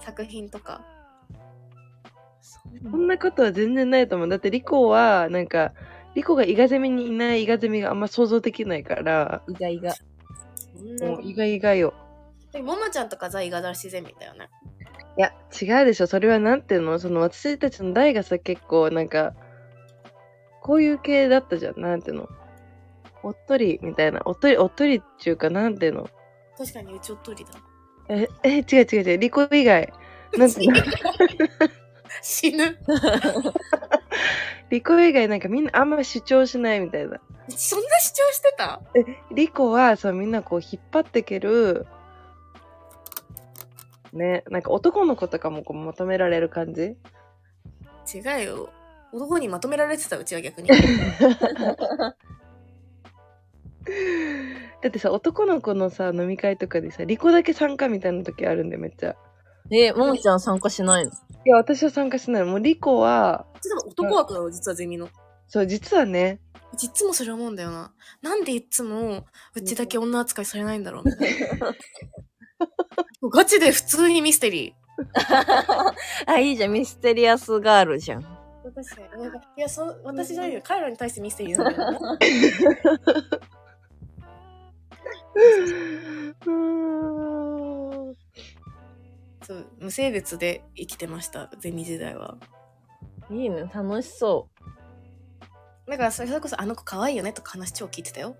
[0.00, 0.84] 作品とか
[2.82, 4.28] そんなことは全然ないと思う。
[4.28, 5.72] だってリコは、なんか、
[6.14, 9.94] リコが伊賀ゼミにいない伊賀ゼミがあんま想像できないから、意外が。
[9.94, 11.94] そんなもう意外意外よ。
[12.52, 14.48] でももちゃんとかザ・伊賀嵐ゼミだよね？
[15.16, 16.06] いや、違うでしょ。
[16.06, 16.98] それはなんていうの？
[16.98, 19.34] その私たちの代がさ、結構なんか、
[20.62, 21.80] こういう系だったじゃん。
[21.80, 22.28] なんていうの？
[23.22, 24.22] おっとりみたいな。
[24.24, 26.08] おっとり、おっとりっていうか、なんていうの？
[26.56, 27.50] 確かにうちおっとりだ
[28.08, 29.18] え、え、違う違う違う。
[29.18, 29.92] リコ以外。
[30.36, 30.80] なんていうの？
[32.22, 32.78] 死ぬ。
[34.70, 37.20] リコ以外なんかみんなあんま主張しないみたいな。
[37.48, 38.80] そんな主張してた？
[39.32, 41.86] リコはそうみんなこう引っ張ってける、
[44.12, 46.96] ね、なんか男の子とかもこう求められる感じ？
[48.14, 48.70] 違うよ。
[49.12, 50.68] 男にまとめられてたうちは逆に。
[54.80, 59.16] だってさ、男の子のさ、飲み会とかでさ、リコだけ参加みたいな時あるんでめっちゃ。
[59.70, 61.10] え、ももちゃん参加しないの？
[61.44, 62.44] いや、私は参加しない。
[62.44, 65.08] もうリコは、実は男枠だろ実はゼミの。
[65.46, 66.40] そう、実はね、
[66.72, 67.92] うちいつもそれ思うんだよな。
[68.22, 69.24] なんでいつも
[69.54, 71.72] うちだけ女扱いされないんだろうみたいな。
[73.32, 74.72] ガチで普通にミステリー。
[76.26, 76.72] あ、いいじゃん。
[76.72, 78.22] ミステリアスガールじゃん。
[78.22, 80.60] 確かになんかいやそ私じゃないよ。
[80.62, 82.18] 彼らに対してミステリーなんだよね
[86.46, 87.67] うーん
[89.48, 92.36] そう無性別で生きてましたゼミ時代は
[93.30, 93.62] いいね。
[93.74, 94.48] 楽しそ
[95.86, 98.36] だからそれこそあの子可愛いよねとか話超聞いてたよ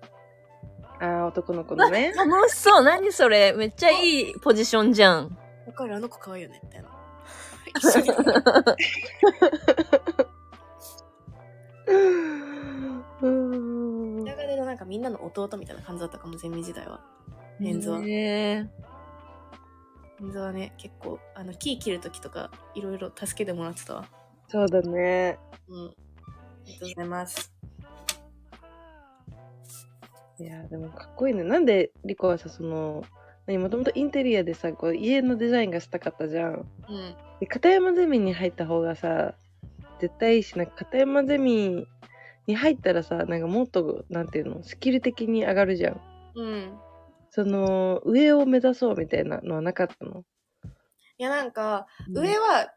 [1.01, 2.17] あー、男の子のねう。。
[2.17, 2.83] 楽しそう。
[2.83, 3.53] 何それ。
[3.53, 5.37] めっちゃいいポジションじゃん。
[5.65, 5.95] わかる？
[5.95, 6.89] あの子可愛いよねみたいな
[7.79, 13.27] 一緒にうー
[14.21, 16.99] ん流れのなんかみんなの弟みたいな感じだったかもゼミ時代は
[17.59, 18.63] メンズはへえ。
[18.63, 18.69] メ
[20.23, 24.05] ンズはね結構あのキー切る時とかいろいろ助けてもらってたわ
[24.47, 25.37] そうだね。
[25.67, 25.91] うんあ
[26.65, 27.59] りがとうございます
[30.39, 31.43] いや、でもかっこいいね。
[31.43, 33.03] なんでリコはさ、その、
[33.45, 36.65] 何、もともとインテリアでさ、こう家のデザインがしたかったじゃん。
[36.87, 39.33] うんで、片山ゼミに入った方がさ、
[39.99, 41.87] 絶対いいし、なんか片山ゼミ
[42.47, 46.01] に入ったらさ、なんかもっと、なんていうの、スキル的に上がるじゃん。
[46.35, 46.79] うん
[47.31, 50.23] その、上を目指そうみたいなのはなかったの？
[51.17, 51.85] いやなんか
[52.15, 52.73] 上は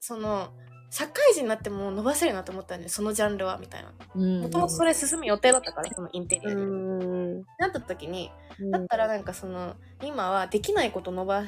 [0.00, 0.52] その
[0.90, 3.92] 社会人になっても伸ばせるなと思ったんでそのジャンルはみたいな。
[4.14, 4.40] うん。
[4.42, 7.44] もともとそれ進む予定だったからそのインテリうアに。
[7.58, 8.70] なった時にうん。
[8.70, 11.44] だったらなんかその今はできないこと伸ば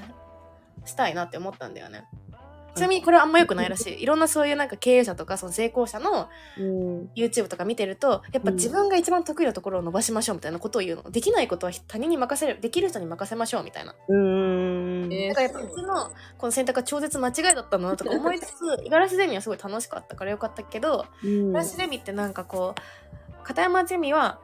[0.87, 2.05] したいなって思ったんだよね
[2.75, 4.03] ちなみにこれはあんま良くないらしい。
[4.03, 6.29] いろんなそういうなんか経営者とかその成功者の
[6.59, 7.11] うん。
[7.15, 11.11] YouTube とか見てるとやっぱ自分が一番得意なところを伸ばしましょうみたいなことを言うの。
[11.11, 13.95] できないことは他人に任せるできる人に任せましょうみたいな。
[14.09, 15.13] うーん。
[15.13, 15.75] えーだからやっぱう。
[15.75, 21.53] ちのこの選択は超絶間違いだったんだなとか思いつつ五十嵐ゼミはすごい楽しかったからよかったけどうん。
[21.53, 24.41] 五十嵐ゼミってなんかこう片山ゼミは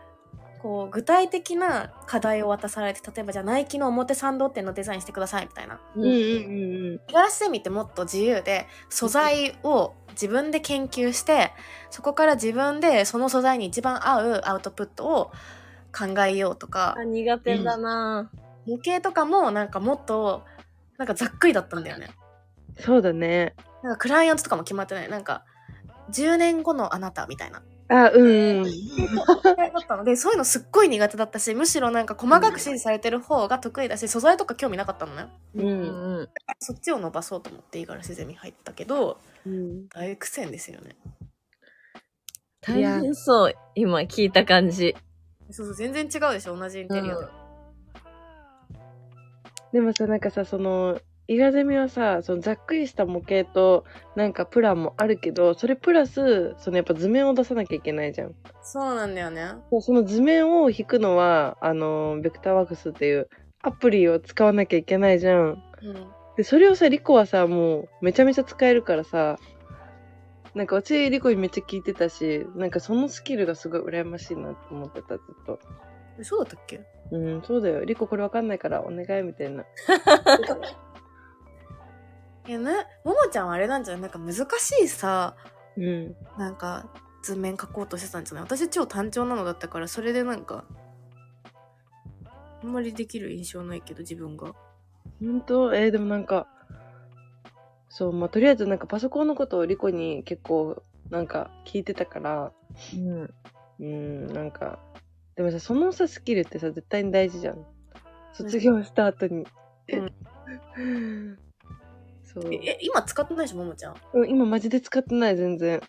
[0.63, 11.53] こう具体的な課題を渡されて例えばじゃあナイキの表参道店のデザインしてくださいみたいなうんうんうん五十嵐ゼミってもっと自由で素材を自分で研究して
[11.91, 15.33] そこから自分でその素材に一番合うアウトプットを
[15.97, 18.31] 考えようとかあ苦手だな、
[18.67, 20.45] 模型とかもなんかもっと
[20.99, 22.11] なんかざっくりだったんだよね。
[22.79, 23.55] そうだね。
[23.83, 25.45] なんかクライアントとかも決まってないなんか
[26.11, 27.63] 10年後のあなたみたいな。
[27.89, 28.65] あ、うんうん。
[28.65, 35.27] だったのでそういうのすっごい苦手だったしむしろなんか細かく指示されてる方が得意だし素材とか興味なかったのね。
[35.55, 35.63] う。
[35.63, 36.29] うんん
[36.59, 40.97] そっちを伸ばそうと思って五十嵐ゼミ入ったけどうん、大苦戦ですよね。
[42.61, 44.95] 大変そう今聞いた感じ
[45.51, 47.27] そうそう全然違うでしょ同じインテリアで。
[49.73, 50.99] でもさ、なんかさ、その、
[51.31, 53.85] イガゼミはさ、そのざっくりした模型と、
[54.17, 58.35] なんかプランもあるけど、それプラス、そのやっぱ図面を出さなきゃいけないじゃん。
[58.63, 59.53] そうなんだよね。
[59.81, 63.29] その図面を引くのは、あの、ベクターワークスっていう
[63.61, 65.63] アプリを使わなきゃいけないじゃん。
[65.83, 66.07] うん。
[66.39, 69.37] で、それをさ、リコはさ、もうめちゃめちゃ使えるからさ、
[70.55, 75.59] なんか私、リコにめっちゃ聞いてたし、なんかそのスキルがすごい羨ましいなって思ってた、ずっと。
[76.19, 76.81] えそうだったっけ？
[77.13, 77.85] うん、そうだよ。
[77.85, 79.65] リコこれわかんないからお願いみたいな。
[82.49, 82.73] いやね、
[83.05, 84.03] ももちゃんはあれなんじゃない？
[84.03, 85.37] なんか難しいさ、
[85.77, 86.17] うん。
[86.39, 86.89] なんか
[87.23, 88.45] 図面描こうとしてたんじゃない？
[88.45, 90.65] 私超単調なのだったから、それでなんか、
[92.63, 94.55] あんまりできる印象ないけど、自分が。
[95.21, 96.49] ほんとえー、でもなんか、
[97.91, 102.53] そう、まあ、とりあえずなんかパソコンのことをリコに結構なんか聞いてたから、
[102.95, 103.35] うん
[103.81, 104.79] うん、なんか、
[105.37, 107.67] でもさ、そのさ、スキルってさ、絶対に大事じゃん。
[108.33, 109.47] 卒業した後に。
[112.43, 112.55] そう。
[112.55, 113.95] え、え今使ってないでしょ、ももちゃん。
[114.15, 115.81] うん今マジで使ってない、全然。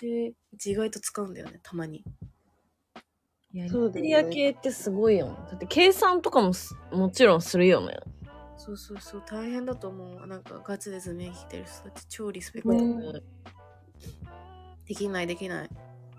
[0.00, 2.04] で、うち意外と使うんだよね、たまに。
[3.54, 7.98] いやイそうだよねリア系ってすごいよだって計算とかもすもちろんするよね
[8.64, 10.26] そうそうそう、大変だと思う。
[10.28, 12.74] なんかガチで図面引いてる人たち超リスペクト。
[12.74, 13.20] ね
[14.86, 15.70] できないできない。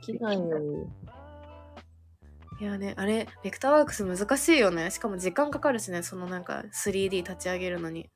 [0.01, 0.89] きないよ
[2.59, 4.91] いやね、あれ、ベクターワークス難しいよね。
[4.91, 8.09] しかも時間かかるしね、そのなんか 3D 立ち上げるのに。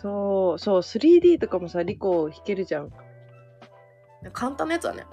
[0.00, 2.90] そう、そう、3D とかもさ、リコ弾けるじゃん。
[4.32, 5.04] 簡単なやつはね。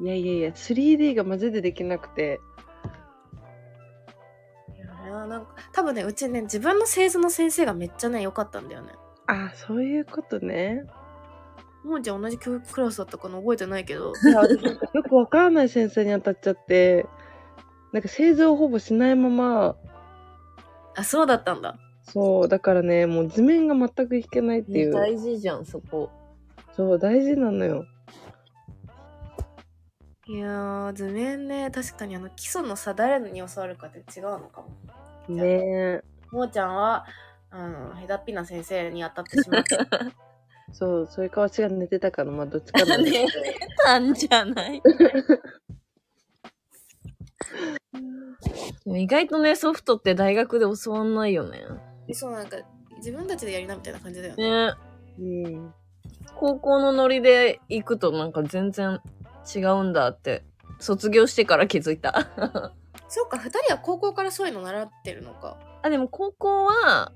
[0.00, 2.40] いやいやいや、3D がマジでできなくて。
[4.76, 8.92] いやね、なんか、多分ね、うちね、自分の製図の先生がめっちゃね、良かったんだよね。
[9.26, 10.84] あ、そういうことね。
[11.82, 14.12] もうじゃあ同じ教育クラスだったかな覚えてないけど。
[14.92, 17.06] よくわかんない先生に当たっちゃって、
[17.92, 19.76] なんか製図をほぼしないまま、
[20.96, 21.78] あ、そうだったんだ。
[22.04, 24.92] そう、だからね、もう図面が全く弾けないっていう。
[24.92, 26.10] 大事じゃんそこ
[26.76, 27.84] そう、大事なのよ。
[30.26, 34.68] いやー、図面ね、確かにあの、基礎のさ、誰に教わるかって違うのかも。
[35.34, 36.02] ねえ。
[36.30, 37.04] もーちゃんは、
[37.50, 39.76] あの、へだっぴな先生に当たってしまって。
[40.72, 43.28] そう、それか私が寝てたかの、まあどっちかだけど。
[43.84, 44.82] たんじゃない？
[48.84, 51.64] でも意外とねソフトって大学で教わんないよねで
[52.12, 52.56] そう、なんか、
[52.98, 54.66] 自分たちでやりなみたいな感じだよね。
[54.66, 54.74] ね
[55.18, 55.74] うん。
[56.34, 59.00] 高校のノリで行くとなんか全然
[59.54, 60.42] 違うんだって
[60.78, 62.26] 卒業してから気づいた
[63.08, 65.56] そうか、二人は高校からそういうの習ってるのか。
[65.82, 67.12] あでも高校は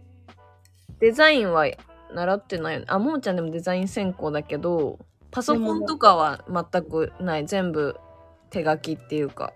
[1.01, 1.67] デザインは
[2.13, 4.99] 習ってないよねあももちゃんでもデザイン専攻だけど
[5.31, 7.97] パソコンとかは全くない全部
[8.51, 9.55] 手書きっていうか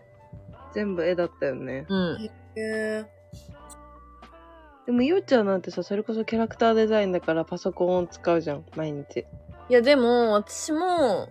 [0.73, 1.87] 全部絵だったよね。
[1.89, 3.22] うんへえ。
[4.87, 9.27] でも、ゆうちゃんなんてさ、それこそキャラクターデザインだからパソコンを使うじゃん、毎日。
[9.69, 11.29] いやでも私も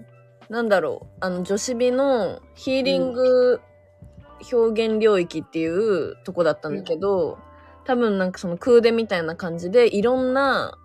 [0.50, 3.62] なんだろうあの女子美のヒーリング
[4.52, 7.38] 表現領域っていうとこだったんだけど、
[7.84, 10.78] 多分なんかその空手みたいな感じでいろんな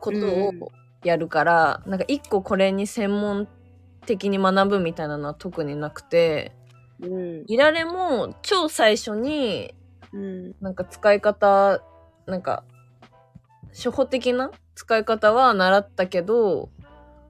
[0.00, 0.60] ことをうん
[1.02, 3.48] やるから、なんか一個これに専門
[4.06, 6.52] 的に学ぶみたいなのは特になくて
[7.00, 7.44] うん。
[7.48, 9.74] いられも超最初に
[10.12, 10.54] うん。
[10.60, 11.82] なんか使い方
[12.26, 12.64] なんか
[13.72, 16.70] 初歩的な使い方は習ったけど、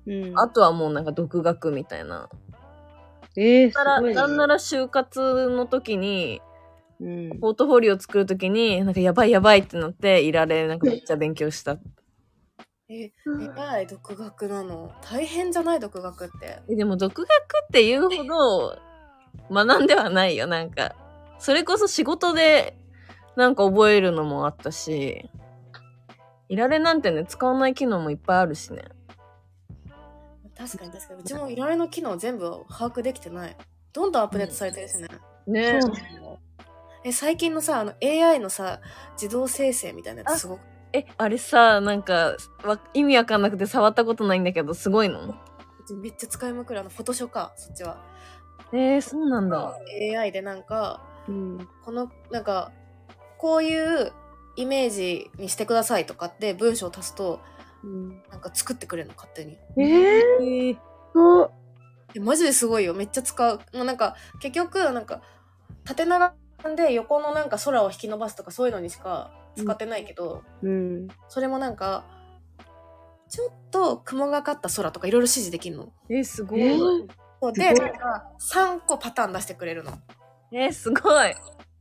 [0.06, 0.38] うん。
[0.38, 2.28] あとはもうなんか独学みたいな。
[3.36, 4.14] えー、すだからごい、ね。
[4.14, 6.40] なんなら就活の時に、
[7.00, 7.40] うん。
[7.40, 11.78] ポートフォリオ作る時に、なんかやばいやばいってなって、いられ、なんかめっちゃ勉強した。
[12.88, 13.12] え、え
[13.56, 14.92] らい、独学なの。
[15.02, 16.58] 大変じゃない、独学って。
[16.68, 17.28] えでも独学っ
[17.72, 18.78] て言うほど
[19.50, 20.94] 学んではないよ、なんか。
[21.38, 22.76] それこそ仕事で
[23.36, 25.30] なんか覚えるのもあったし、
[26.48, 28.84] いられなんてね、使わない機能もいっぱいあるしね。
[30.56, 31.20] 確かに確かに。
[31.20, 33.56] うちもいられの機能全部把握できてない。
[33.92, 35.08] どんどんアップデートされてるしね。
[35.46, 35.80] ね
[37.04, 38.80] え最近のさあの AI のさ
[39.20, 40.60] 自動生成みたいなやつすごく
[40.92, 45.34] え、あれさ、なんか、わ意味わかんなくて触ったことないんだけど、すごいの？
[46.02, 47.98] めっちゃ使いまくるあのフォトショーかそっちは
[48.72, 49.76] えー、そうなんだ。
[50.16, 51.68] AI でなんかうん。
[51.84, 52.72] このなんか
[53.42, 54.12] こういう
[54.56, 57.40] イメージにしてくださいとかって文章を足すと
[57.84, 60.76] うん、なんか作ってくれるの勝手にえー、
[62.14, 65.20] えマジですごいよめっちゃ使うもうなんか結局なんか
[65.82, 66.32] 縦長
[66.76, 71.08] で横のなんか空を引き伸ばすとかそういうのにしか使ってないけど、うん。
[71.28, 72.04] それもなんか
[73.28, 75.92] ちょっと雲がかった空とかいろいろ指示できるの。
[76.08, 76.60] えー、すごい。
[76.60, 79.92] えー、で、なんか3個パターン出してくれるの。
[80.52, 81.34] えー、すごい。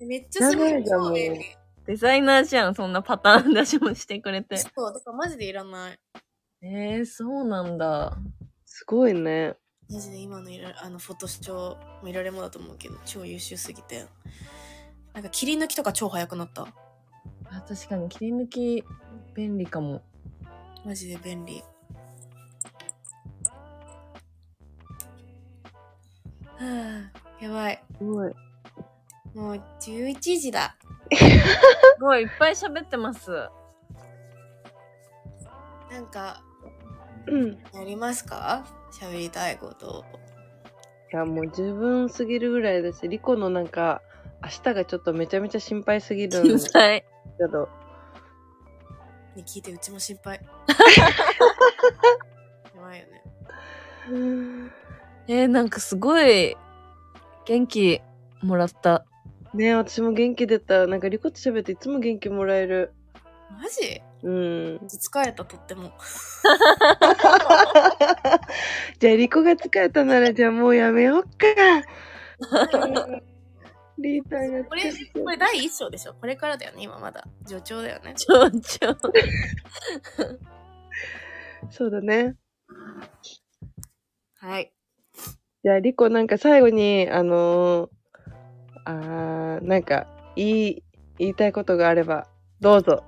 [0.06, 1.45] めっちゃすごい長いじゃんもう超便利。
[1.86, 4.57] デザイナーじゃん、そんなパターン出しもしてくれて。
[4.57, 5.99] そう、だからマジでいらない。
[6.61, 8.18] えー、そうなんだ。
[8.65, 9.56] すごいね。
[9.90, 14.06] マジで今のいらあのフォトショー見られもだと思うけど、超優秀すぎて。
[15.14, 16.61] なんか切り抜きとか超早くなった。
[16.64, 18.84] あ確かに切り抜き
[19.34, 20.02] 便利かも。
[20.86, 21.64] マジで便利。
[26.57, 27.84] はあ、やばい。
[27.98, 28.34] すごい。
[29.33, 30.75] もう11時だ。
[31.13, 31.23] す
[31.99, 33.31] ごい、いっぱい喋ってます。
[35.89, 36.41] なんか、
[37.27, 37.47] うん。
[37.51, 38.65] いやりますか？
[38.91, 40.03] 喋りたいこと。
[41.11, 44.01] や、もう十分すぎるぐらいだし、リコのなんか、
[44.43, 47.05] 明日がちょっとめちゃめちゃ心配すぎるん天だ才。
[47.37, 47.69] けど。
[49.35, 50.39] に聞いてうちも心配。
[52.75, 53.23] やばいよね。
[55.27, 56.57] えー、なんかすごい
[57.45, 58.01] 元気
[58.41, 59.05] もらった。
[59.53, 60.88] ねえ、私も元気出た。
[60.88, 62.94] なんかリコと喋っていつも元気もらえる。
[63.52, 64.02] マジ？
[64.23, 64.78] うん。
[64.78, 65.91] 疲れたとっても。
[68.99, 71.28] じゃあリコが疲れたならじゃあもうやめよっか。
[73.98, 74.84] リーターがこれ、
[75.22, 76.14] これ第一章でしょ？
[76.14, 77.28] これからだよね今まだ。
[77.45, 78.14] 序章だよね。
[78.15, 78.95] ちょちょ。
[81.69, 82.36] そうだね。
[84.40, 84.73] はい。
[85.64, 87.90] じゃあリコなんか最後に、あのー、
[88.85, 90.83] あー、なんか言い、
[91.17, 92.27] 言いたいことがあれば、
[92.59, 93.03] どうぞ。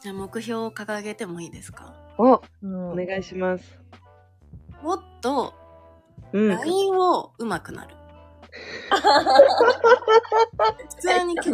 [0.00, 1.94] じゃあ目標を掲げてもいいですか？
[2.18, 3.78] お、うんお願いします。
[4.82, 5.54] もっと
[6.32, 6.48] うん。
[6.48, 7.94] LINE を上手くなる。
[10.90, 11.50] 普通に今日、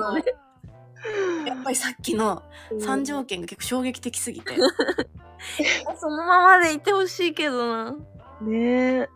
[1.46, 2.42] やっぱりさっきの
[2.72, 4.54] 3条件が結構衝撃的すぎて。
[6.00, 7.92] そのままでいてほしいけどな。
[8.40, 9.08] ねえ。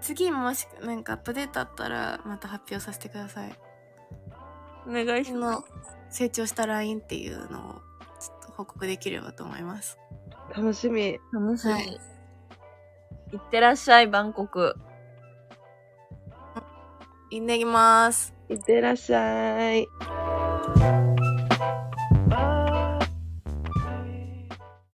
[0.00, 3.58] 次もしなんかアップデートあったらまた発表させてください。
[4.86, 5.62] お願いします。
[5.62, 5.64] の
[6.10, 7.72] 成長した LINE っていうのを
[8.20, 9.98] ちょっと報告できればと思います。
[10.56, 11.18] 楽しみ。
[11.32, 11.72] 楽しみ。
[11.72, 12.00] はい
[13.32, 14.74] いってらっしゃい、バンコク。
[17.30, 18.34] いってきます。
[18.48, 19.86] いってらっしゃい。